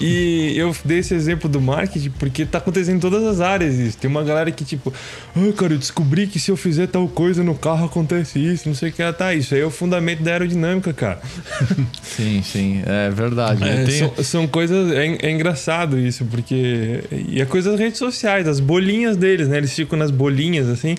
[0.00, 3.98] E eu dei esse exemplo do marketing porque tá acontecendo em todas as áreas isso.
[3.98, 4.92] Tem uma galera que, tipo,
[5.34, 8.76] ah, cara, eu descobri que se eu fizer tal coisa no carro acontece isso, não
[8.76, 9.02] sei o que.
[9.02, 11.20] Ah, tá, isso aí é o fundamento da aerodinâmica, cara.
[12.02, 13.64] Sim, sim, é verdade.
[13.64, 14.92] É, Tem- são, são coisas.
[14.92, 16.41] É, é engraçado isso, porque.
[16.50, 19.58] E é coisa das redes sociais, as bolinhas deles, né?
[19.58, 20.96] Eles ficam nas bolinhas assim.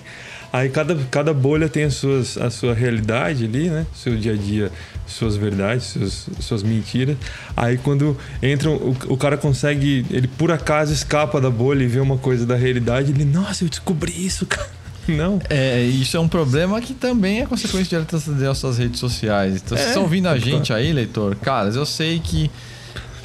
[0.52, 3.84] Aí cada, cada bolha tem as suas, a sua realidade ali, né?
[3.92, 4.70] Seu dia a dia,
[5.04, 7.16] suas verdades, suas, suas mentiras.
[7.56, 10.06] Aí quando entram, o, o cara consegue.
[10.10, 13.68] Ele por acaso escapa da bolha e vê uma coisa da realidade, ele, nossa, eu
[13.68, 14.70] descobri isso, cara.
[15.08, 15.38] Não.
[15.50, 19.56] É, isso é um problema que também é consequência direta das nossas redes sociais.
[19.56, 21.34] Então, vocês É, estão ouvindo a gente aí, leitor?
[21.34, 22.50] Caras, eu sei que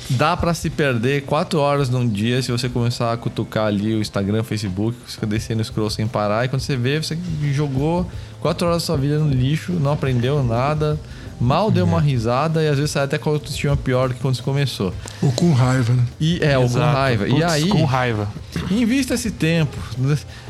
[0.10, 4.01] dá pra se perder quatro horas num dia se você começar a cutucar ali o
[4.01, 6.45] Instagram, o Facebook, você fica descendo o scroll sem parar.
[6.45, 7.18] E quando você vê, você
[7.53, 8.10] jogou
[8.41, 10.99] quatro horas da sua vida no lixo, não aprendeu nada,
[11.39, 14.22] mal deu uma risada e às vezes sai até com a autoestima pior do que
[14.22, 14.93] quando você começou.
[15.22, 16.03] Ou com raiva, né?
[16.20, 16.97] E é, ou com Exato.
[16.97, 17.28] raiva.
[17.28, 17.68] E Putz, aí.
[17.68, 18.28] Com raiva.
[18.72, 19.78] Invista esse tempo.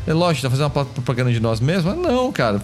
[0.08, 1.96] É lógico, tá fazendo uma propaganda de nós mesmos?
[1.98, 2.60] Não, cara.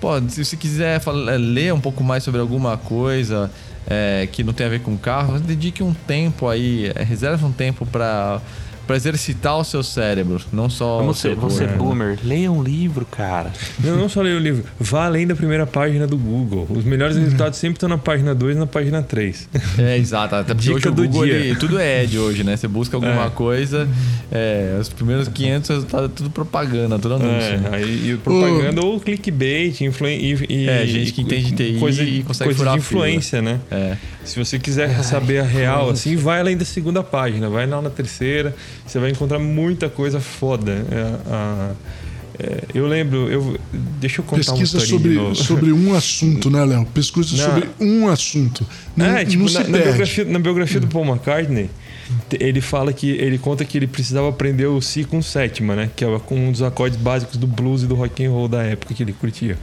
[0.00, 3.50] Pô, se você quiser é, ler um pouco mais sobre alguma coisa
[3.88, 7.52] é, que não tem a ver com carro, dedique um tempo aí, é, reserve um
[7.52, 8.40] tempo para
[8.88, 12.62] pra exercitar o seu cérebro, não só Vamos o seu ser, você boomer, leia um
[12.62, 13.52] livro, cara.
[13.84, 16.66] Não, não só leia o livro, vá além da primeira página do Google.
[16.70, 19.48] Os melhores resultados sempre estão na página 2 e na página 3.
[19.78, 20.34] É, exato.
[20.34, 21.34] Até porque Dica hoje o do Google, dia.
[21.34, 22.56] ele- tudo é ad hoje, né?
[22.56, 23.30] Você busca alguma É.
[23.30, 23.86] coisa,
[24.32, 27.52] é, os primeiros 500 resultados é tudo propaganda, tudo anúncio.
[27.54, 27.70] É, né?
[27.74, 32.02] aí, e propaganda ou clickbait, influen e, e- É, gente que entende de TI coisa,
[32.02, 33.60] e consegue coisa furar de influência, né?
[33.70, 33.96] É.
[34.24, 37.90] Se você quiser saber a real, assim, vai além da segunda página, vai lá na
[37.90, 38.54] terceira,
[38.88, 40.72] você vai encontrar muita coisa foda.
[40.90, 41.72] É, a-
[42.40, 43.58] é, eu lembro, eu,
[44.00, 46.86] deixa eu contar Pesquisa uma sobre, sobre um assunto, né, Léo?
[46.94, 47.44] Pesquisa Não.
[47.44, 48.64] sobre um assunto.
[48.96, 49.84] Não, é, tipo, não na, se na perde.
[49.88, 51.68] biografia, na biografia do Paul McCartney,
[52.38, 55.90] ele fala que ele conta que ele precisava aprender o si com sétima, né?
[55.96, 58.94] Que é um dos acordes básicos do blues e do rock and roll da época
[58.94, 59.58] que ele curtia.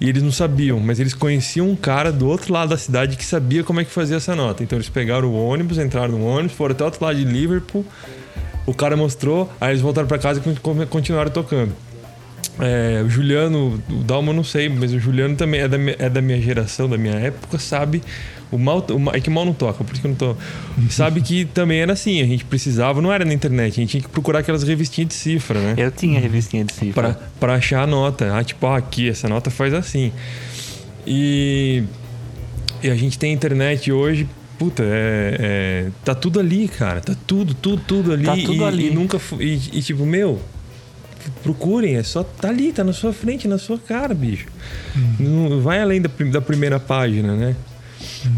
[0.00, 3.24] E eles não sabiam, mas eles conheciam um cara do outro lado da cidade que
[3.24, 4.62] sabia como é que fazia essa nota.
[4.62, 7.84] Então eles pegaram o ônibus, entraram no ônibus, foram até o outro lado de Liverpool.
[8.66, 11.72] O cara mostrou, aí eles voltaram pra casa e con- continuaram tocando.
[12.60, 15.96] É, o Juliano, o Dalma eu não sei, mas o Juliano também é da, mi-
[15.98, 18.02] é da minha geração, da minha época, sabe.
[18.52, 20.36] O mal, o mal- é que mal não toca, por isso que eu não tô.
[20.90, 24.02] Sabe que também era assim, a gente precisava, não era na internet, a gente tinha
[24.02, 25.74] que procurar aquelas revistinhas de cifra, né?
[25.78, 27.14] Eu tinha revistinha de cifra.
[27.14, 28.36] Pra, pra achar a nota.
[28.36, 30.12] Ah, tipo, ah, aqui, essa nota faz assim.
[31.06, 31.82] E,
[32.82, 34.28] e a gente tem internet hoje,
[34.62, 37.00] puta, é, é- tá tudo ali, cara.
[37.00, 38.24] Tá tudo, tudo, tudo ali.
[38.24, 38.86] Tá tudo e, ali.
[38.86, 39.20] E nunca.
[39.40, 40.40] E, e, tipo, meu,
[41.42, 42.22] procurem, é só.
[42.22, 44.46] Tá ali, tá na sua frente, na sua cara, bicho.
[45.18, 47.56] Não vai além da, da primeira página, né?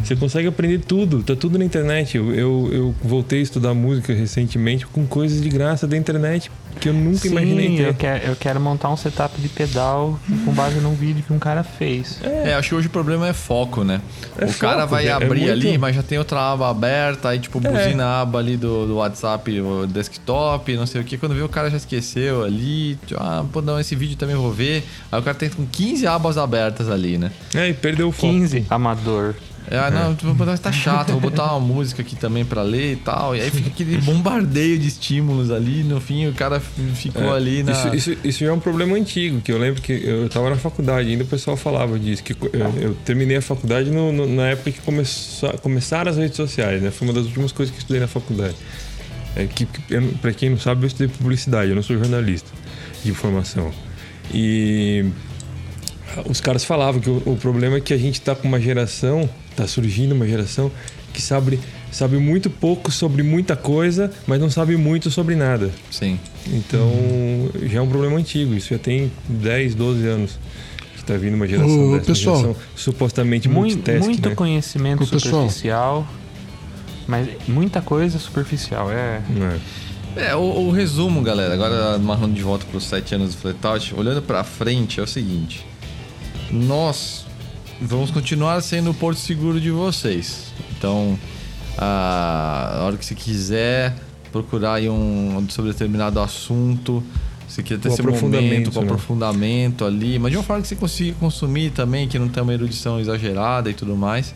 [0.03, 2.17] Você consegue aprender tudo, tá tudo na internet.
[2.17, 6.89] Eu, eu, eu voltei a estudar música recentemente com coisas de graça da internet que
[6.89, 7.87] eu nunca Sim, imaginei ter.
[7.89, 11.39] eu quero, eu quero montar um setup de pedal com base num vídeo que um
[11.39, 12.19] cara fez.
[12.23, 14.01] É, acho que hoje o problema é foco, né?
[14.37, 16.69] É o cara foco, vai é- é abrir muito- ali, mas já tem outra aba
[16.69, 21.05] aberta, aí tipo, buzina a aba ali do, do WhatsApp, o desktop, não sei o
[21.05, 21.17] que.
[21.17, 24.53] Quando vê o cara já esqueceu ali, tipo, ah, pô, não, esse vídeo também vou
[24.53, 24.85] ver.
[25.13, 27.31] Aí o cara tem com 15 abas abertas ali, né?
[27.55, 28.33] É, e perdeu o foco.
[28.33, 29.35] 15, amador.
[29.71, 32.97] É, ah, não, pô, tá chato, vou botar uma música aqui também pra ler e
[32.97, 33.35] tal.
[33.35, 37.63] E aí fica aquele bombardeio de estímulos ali, no fim o cara ficou É, ali
[37.63, 37.73] na.
[37.73, 40.57] Isso, isso, isso já é um problema antigo, que eu lembro que eu tava na
[40.57, 44.49] faculdade, ainda o pessoal falava disso, que eu, eu terminei a faculdade no- no- na
[44.51, 46.91] época que começou, começaram as redes sociais, né?
[46.91, 48.55] Foi uma das últimas coisas que eu estudei na faculdade.
[49.35, 49.81] É que, que,
[50.21, 52.51] pra quem não sabe, eu estudei publicidade, eu não sou jornalista
[53.03, 53.73] de informação.
[54.33, 55.07] E
[56.27, 59.29] os caras falavam que o, o problema é que a gente tá com uma geração,
[59.57, 60.71] tá surgindo uma geração
[61.13, 61.61] que sabe,
[61.91, 65.71] sabe muito pouco sobre muita coisa, mas não sabe muito sobre nada.
[65.91, 66.19] Sim.
[66.49, 66.91] Então,
[67.63, 68.55] já é um problema antigo.
[68.55, 70.39] Isso já tem 10, 12 anos
[70.97, 72.07] que tá vindo uma geração Ô, dessa.
[72.07, 72.37] pessoal.
[72.37, 74.35] uma geração supostamente multitask, muito né?
[74.35, 75.43] conhecimento pessoal.
[75.43, 76.09] superficial,
[77.07, 78.91] mas muita coisa superficial.
[78.91, 79.23] É.
[79.41, 79.85] É.
[80.17, 83.95] É, o, o resumo, galera, agora amarrando de volta para os sete anos do Flatout,
[83.97, 85.67] olhando para frente, é o seguinte:
[86.51, 87.27] nós
[87.81, 90.53] vamos continuar sendo o porto seguro de vocês.
[90.77, 91.19] Então,
[91.77, 93.95] a, hora que você quiser
[94.31, 97.03] procurar aí um sobre determinado assunto,
[97.49, 98.87] você quer ter Com esse aprofundamento, momento com né?
[98.87, 102.53] aprofundamento ali, mas de uma forma que você consiga consumir também, que não tem uma
[102.53, 104.35] erudição exagerada e tudo mais.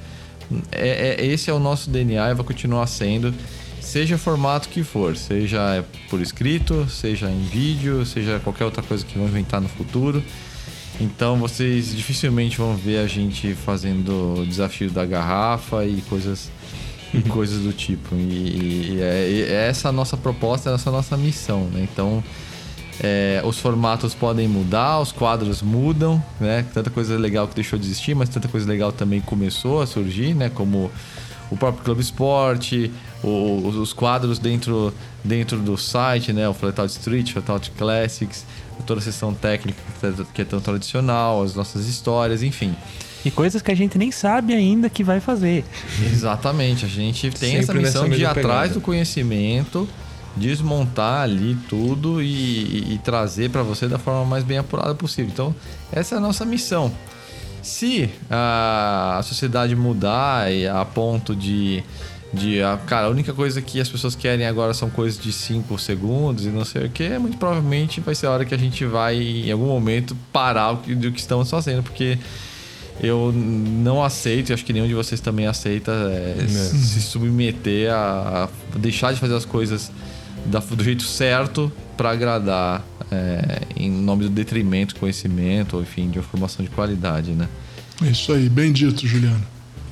[0.72, 3.34] É, é- esse é o nosso DNA e vai continuar sendo,
[3.80, 9.18] seja formato que for, seja por escrito, seja em vídeo, seja qualquer outra coisa que
[9.18, 10.22] vão inventar no futuro.
[11.00, 16.50] Então vocês dificilmente vão ver a gente fazendo desafio da garrafa e coisas
[17.14, 18.14] e coisas do tipo.
[18.14, 21.86] E, e é, e é essa a nossa proposta, essa a nossa missão, né?
[21.90, 22.22] Então
[23.00, 26.64] é, os formatos podem mudar, os quadros mudam, né?
[26.74, 30.34] Tanta coisa legal que deixou de existir, mas tanta coisa legal também começou a surgir,
[30.34, 30.50] né?
[30.52, 30.90] Como
[31.50, 32.92] o próprio Clube Esporte,
[33.22, 34.92] os quadros dentro,
[35.24, 36.48] dentro do site, né?
[36.48, 38.44] O Flatout Street, Flatout Classics,
[38.86, 42.74] toda a sessão técnica que é- que é tão tradicional, as nossas histórias, enfim.
[43.24, 45.64] E coisas que a gente nem sabe ainda que vai fazer.
[46.12, 48.74] Exatamente, a gente tem essa Sempre missão nessa de ir mesma atrás pegada.
[48.74, 49.88] do conhecimento,
[50.36, 55.30] desmontar ali tudo e, e- e trazer para você da forma mais bem apurada possível.
[55.32, 55.54] Então,
[55.90, 56.92] essa é a nossa missão.
[57.60, 61.82] Se a, a sociedade mudar e a ponto de,
[62.32, 65.78] de a, cara, a única coisa que as pessoas querem agora são coisas de 5
[65.78, 68.84] segundos e não sei o que, muito provavelmente vai ser a hora que a gente
[68.84, 72.18] vai, em algum momento, parar o que, do que estamos fazendo, porque
[73.00, 78.48] eu não aceito, e acho que nenhum de vocês também aceita, é, se submeter a,
[78.74, 79.90] a deixar de fazer as coisas
[80.44, 86.18] da- do jeito certo para agradar, é, em nome do detrimento, conhecimento, ou enfim, de
[86.18, 87.48] uma formação de qualidade, né?
[88.04, 89.42] É isso aí, bem dito, Juliano.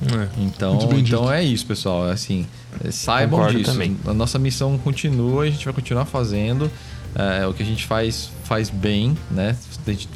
[0.01, 0.27] É.
[0.41, 2.09] Então, então é isso, pessoal.
[2.09, 2.45] Assim,
[2.83, 3.71] é, saibam Concordo disso.
[3.71, 3.97] também.
[4.05, 6.71] A nossa missão continua, a gente vai continuar fazendo.
[7.15, 9.55] É, o que a gente faz faz bem, né?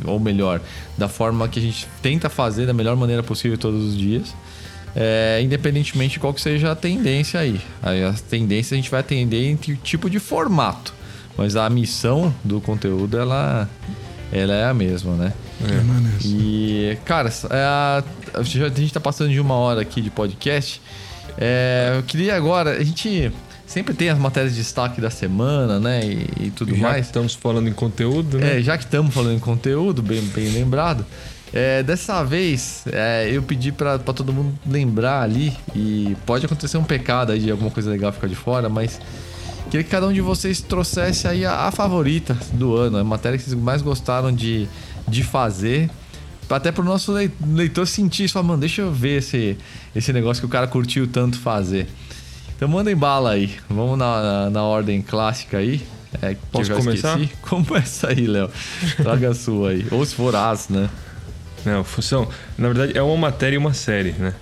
[0.06, 0.62] A Ou melhor,
[0.98, 4.34] da forma que a gente tenta fazer da melhor maneira possível todos os dias.
[4.96, 7.60] É, independentemente de qual que seja a tendência aí.
[7.82, 10.94] Aí as tendências a gente vai atender em que tipo de formato.
[11.38, 13.70] Mas a missão do conteúdo, ela,
[14.32, 15.34] ela é a mesma, né?
[15.70, 16.18] É, maneiro.
[16.24, 20.82] E, cara, é a, a gente tá passando de uma hora aqui de podcast.
[21.38, 23.32] É, eu queria agora, a gente
[23.66, 26.02] sempre tem as matérias de destaque da semana, né?
[26.04, 27.06] E, e tudo Já que mais.
[27.06, 28.60] estamos falando em conteúdo, né?
[28.60, 31.06] É, já que estamos falando em conteúdo, bem, bem lembrado.
[31.54, 36.78] é, dessa vez, é, eu pedi pra pra todo mundo lembrar ali, e pode acontecer
[36.78, 39.00] um pecado aí de alguma coisa legal ficar de fora, mas
[39.70, 43.38] queria que cada um de vocês trouxesse aí a, a favorita do ano, a matéria
[43.38, 44.68] que vocês mais gostaram de,
[45.12, 45.90] de fazer.
[46.50, 49.58] Até pro nosso lei- leitor sentir isso, falar, mano, deixa eu ver esse,
[49.96, 51.88] esse negócio que o cara curtiu tanto fazer.
[52.56, 53.56] Então mandem bala aí.
[53.70, 55.82] Vamos na, na, na ordem clássica aí.
[56.22, 57.18] É, que Posso começar?
[57.20, 57.40] esqueci.
[57.48, 58.50] Começa aí, Léo.
[58.98, 59.86] Traga a sua aí.
[59.92, 60.90] Ou se for as, né?
[61.66, 62.28] Não, função.
[62.58, 64.34] Na verdade, é uma matéria e uma série, né?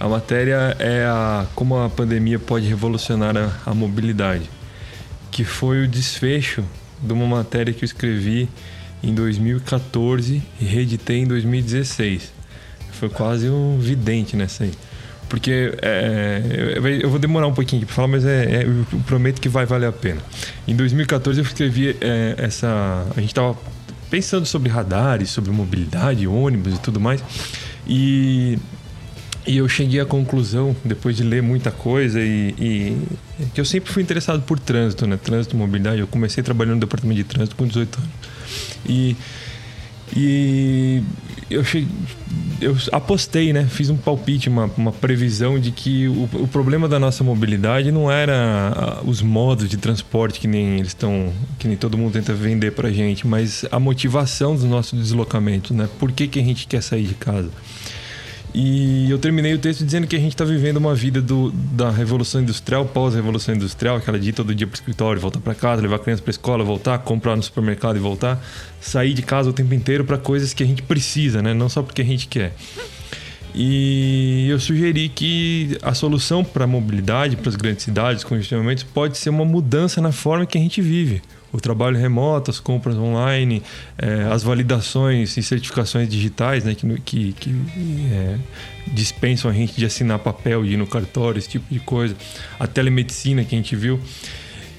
[0.00, 4.50] A matéria é a como a pandemia pode revolucionar a, a mobilidade,
[5.30, 6.64] que foi o desfecho
[7.00, 8.48] de uma matéria que eu escrevi
[9.02, 12.32] em 2014 e reeditei em 2016.
[12.92, 14.72] Foi quase um vidente nessa aí.
[15.28, 16.42] Porque é,
[16.76, 19.66] eu- eu vou demorar um pouquinho pra falar, mas é, é- eu prometo que vai
[19.66, 20.20] valer a pena.
[20.66, 23.06] Em 2014 eu escrevi é, essa.
[23.14, 23.56] A gente tava
[24.10, 27.22] pensando sobre radares, sobre mobilidade, ônibus e tudo mais.
[27.86, 28.58] E,
[29.46, 33.92] e eu cheguei à conclusão, depois de ler muita coisa, e, e- que eu sempre
[33.92, 35.18] fui interessado por trânsito, né?
[35.22, 36.00] Trânsito mobilidade.
[36.00, 38.10] Eu comecei trabalhando no departamento de trânsito com 18 anos.
[38.88, 39.16] E,
[40.16, 41.02] e
[41.50, 41.88] eu, cheguei,
[42.60, 43.66] eu apostei, né?
[43.70, 48.10] Fiz um palpite, uma, uma previsão de que o, o problema da nossa mobilidade não
[48.10, 52.72] era os modos de transporte que nem eles estão, que nem todo mundo tenta vender
[52.72, 55.88] pra gente, mas a motivação dos nossos deslocamentos, né?
[55.98, 57.50] Por que, que a gente quer sair de casa?
[58.54, 61.90] E eu terminei o texto dizendo que a gente está vivendo uma vida do, da
[61.90, 65.82] Revolução Industrial, pós-Revolução Industrial, aquela de ir todo dia para o escritório, voltar para casa,
[65.82, 68.42] levar a criança para a escola, voltar, comprar no supermercado e voltar,
[68.80, 71.52] sair de casa o tempo inteiro para coisas que a gente precisa, né?
[71.52, 72.54] não só porque a gente quer.
[73.54, 79.18] E eu sugeri que a solução para a mobilidade, para as grandes cidades, congestionamentos, pode
[79.18, 81.22] ser uma mudança na forma que a gente vive.
[81.52, 83.62] O trabalho remoto, as compras online,
[83.96, 87.50] eh, as validações e certificações digitais né, que, que, que,
[88.12, 88.36] eh,
[88.88, 92.14] dispensam a gente de assinar papel, de ir no cartório, esse tipo de coisa.
[92.58, 93.98] A telemedicina que a gente viu.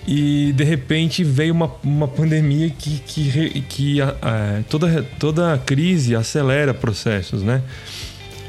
[0.08, 6.16] E de repente veio uma, uma pandemia que, que, que a- a- toda, toda crise
[6.16, 7.62] acelera processos, né?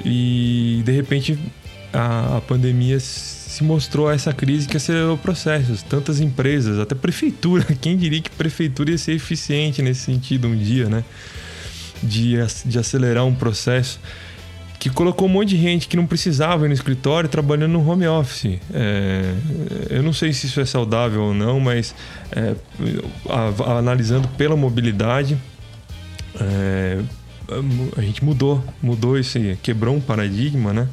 [0.05, 1.39] E de repente
[1.93, 5.83] a, a pandemia se mostrou essa crise que acelerou processos.
[5.83, 7.65] Tantas empresas, até prefeitura.
[7.81, 11.05] Quem diria que prefeitura ia ser eficiente nesse sentido um dia, né?
[12.03, 12.35] De,
[12.65, 14.01] de acelerar um processo
[14.79, 18.07] que colocou um monte de gente que não precisava ir no escritório trabalhando no home
[18.07, 18.59] office.
[18.73, 19.35] É,
[19.91, 21.95] eu não sei se isso é saudável ou não, mas
[22.33, 22.55] é,
[23.29, 25.37] a- a- analisando pela mobilidade,
[26.41, 26.99] é,
[27.97, 30.89] a gente mudou, mudou esse, quebrou um paradigma, né?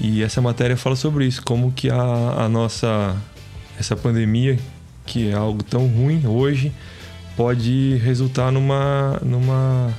[0.00, 1.96] E essa matéria fala sobre isso, como que a,
[2.44, 3.16] a nossa,
[3.78, 4.58] essa pandemia,
[5.04, 6.72] que é algo tão ruim hoje,
[7.36, 9.92] pode resultar numa, numa,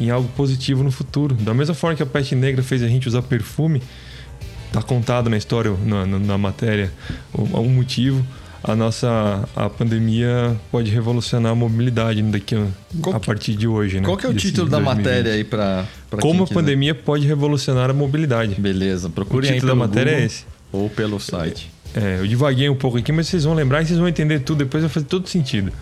[0.00, 1.34] em algo positivo no futuro.
[1.34, 3.82] Da mesma forma que a peste negra fez a gente usar perfume,
[4.72, 6.90] tá contado na história, na, na, na matéria,
[7.36, 8.24] um, um motivo.
[8.64, 12.64] A nossa a pandemia pode revolucionar a mobilidade daqui a,
[13.02, 14.06] Qual a que- partir de hoje, né?
[14.06, 15.04] Qual que é o Desse título da 2020.
[15.04, 15.84] matéria aí pra
[16.20, 16.60] Como a quiser?
[16.60, 18.60] pandemia pode revolucionar a mobilidade.
[18.60, 20.44] Beleza, O procurem aí título da matéria Google é esse.
[20.72, 21.70] Ou pelo site.
[21.94, 24.58] É, eu divaguei um pouco aqui, mas vocês vão lembrar e vocês vão entender tudo,
[24.58, 25.72] depois vai fazer todo sentido.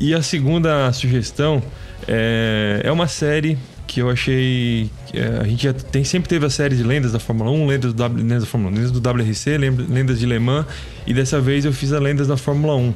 [0.00, 1.62] E a segunda sugestão
[2.08, 4.90] é, é uma série que eu achei.
[5.12, 7.92] é, a gente já tem, sempre teve a série de lendas da Fórmula 1, lendas
[7.92, 10.64] do, w, lendas da Fórmula 1, lendas do WRC, lendas de Le Mans,
[11.06, 12.94] e dessa vez eu fiz a lendas da Fórmula 1.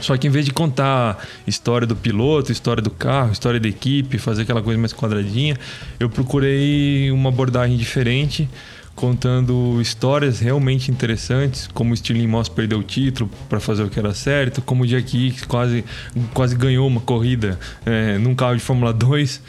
[0.00, 4.18] Só que em vez de contar história do piloto, história do carro, história da equipe,
[4.18, 5.56] fazer aquela coisa mais quadradinha,
[5.98, 8.48] eu procurei uma abordagem diferente,
[8.94, 13.98] contando histórias realmente interessantes, como o Stirling Moss perdeu o título para fazer o que
[13.98, 15.84] era certo, como o Jack Hicks quase,
[16.32, 19.42] quase ganhou uma corrida é, num carro de Fórmula 2,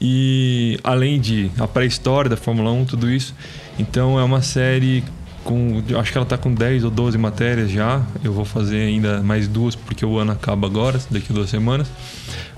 [0.00, 3.34] e além de a pré-história da Fórmula 1, tudo isso.
[3.78, 5.04] Então é uma série
[5.44, 5.82] com.
[5.98, 8.02] Acho que ela tá com 10 ou 12 matérias já.
[8.22, 11.88] Eu vou fazer ainda mais duas, porque o ano acaba agora, daqui a duas semanas.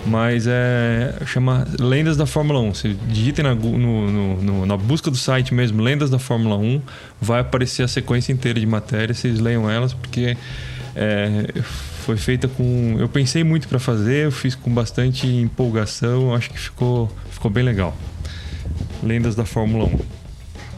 [0.07, 1.15] Mas é.
[1.27, 2.75] chama Lendas da Fórmula 1.
[2.75, 6.81] Você digitem na, no, no, na busca do site mesmo, Lendas da Fórmula 1,
[7.21, 10.37] vai aparecer a sequência inteira de matérias, vocês leiam elas, porque
[10.95, 11.47] é,
[12.05, 12.97] foi feita com.
[12.99, 17.65] Eu pensei muito para fazer, eu fiz com bastante empolgação, acho que ficou, ficou bem
[17.65, 17.97] legal.
[19.03, 20.24] Lendas da Fórmula 1.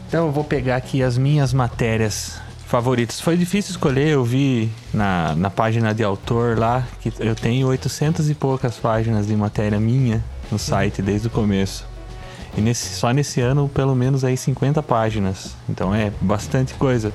[0.07, 3.19] Então eu vou pegar aqui as minhas matérias favoritas.
[3.19, 8.29] Foi difícil escolher, eu vi na, na página de autor lá que eu tenho 800
[8.29, 11.85] e poucas páginas de matéria minha no site desde o começo.
[12.57, 15.55] E nesse, só nesse ano, pelo menos aí 50 páginas.
[15.69, 17.11] Então é bastante coisa.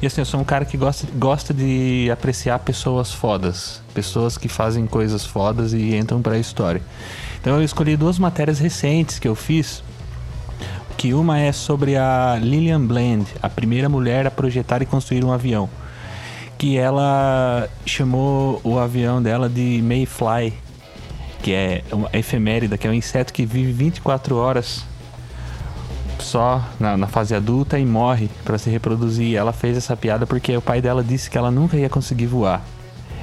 [0.00, 3.82] E assim, eu sou um cara que gosta, gosta de apreciar pessoas fodas.
[3.92, 6.80] Pessoas que fazem coisas fodas e entram para a história.
[7.40, 9.84] Então eu escolhi duas matérias recentes que eu fiz
[10.96, 15.32] que uma é sobre a Lillian Bland, a primeira mulher a projetar e construir um
[15.32, 15.68] avião.
[16.56, 20.54] Que ela chamou o avião dela de Mayfly,
[21.42, 24.84] que é uma efeméride, que é um inseto que vive 24 horas
[26.18, 29.36] só na, na fase adulta e morre para se reproduzir.
[29.36, 32.62] Ela fez essa piada porque o pai dela disse que ela nunca ia conseguir voar.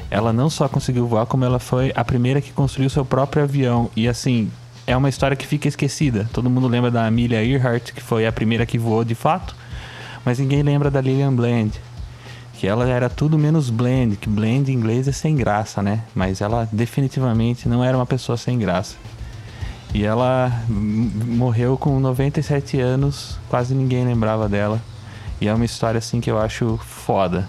[0.10, 3.90] Ela não só conseguiu voar, como ela foi a primeira que construiu seu próprio avião.
[3.96, 4.52] E assim,
[4.92, 6.30] é uma história que fica esquecida.
[6.34, 9.56] Todo mundo lembra da Amelia Earhart, que foi a primeira que voou de fato,
[10.26, 11.72] mas ninguém lembra da Lillian Bland,
[12.56, 16.04] que ela era tudo menos blend, que blend em inglês é sem graça, né?
[16.14, 18.98] Mas ela definitivamente não era uma pessoa sem graça.
[19.94, 24.82] E ela morreu com 97 anos, quase ninguém lembrava dela.
[25.40, 27.48] E é uma história assim que eu acho foda.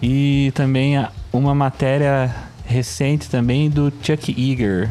[0.00, 0.94] E também
[1.32, 2.34] uma matéria
[2.64, 4.90] recente também do Chuck Eager,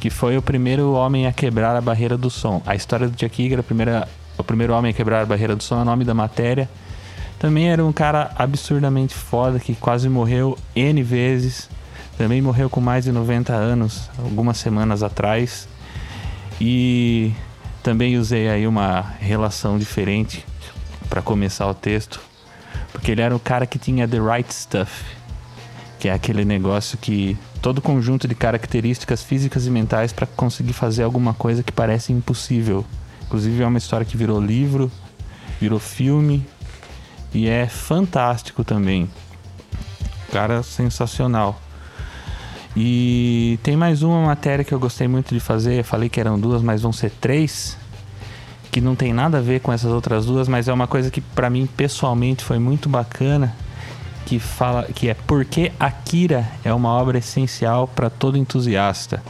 [0.00, 2.62] que foi o primeiro homem a quebrar a barreira do som.
[2.64, 5.62] A história do Chuck Yeager, a primeira, o primeiro homem a quebrar a barreira do
[5.62, 6.68] som, é o nome da matéria.
[7.38, 11.68] Também era um cara absurdamente foda que quase morreu N vezes.
[12.16, 15.68] Também morreu com mais de 90 anos, algumas semanas atrás.
[16.60, 17.32] E
[17.82, 20.44] também usei aí uma relação diferente
[21.08, 22.20] para começar o texto,
[22.92, 25.04] porque ele era o cara que tinha the right stuff,
[25.98, 31.02] que é aquele negócio que todo conjunto de características físicas e mentais para conseguir fazer
[31.02, 32.84] alguma coisa que parece impossível.
[33.26, 34.90] Inclusive é uma história que virou livro,
[35.60, 36.46] virou filme
[37.34, 39.10] e é fantástico também.
[40.30, 41.60] Cara sensacional.
[42.76, 45.80] E tem mais uma matéria que eu gostei muito de fazer.
[45.80, 47.76] Eu falei que eram duas, mas vão ser três.
[48.70, 51.20] Que não tem nada a ver com essas outras duas, mas é uma coisa que
[51.20, 53.52] para mim pessoalmente foi muito bacana
[54.28, 59.22] que fala que é porque Akira é uma obra essencial para todo entusiasta,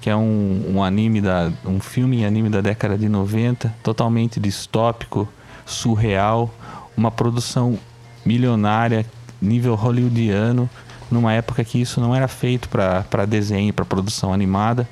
[0.00, 4.40] que é um, um anime da um filme em anime da década de 90, totalmente
[4.40, 5.28] distópico,
[5.66, 6.50] surreal,
[6.96, 7.78] uma produção
[8.24, 9.04] milionária,
[9.42, 10.70] nível hollywoodiano,
[11.10, 14.88] numa época que isso não era feito para desenho, para produção animada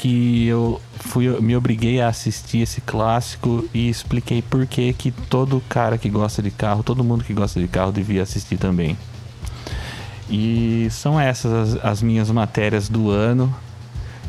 [0.00, 5.62] que eu fui, me obriguei a assistir esse clássico e expliquei por que que todo
[5.68, 8.96] cara que gosta de carro, todo mundo que gosta de carro devia assistir também.
[10.30, 13.54] E são essas as, as minhas matérias do ano.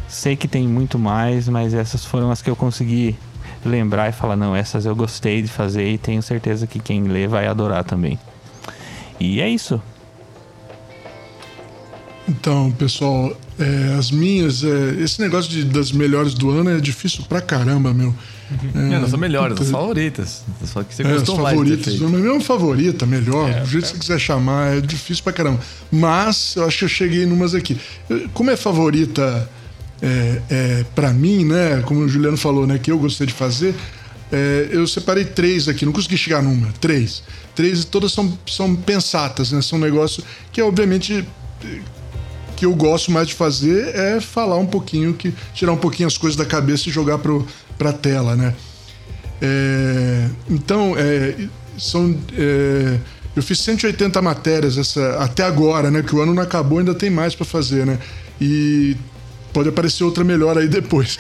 [0.10, 3.16] Sei que tem muito mais, mas essas foram as que eu consegui
[3.64, 7.30] lembrar e falar, não, essas eu gostei de fazer e tenho certeza que quem lê
[7.30, 8.20] vai adorar também.
[9.18, 9.82] E é isso.
[12.28, 13.32] Então, pessoal,
[13.62, 17.94] é, as minhas, é, esse negócio de, das melhores do ano é difícil pra caramba,
[17.94, 18.14] meu.
[18.76, 20.44] É, não são melhores, as favoritas.
[20.66, 22.02] Só que você é, gostou mais favoritas.
[22.02, 25.60] é mesmo favorita, melhor, É, do jeito que você quiser chamar, é difícil pra caramba.
[25.92, 27.78] Mas eu acho que eu cheguei numas aqui.
[28.34, 29.50] Como é favorita
[30.02, 31.82] é, é, para mim, né?
[31.86, 32.78] Como o Juliano falou, né?
[32.78, 33.74] Que eu gostei de fazer.
[34.32, 36.74] é, eu separei três aqui, não consegui chegar numa.
[36.82, 37.24] Três.
[37.56, 39.62] Três e todas são, são pensatas, né?
[39.62, 41.26] São um negócio que, obviamente,
[42.62, 46.16] que eu gosto mais de fazer é falar um pouquinho, que tirar um pouquinho as
[46.16, 47.44] coisas da cabeça e jogar pro,
[47.76, 48.54] pra tela, né?
[49.42, 51.34] É, então, é,
[51.76, 52.16] são.
[52.38, 53.00] é,
[53.36, 56.04] eu fiz 180 matérias essa, até agora, né?
[56.04, 57.98] Que o ano não acabou, ainda tem mais para fazer, né?
[58.40, 58.96] E
[59.52, 61.18] pode aparecer outra melhor aí depois.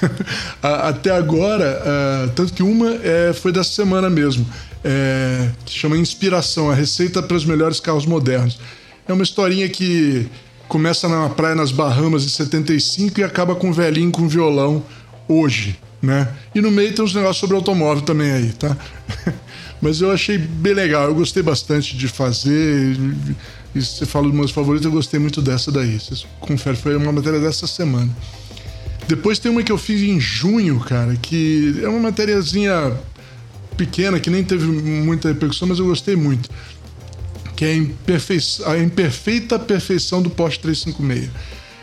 [0.61, 4.45] A- até agora, ah, tanto que uma é, foi dessa semana mesmo,
[4.83, 8.59] é, que chama Inspiração, a receita para os melhores carros modernos.
[9.07, 10.29] É uma historinha que
[10.71, 14.81] começa na praia nas Bahamas em 75 e acaba com um velhinho com violão
[15.27, 16.33] hoje, né?
[16.55, 18.77] E no meio tem uns negócios sobre automóvel também aí, tá?
[19.81, 22.95] Mas eu achei bem legal, eu gostei bastante de fazer.
[23.75, 25.99] E você fala dos meus favoritos, eu gostei muito dessa daí.
[25.99, 28.09] Vocês conferem, foi uma matéria dessa semana.
[29.09, 32.97] Depois tem uma que eu fiz em junho, cara, que é uma matériazinha
[33.75, 36.49] pequena, que nem teve muita repercussão, mas eu gostei muito.
[37.61, 41.29] Que é a, a imperfeita perfeição do Porsche 356.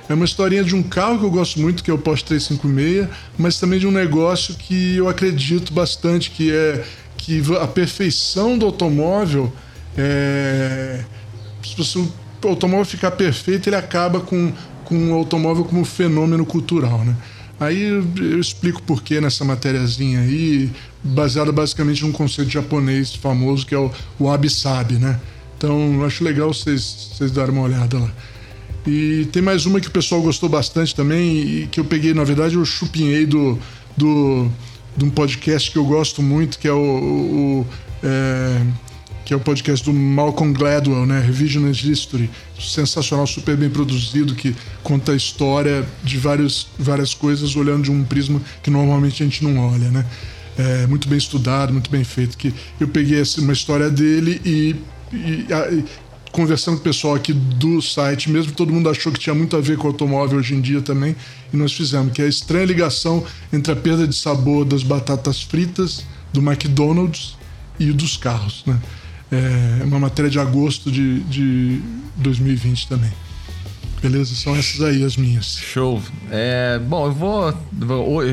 [0.08, 3.08] É uma historinha de um carro que eu gosto muito, que é o Porsche 356,
[3.38, 6.84] mas também de um negócio que eu acredito bastante, que é
[7.16, 9.52] que a perfeição do automóvel
[9.96, 11.04] é,
[11.62, 14.52] se o automóvel ficar perfeito, ele acaba com,
[14.84, 17.14] com o automóvel como fenômeno cultural, né?
[17.60, 20.72] Aí eu explico por que nessa matériazinha aí,
[21.04, 25.20] baseada basicamente num conceito japonês famoso que é o wabi-sabi, né?
[25.58, 28.10] Então, acho legal vocês, vocês darem uma olhada lá.
[28.86, 32.22] E tem mais uma que o pessoal gostou bastante também, e que eu peguei, na
[32.22, 33.58] verdade, eu chupinhei do,
[33.96, 34.48] do,
[34.96, 37.66] de um podcast que eu gosto muito, que é o, o
[38.02, 38.62] é,
[39.24, 41.20] que é o podcast do Malcolm Gladwell, né?
[41.20, 42.30] Revisionist History.
[42.58, 48.04] Sensacional, super bem produzido, que conta a história de várias, várias coisas olhando de um
[48.04, 50.06] prisma que normalmente a gente não olha, né?
[50.56, 52.38] É, muito bem estudado, muito bem feito.
[52.38, 54.76] Que eu peguei uma história dele e,
[55.12, 55.84] e, e
[56.30, 59.60] conversando com o pessoal aqui do site, mesmo todo mundo achou que tinha muito a
[59.60, 61.16] ver com automóvel hoje em dia também,
[61.52, 65.42] e nós fizemos, que é a estranha ligação entre a perda de sabor das batatas
[65.42, 67.36] fritas do McDonald's
[67.78, 68.78] e dos carros, né?
[69.30, 71.80] É uma matéria de agosto de, de
[72.16, 73.12] 2020 também.
[74.00, 74.34] Beleza?
[74.34, 75.58] São essas aí as minhas.
[75.58, 76.00] Show.
[76.30, 77.54] É, bom, eu vou.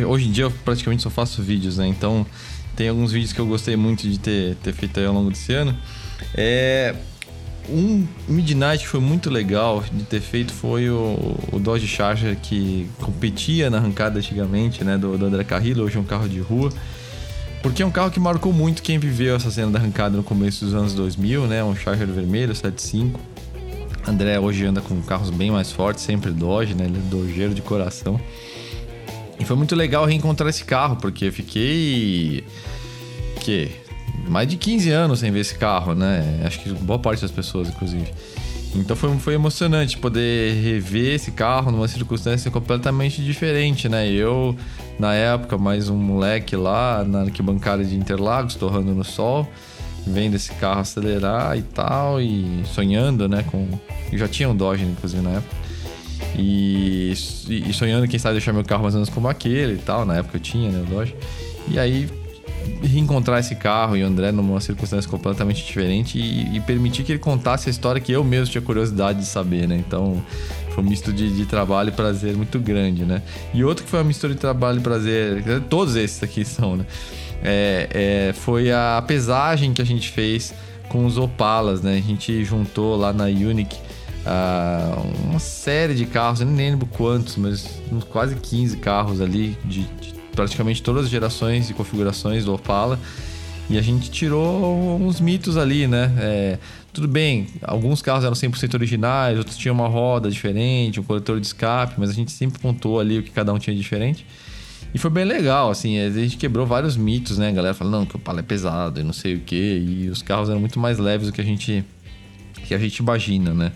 [0.08, 1.88] Hoje em dia eu praticamente só faço vídeos, né?
[1.88, 2.26] Então
[2.76, 5.54] tem alguns vídeos que eu gostei muito de ter, ter feito aí ao longo desse
[5.54, 5.76] ano.
[6.34, 6.96] É,
[7.70, 12.88] um Midnight que foi muito legal de ter feito foi o, o Dodge Charger que
[13.00, 14.98] competia na arrancada antigamente, né?
[14.98, 16.72] Do, do André Carrillo, hoje é um carro de rua.
[17.62, 20.64] Porque é um carro que marcou muito quem viveu essa cena da arrancada no começo
[20.64, 21.64] dos anos 2000, né?
[21.64, 23.20] Um Charger vermelho, 75.
[24.08, 26.86] André hoje anda com carros bem mais fortes, sempre Dodge, né?
[26.86, 28.22] Ele é dojeiro de coração.
[29.40, 32.44] E foi muito legal reencontrar esse carro, porque fiquei.
[33.42, 33.72] que?
[34.28, 36.42] Mais de 15 anos sem ver esse carro, né?
[36.46, 38.12] Acho que boa parte das pessoas, inclusive.
[38.76, 44.10] Então foi, foi emocionante poder rever esse carro numa circunstância completamente diferente, né?
[44.10, 44.56] Eu,
[45.00, 49.48] na época, mais um moleque lá na arquibancada de Interlagos, torrando no sol,
[50.06, 53.46] vendo esse carro acelerar e tal, e sonhando, né?
[53.50, 53.68] Com...
[54.12, 55.56] Eu já tinha um Dodge, inclusive, na época.
[56.38, 57.14] E,
[57.48, 60.06] e sonhando, quem sabe, deixar meu carro mais ou menos como aquele e tal.
[60.06, 60.84] Na época eu tinha, né?
[60.86, 61.16] O Dodge.
[61.70, 62.10] E aí
[62.84, 67.20] reencontrar esse carro e o André numa circunstância completamente diferente e, e, permitir que ele
[67.20, 69.76] contasse a história que eu mesmo tinha curiosidade de saber, né?
[69.78, 70.24] Então
[70.72, 73.22] foi um misto de, de, trabalho e prazer muito grande, né?
[73.54, 76.86] E outro que foi uma mistura de trabalho e prazer, todos esses aqui são, né?
[77.44, 77.90] É,
[78.30, 80.54] é, foi a pesagem que a gente fez
[80.90, 81.98] com os Opalas, né?
[81.98, 83.78] A gente juntou lá na Unique
[84.26, 87.68] uh, uma série de carros, eu nem lembro quantos, mas
[88.10, 93.00] quase 15 carros ali de, de praticamente todas as gerações e configurações do Opala.
[93.70, 96.14] E a gente tirou uns mitos ali, né?
[96.20, 96.60] É,
[96.94, 101.48] tudo bem, alguns carros eram 100% originais, outros tinham uma roda diferente, um coletor de
[101.48, 104.26] escape, mas a gente sempre pontuou ali o que cada um tinha diferente.
[104.94, 107.50] E foi bem legal, assim, a gente quebrou vários mitos, né?
[107.50, 109.84] A galera falando, não, que o Opala é pesado e não sei o quê.
[109.86, 111.84] E os carros eram muito mais leves do que a gente,
[112.64, 113.74] que a gente imagina, né?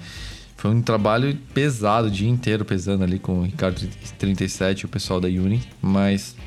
[0.55, 3.85] Foi um trabalho pesado, o dia inteiro pesando ali com o Ricardo
[4.17, 6.37] 37 e o pessoal da Uni, mas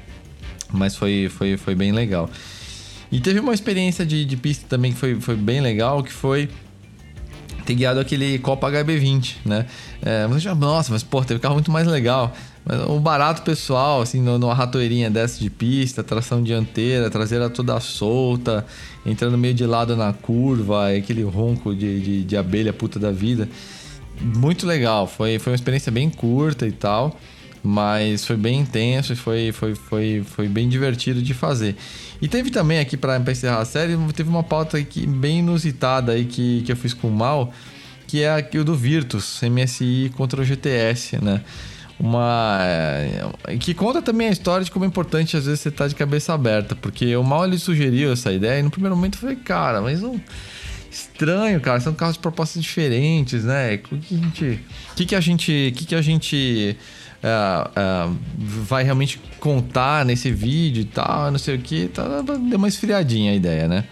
[0.73, 2.29] mas foi, foi, foi bem legal.
[3.11, 6.49] E teve uma experiência de, de pista também que foi, foi bem legal, que foi
[7.65, 9.67] ter guiado aquele Copa HB20, né?
[10.01, 12.33] É, você já, nossa, mas pô, teve carro muito mais legal.
[12.65, 18.65] Mas o barato pessoal, assim, numa ratoeirinha dessa de pista, tração dianteira, traseira toda solta,
[19.05, 23.49] entrando meio de lado na curva, aquele ronco de, de, de abelha puta da vida.
[24.21, 27.19] Muito legal, foi, foi uma experiência bem curta e tal.
[27.63, 31.77] Mas foi bem intenso e foi, foi, foi, foi bem divertido de fazer.
[32.21, 36.25] E teve também aqui, para encerrar a série, teve uma pauta aqui bem inusitada aí
[36.25, 37.53] que, que eu fiz com o Mal,
[38.09, 41.41] que é aqui o do Virtus, MSI contra o GTS, né?
[42.01, 42.59] Uma.
[42.63, 45.89] É, que conta também a história de como é importante às vezes você estar tá
[45.89, 49.21] de cabeça aberta, porque o Mal ele sugeriu essa ideia e no primeiro momento eu
[49.21, 50.21] falei, cara, mas não.
[50.91, 53.77] Estranho, cara, são carros de propostas diferentes, né?
[53.77, 54.61] O que a gente.
[54.91, 55.73] O que, que a gente.
[55.73, 56.77] O que, que a gente
[57.23, 61.89] uh, uh, vai realmente contar nesse vídeo e tal, não sei o que.
[61.89, 63.85] Tá, deu uma esfriadinha a ideia, né?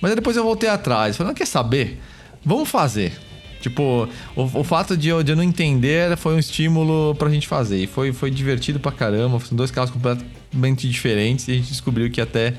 [0.00, 2.00] Mas depois eu voltei atrás, falei, não quer saber?
[2.44, 3.12] Vamos fazer.
[3.60, 7.46] Tipo, o, o fato de eu, de eu não entender foi um estímulo pra gente
[7.46, 7.84] fazer.
[7.84, 9.38] E foi, foi divertido pra caramba.
[9.38, 12.54] São dois carros completamente diferentes e a gente descobriu que até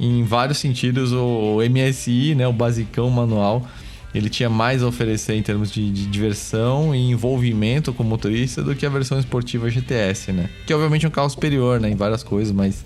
[0.00, 3.68] em vários sentidos o MSI, né, o basicão manual,
[4.14, 8.62] ele tinha mais a oferecer em termos de, de, diversão e envolvimento com o motorista
[8.62, 10.50] do que a versão esportiva GTS, né?
[10.66, 11.90] Que obviamente é um carro superior, né?
[11.90, 12.82] Em várias coisas, mas,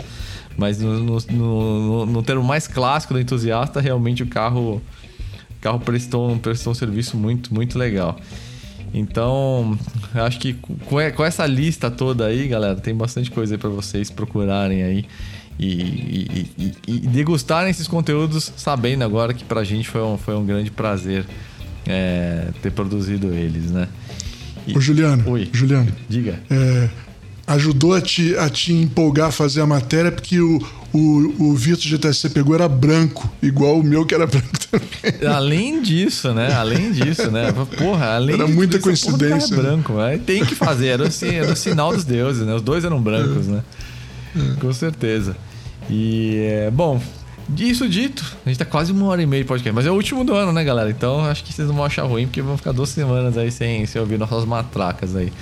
[0.56, 4.82] mas no, no, no, no termo mais clássico do entusiasta, realmente o carro,
[5.60, 8.18] carro prestou, prestou um serviço muito, muito legal.
[8.94, 9.76] Então,
[10.14, 14.84] acho que com essa lista toda aí, galera, tem bastante coisa aí pra vocês procurarem
[14.84, 15.04] aí.
[15.58, 20.34] E, e, e, e, degustarem esses conteúdos sabendo agora que pra gente foi um, foi
[20.34, 21.24] um grande prazer
[21.86, 23.88] é, ter produzido eles, né?
[24.66, 24.76] E...
[24.76, 25.48] Ô Juliano, Oi.
[25.52, 26.40] Juliano, diga.
[26.50, 26.88] É,
[27.46, 30.60] ajudou a te, a te empolgar a fazer a matéria porque o,
[30.94, 35.28] o, o Vitor GTC pegou era branco, igual o meu que era branco também.
[35.28, 36.54] Além disso, né?
[36.54, 37.52] Além disso, né?
[37.76, 39.56] Porra, além Era muita coincidência.
[39.56, 39.68] Porra, né?
[39.70, 40.20] branco, né?
[40.24, 42.54] Tem que fazer, era o, era o sinal dos deuses, né?
[42.54, 43.64] Os dois eram brancos, né?
[44.60, 45.36] Com certeza.
[45.90, 47.02] E, é, bom,
[47.48, 49.94] disso dito, a gente tá quase uma hora e meia de podcast, mas é o
[49.94, 50.90] último do ano, né, galera?
[50.90, 53.84] Então acho que vocês não vão achar ruim, porque vão ficar duas semanas aí sem,
[53.84, 55.32] sem ouvir nossas matracas aí.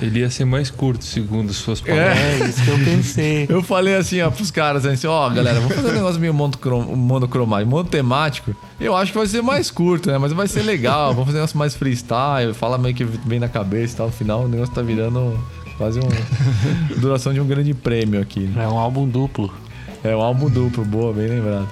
[0.00, 2.16] Ele ia ser mais curto, segundo suas palavras.
[2.18, 3.46] É, isso que eu pensei.
[3.50, 6.96] eu falei assim, ó, pros caras, assim, ó, galera, vamos fazer um negócio meio monocrom
[6.96, 8.56] monocromático, monotemático.
[8.80, 10.16] Eu acho que vai ser mais curto, né?
[10.16, 11.10] Mas vai ser legal.
[11.12, 14.06] Vamos fazer um negócio mais freestyle, fala meio que vem na cabeça e tal.
[14.06, 15.38] No final o negócio tá virando
[15.76, 16.10] quase uma
[16.96, 18.40] duração de um grande prêmio aqui.
[18.40, 18.64] Né?
[18.64, 19.52] É um álbum duplo.
[20.02, 21.68] É um álbum duplo, boa, bem lembrado.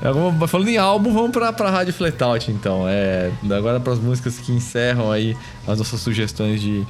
[0.00, 2.88] É, falando em álbum, vamos pra, pra Rádio Flatout, então.
[2.88, 5.36] É, agora para as músicas que encerram aí
[5.66, 6.86] as nossas sugestões de,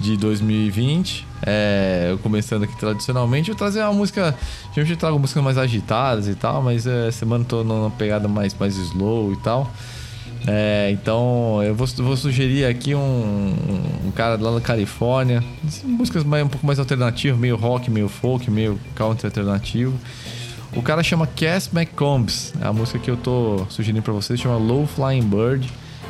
[0.00, 1.26] de 2020.
[1.42, 4.34] É, começando aqui tradicionalmente, eu trazer uma música.
[4.72, 8.54] Geralmente eu trago músicas mais agitadas e tal, mas é, semana tô numa pegada mais,
[8.54, 9.70] mais slow e tal.
[10.46, 13.54] É, então eu vou, vou, sugerir aqui um,
[14.06, 15.42] um, cara lá da Califórnia,
[15.84, 19.98] músicas mais, um pouco mais alternativas, meio rock, meio folk, meio country alternativo.
[20.74, 24.56] O cara chama Cass McCombs, é a música que eu tô sugerindo para vocês, chama
[24.56, 25.68] Low Flying Bird,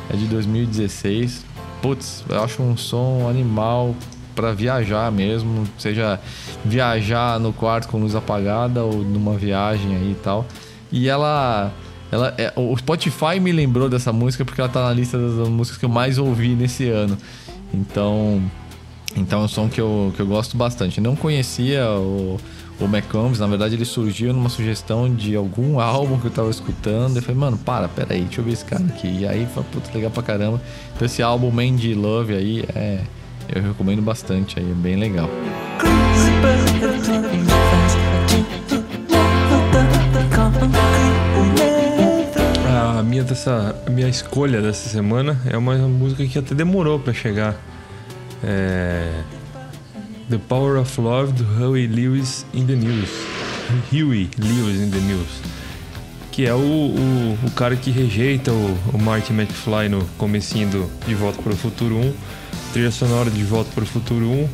[0.09, 1.45] é de 2016.
[1.81, 3.95] Putz, eu acho um som animal
[4.35, 6.19] para viajar mesmo, seja
[6.63, 10.45] viajar no quarto com luz apagada ou numa viagem aí e tal.
[10.91, 11.73] E ela
[12.11, 15.77] ela, é, o Spotify me lembrou dessa música porque ela tá na lista das músicas
[15.77, 17.17] que eu mais ouvi nesse ano.
[17.73, 18.41] Então,
[19.15, 20.99] então é um som que eu, que eu gosto bastante.
[20.99, 22.39] Não conhecia o,
[22.79, 27.17] o McCombs, na verdade ele surgiu numa sugestão de algum álbum que eu tava escutando.
[27.17, 29.19] Eu falei, mano, para, pera aí, deixa eu ver esse cara aqui.
[29.19, 30.61] E aí foi puta legal pra caramba.
[30.95, 33.01] Então esse álbum Mandy Love aí é.
[33.53, 35.27] Eu recomendo bastante aí, é bem legal.
[42.99, 47.13] a minha, dessa, a minha escolha dessa semana é uma música que até demorou para
[47.13, 47.55] chegar.
[48.43, 49.23] É...
[50.29, 53.09] The Power of Love do Huey Lewis in the News.
[53.91, 55.41] Huey Lewis in the News.
[56.31, 60.91] Que é o, o, o cara que rejeita o, o Marty McFly no comecinho do
[61.07, 62.13] De Volta para o Futuro 1.
[62.73, 64.49] Trilha sonora de Volta para o Futuro 1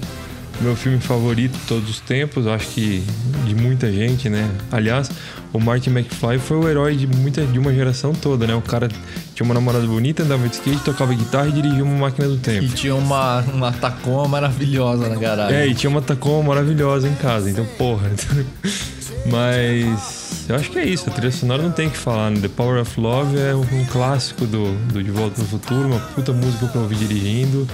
[0.62, 3.04] meu filme favorito de todos os tempos, acho que
[3.46, 4.50] de muita gente, né?
[4.72, 5.10] Aliás,
[5.54, 8.56] o Martin McFly foi o herói de muita de uma geração toda, né?
[8.56, 8.88] O cara
[9.34, 12.66] tinha uma namorada bonita, andava de skate, tocava guitarra e dirigia uma máquina do tempo.
[12.66, 15.56] E tinha uma, uma Tacoma maravilhosa na garagem.
[15.56, 18.12] É, e tinha uma Tacoma maravilhosa em casa, então porra.
[19.28, 22.40] Mas eu acho que é isso, a trilha sonora não tem que falar, né?
[22.40, 26.32] The Power of Love é um clássico do, do De Volta no Futuro, uma puta
[26.32, 27.68] música pra ouvir dirigindo.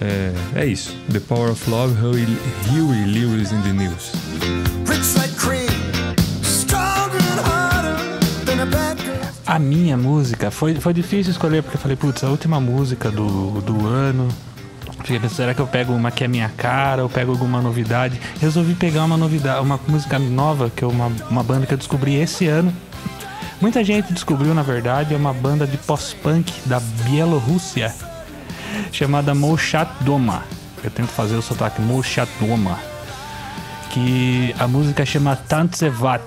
[0.00, 0.96] É, é isso.
[1.12, 2.24] The Power of Love, Huey,
[2.70, 4.12] Huey Lewis in the News.
[9.46, 13.60] A minha música foi, foi difícil escolher porque eu falei, putz, a última música do,
[13.60, 14.28] do ano.
[15.04, 18.20] Fiquei será que eu pego uma que é minha cara ou pego alguma novidade?
[18.40, 22.14] Resolvi pegar uma novidade, uma música nova, que é uma, uma banda que eu descobri
[22.14, 22.72] esse ano.
[23.60, 27.92] Muita gente descobriu, na verdade, é uma banda de post-punk da Bielorrússia
[28.92, 30.42] chamada Moshat Doma.
[30.82, 32.78] Eu tento fazer o sotaque Moshat Doma.
[33.90, 36.22] Que a música chama Tantsevat.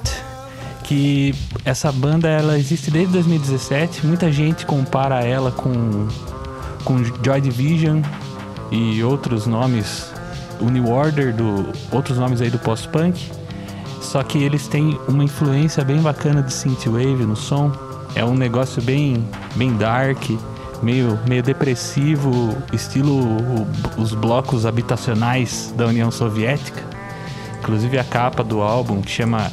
[0.84, 4.06] Que essa banda ela existe desde 2017.
[4.06, 6.08] Muita gente compara ela com,
[6.84, 8.02] com Joy Division
[8.72, 10.12] e outros nomes.
[10.60, 13.32] O New Order, do, outros nomes aí do post-punk.
[14.02, 17.72] Só que eles têm uma influência bem bacana de synthwave no som.
[18.16, 20.22] É um negócio bem, bem dark
[20.84, 23.66] meio, meio depressivo, estilo
[23.98, 26.84] os blocos habitacionais da União Soviética.
[27.60, 29.52] Inclusive a capa do álbum que chama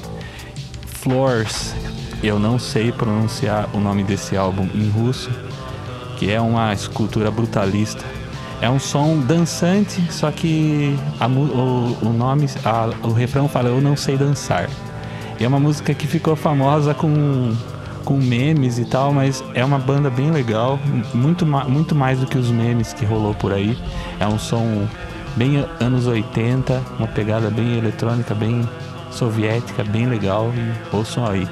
[0.87, 1.75] Floors.
[2.23, 5.31] Eu não sei pronunciar o nome desse álbum em russo,
[6.19, 8.05] que é uma escultura brutalista.
[8.61, 13.81] É um som dançante, só que a, o, o, nome, a, o refrão fala eu
[13.81, 14.69] não sei dançar.
[15.39, 17.55] E é uma música que ficou famosa com
[18.05, 20.79] com memes e tal, mas é uma banda bem legal,
[21.15, 23.79] muito, muito mais do que os memes que rolou por aí.
[24.19, 24.87] É um som
[25.37, 28.69] bem anos 80, uma pegada bem eletrônica, bem
[29.11, 30.53] soviética, bem legal.
[30.55, 31.49] E ouçam aí.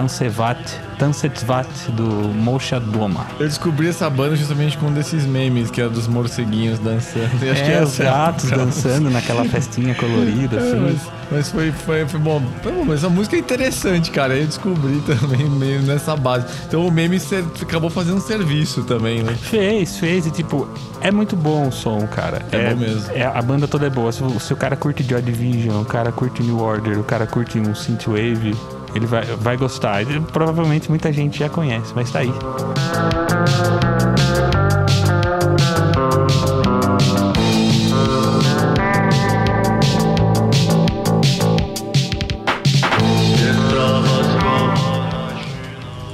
[0.00, 0.58] Tansevat,
[0.98, 3.26] Tansetvat do Mosha Doma.
[3.40, 7.42] Eu descobri essa banda justamente com um desses memes, que é dos morceguinhos dançando.
[7.42, 10.78] E acho que É, os é a gatos dançando naquela festinha colorida, É, assim.
[10.80, 11.00] mas,
[11.30, 12.42] mas foi, foi, foi bom.
[12.86, 14.36] Mas essa música é interessante, cara.
[14.36, 16.44] Eu descobri também meio nessa base.
[16.68, 17.18] Então o meme
[17.62, 19.34] acabou fazendo um serviço também, né?
[19.34, 20.68] Fez, fez, e tipo,
[21.00, 22.42] é muito bom o som, cara.
[22.52, 23.12] É bom mesmo.
[23.14, 24.12] é- a banda toda é boa.
[24.12, 27.26] Se, o- se o cara curte Joy Division, o cara curte New Order, o cara
[27.26, 28.54] curte um Synthwave,
[28.96, 30.02] ele vai, vai gostar.
[30.02, 32.32] E provavelmente muita gente já conhece, mas tá aí.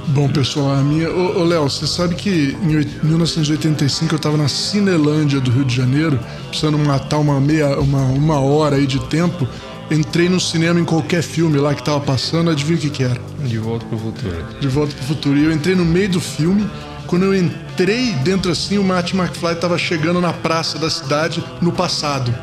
[0.07, 1.09] Bom, pessoal, a minha.
[1.09, 5.65] Ô, ô, Léo, você sabe que em oit- 1985 eu tava na Cinelândia do Rio
[5.65, 6.19] de Janeiro,
[6.49, 9.47] precisando matar uma meia, uma, uma hora aí de tempo.
[9.93, 13.19] Entrei no cinema em qualquer filme lá que tava passando, adivinha o que, que era?
[13.45, 14.45] De volta pro futuro.
[14.59, 15.37] De Volta pro Futuro.
[15.37, 16.67] E eu entrei no meio do filme.
[17.05, 21.71] Quando eu entrei dentro assim, o Marty McFly tava chegando na praça da cidade no
[21.71, 22.33] passado.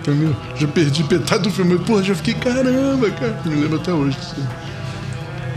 [0.00, 0.36] Entendeu?
[0.56, 1.78] Já perdi metade do filme.
[1.78, 3.40] Pô, já fiquei, caramba, cara.
[3.46, 4.18] Me lembro até hoje.
[4.18, 4.36] disso.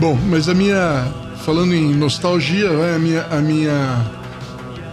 [0.00, 1.06] Bom, mas a minha.
[1.44, 3.26] Falando em nostalgia, vai, a minha.
[3.30, 4.22] A minha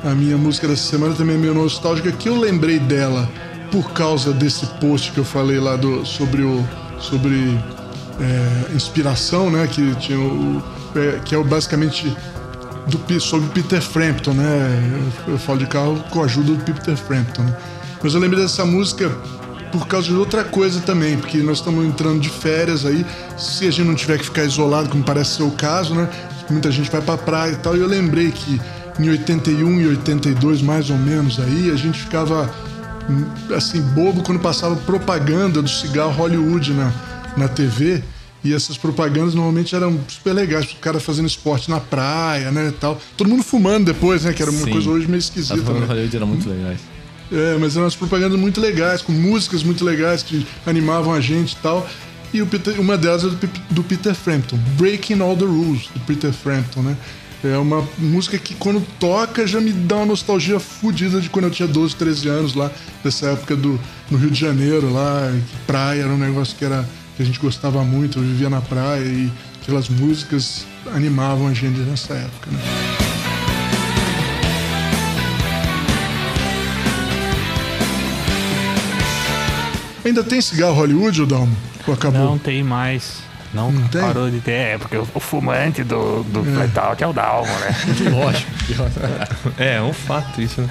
[0.04, 3.30] a minha música dessa semana também é meio nostálgica, que eu lembrei dela
[3.72, 6.68] por causa desse post que eu falei lá do, sobre o
[7.00, 7.58] sobre
[8.20, 9.68] é, inspiração, né?
[9.68, 10.62] Que tinha o,
[10.96, 12.16] é, que é basicamente
[12.88, 15.12] do, sobre Peter Frampton, né?
[15.28, 17.44] Eu, eu falo de carro com a ajuda do Peter Frampton.
[17.44, 17.58] Né?
[18.04, 19.10] Mas eu lembrei dessa música
[19.72, 23.06] por causa de outra coisa também, porque nós estamos entrando de férias aí.
[23.38, 26.10] Se a gente não tiver que ficar isolado, como parece ser o caso, né?
[26.50, 27.78] Muita gente vai pra praia e tal.
[27.78, 28.60] E eu lembrei que
[29.00, 32.50] em 81 e 82, mais ou menos, aí, a gente ficava
[33.56, 36.94] assim, bobo quando passava propaganda do cigarro Hollywood na,
[37.38, 38.04] na TV.
[38.42, 43.00] E essas propagandas normalmente eram super legais, o cara fazendo esporte na praia, né, tal.
[43.18, 44.72] Todo mundo fumando depois, né, que era uma Sim.
[44.72, 45.86] coisa hoje meio As esquisita, né?
[45.86, 46.80] Hollywood eram muito legais.
[47.32, 51.52] É, mas eram umas propagandas muito legais, com músicas muito legais que animavam a gente
[51.52, 51.88] e tal.
[52.34, 53.38] E o Peter- uma delas é do,
[53.72, 56.98] do Peter Frampton, Breaking All the Rules, do Peter Frampton, né?
[57.42, 61.52] É uma música que quando toca já me dá uma nostalgia fodida de quando eu
[61.52, 62.70] tinha 12, 13 anos lá,
[63.02, 63.80] dessa época do,
[64.12, 65.32] no Rio de Janeiro, lá,
[65.66, 69.06] praia era um negócio que, era, que a gente gostava muito, eu vivia na praia
[69.06, 72.60] e aquelas músicas animavam a gente nessa época, né?
[80.04, 81.56] Ainda tem cigarro Hollywood, Dalmo?
[81.88, 82.20] Ou acabou?
[82.20, 83.29] Não tem mais.
[83.54, 84.02] Não, Não tem?
[84.02, 84.52] parou de ter.
[84.52, 86.68] É, porque o, fumante do, do É.
[86.68, 87.76] Flatout é o Dalmo, né?
[88.12, 88.52] Lógico.
[89.58, 90.70] É, é um fato isso, né?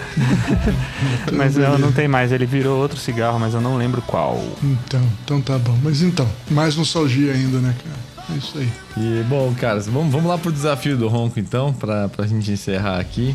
[1.33, 2.31] mas não, não tem mais.
[2.33, 4.43] Ele virou outro cigarro, mas eu não lembro qual.
[4.63, 5.77] Então, então tá bom.
[5.83, 8.35] Mas então, mais nostalgia ainda, né, cara?
[8.35, 8.71] É isso aí.
[8.97, 13.01] E, bom, caras, vamos, vamos lá pro desafio do ronco então, pra, pra gente encerrar
[13.01, 13.35] aqui.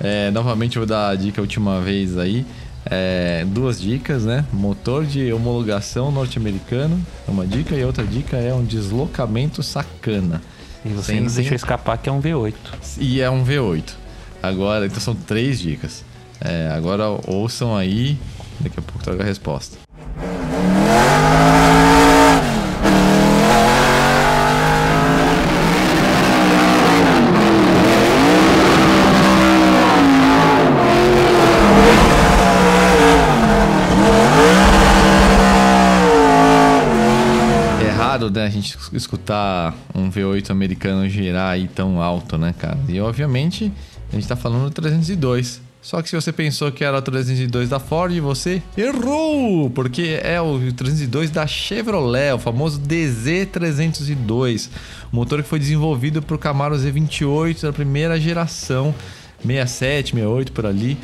[0.00, 2.44] É, novamente eu vou dar a dica a última vez aí.
[2.86, 4.44] É, duas dicas, né?
[4.52, 10.42] Motor de homologação norte-americano, é uma dica, e outra dica é um deslocamento sacana.
[10.84, 12.54] E você Sem- não sem- deixou escapar que é um V8.
[12.98, 13.94] E é um V8.
[14.42, 16.04] Agora, então são três dicas.
[16.40, 18.18] É, agora ouçam aí,
[18.60, 19.78] daqui a pouco trago a resposta.
[37.86, 42.78] É raro, né, a gente escutar um V8 americano girar aí tão alto, né, cara?
[42.88, 43.72] E obviamente
[44.12, 45.60] a gente tá falando do 302.
[45.84, 49.68] Só que se você pensou que era o 302 da Ford, você errou!
[49.68, 54.70] Porque é o 302 da Chevrolet, o famoso DZ302.
[55.12, 58.94] O motor que foi desenvolvido para o Camaro Z28 da primeira geração,
[59.42, 60.96] 67, 68 por ali.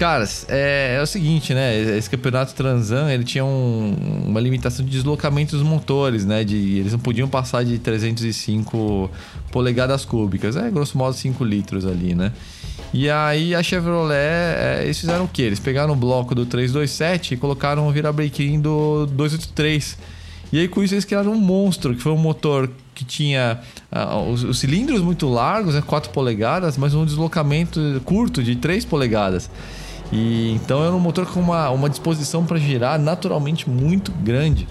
[0.00, 1.78] Caras, é, é o seguinte, né?
[1.78, 6.42] Esse campeonato Transan, ele tinha um- uma limitação de deslocamento dos motores, né?
[6.42, 9.10] De, eles não podiam passar de 305
[9.52, 10.56] polegadas cúbicas.
[10.56, 12.32] É, grosso modo, 5 litros ali, né?
[12.94, 15.42] E aí a Chevrolet, é, eles fizeram o quê?
[15.42, 19.98] Eles pegaram o bloco do 327 e colocaram o virabrequim do 283.
[20.50, 23.60] E aí com isso eles criaram um monstro, que foi um motor que tinha
[23.92, 28.86] ah, os, os cilindros muito largos, né, 4 polegadas, mas um deslocamento curto de 3
[28.86, 29.50] polegadas.
[30.12, 34.66] E então era um motor com uma, uma disposição para girar naturalmente muito grande.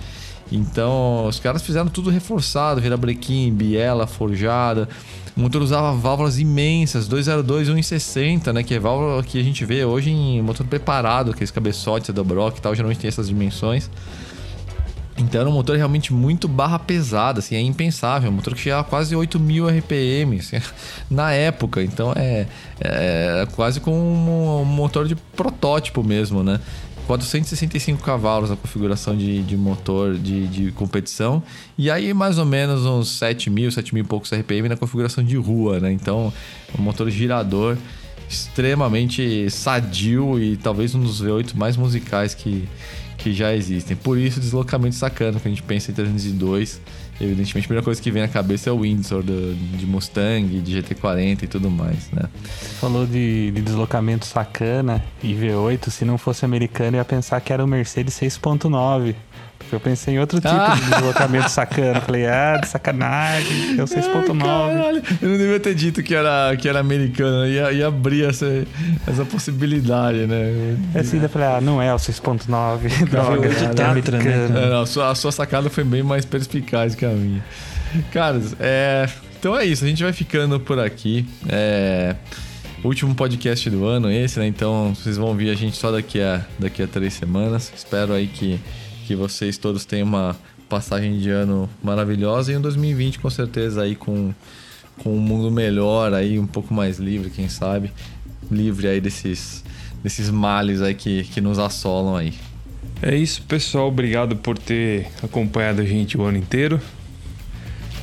[0.51, 4.89] Então os caras fizeram tudo reforçado, virabrequim, biela forjada.
[5.37, 8.63] O motor usava válvulas imensas, 202 e 160, né?
[8.63, 12.57] Que é válvula que a gente vê hoje em motor preparado, aqueles cabeçotes da Brock
[12.57, 13.89] e tal, geralmente tem essas dimensões.
[15.19, 18.29] Então era um motor realmente muito barra pesada, assim, é impensável.
[18.29, 20.57] Um motor que chegava a quase 8 mil RPM assim,
[21.11, 21.83] na época.
[21.83, 22.47] Então é,
[22.79, 26.59] é quase com um, motor de protótipo mesmo, né?
[27.05, 31.41] 465 cavalos na configuração de, de motor de, de, competição.
[31.75, 35.23] E aí, mais ou menos, uns 7 mil, 7 mil e poucos RPM na configuração
[35.23, 35.91] de rua, né?
[35.91, 36.31] Então,
[36.77, 37.75] um motor girador
[38.29, 42.69] extremamente sadio e talvez um dos V8 mais musicais que,
[43.19, 43.95] que já existem.
[43.95, 46.81] Por isso, deslocamento sacana, que a gente pensa em 302.
[47.21, 50.81] Evidentemente, a primeira coisa que vem na cabeça é o Windsor do, de Mustang, de
[50.81, 52.23] GT40 e tudo mais, né?
[52.79, 55.89] Falou de, de deslocamento sacana e V8.
[55.89, 59.15] Se não fosse americano, ia pensar que era o Mercedes 6.9.
[59.71, 60.75] Eu pensei em outro tipo ah.
[60.75, 62.01] de deslocamento sacana.
[62.01, 65.17] Falei, ah, de sacanagem, é o 6.9.
[65.21, 67.47] Eu não devia ter dito que era, que era americano.
[67.47, 68.65] Ia, ia abrir essa,
[69.07, 70.77] essa possibilidade, né?
[70.93, 73.05] É assim, eu falei, ah, não é o 6.9.
[73.09, 74.45] Droga, é Tatra, né?
[74.45, 77.43] É, não, a, sua, a sua sacada foi bem mais perspicaz que a minha.
[78.11, 79.07] Caras, é...
[79.39, 81.25] Então é isso, a gente vai ficando por aqui.
[81.47, 82.15] É...
[82.83, 84.47] Último podcast do ano esse, né?
[84.47, 87.71] Então vocês vão ouvir a gente só daqui a, daqui a três semanas.
[87.75, 88.59] Espero aí que
[89.09, 90.35] que vocês todos tenham uma
[90.69, 94.31] passagem de ano maravilhosa e um 2020 com certeza aí com,
[95.01, 97.91] com um mundo melhor aí, um pouco mais livre, quem sabe,
[98.51, 99.63] livre aí desses,
[100.03, 102.35] desses males aí que, que nos assolam aí.
[103.01, 103.87] É isso, pessoal.
[103.87, 106.79] Obrigado por ter acompanhado a gente o ano inteiro.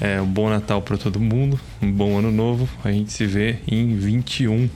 [0.01, 2.69] É um bom Natal para todo mundo, um bom ano novo.
[2.83, 4.69] A gente se vê em 21.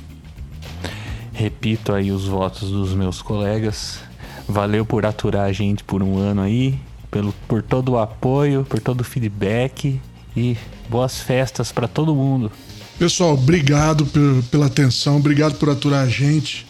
[1.33, 4.10] Repito aí os votos dos meus colegas.
[4.51, 6.77] Valeu por aturar a gente por um ano aí,
[7.11, 10.01] pelo, por todo o apoio, por todo o feedback
[10.37, 10.57] e
[10.89, 12.51] boas festas para todo mundo.
[12.99, 14.05] Pessoal, obrigado
[14.51, 16.67] pela atenção, obrigado por aturar a gente.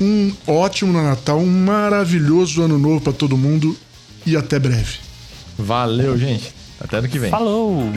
[0.00, 3.76] Um ótimo Natal, um maravilhoso ano novo para todo mundo
[4.26, 4.98] e até breve.
[5.56, 6.52] Valeu, gente.
[6.78, 7.30] Até ano que vem.
[7.30, 7.90] Falou!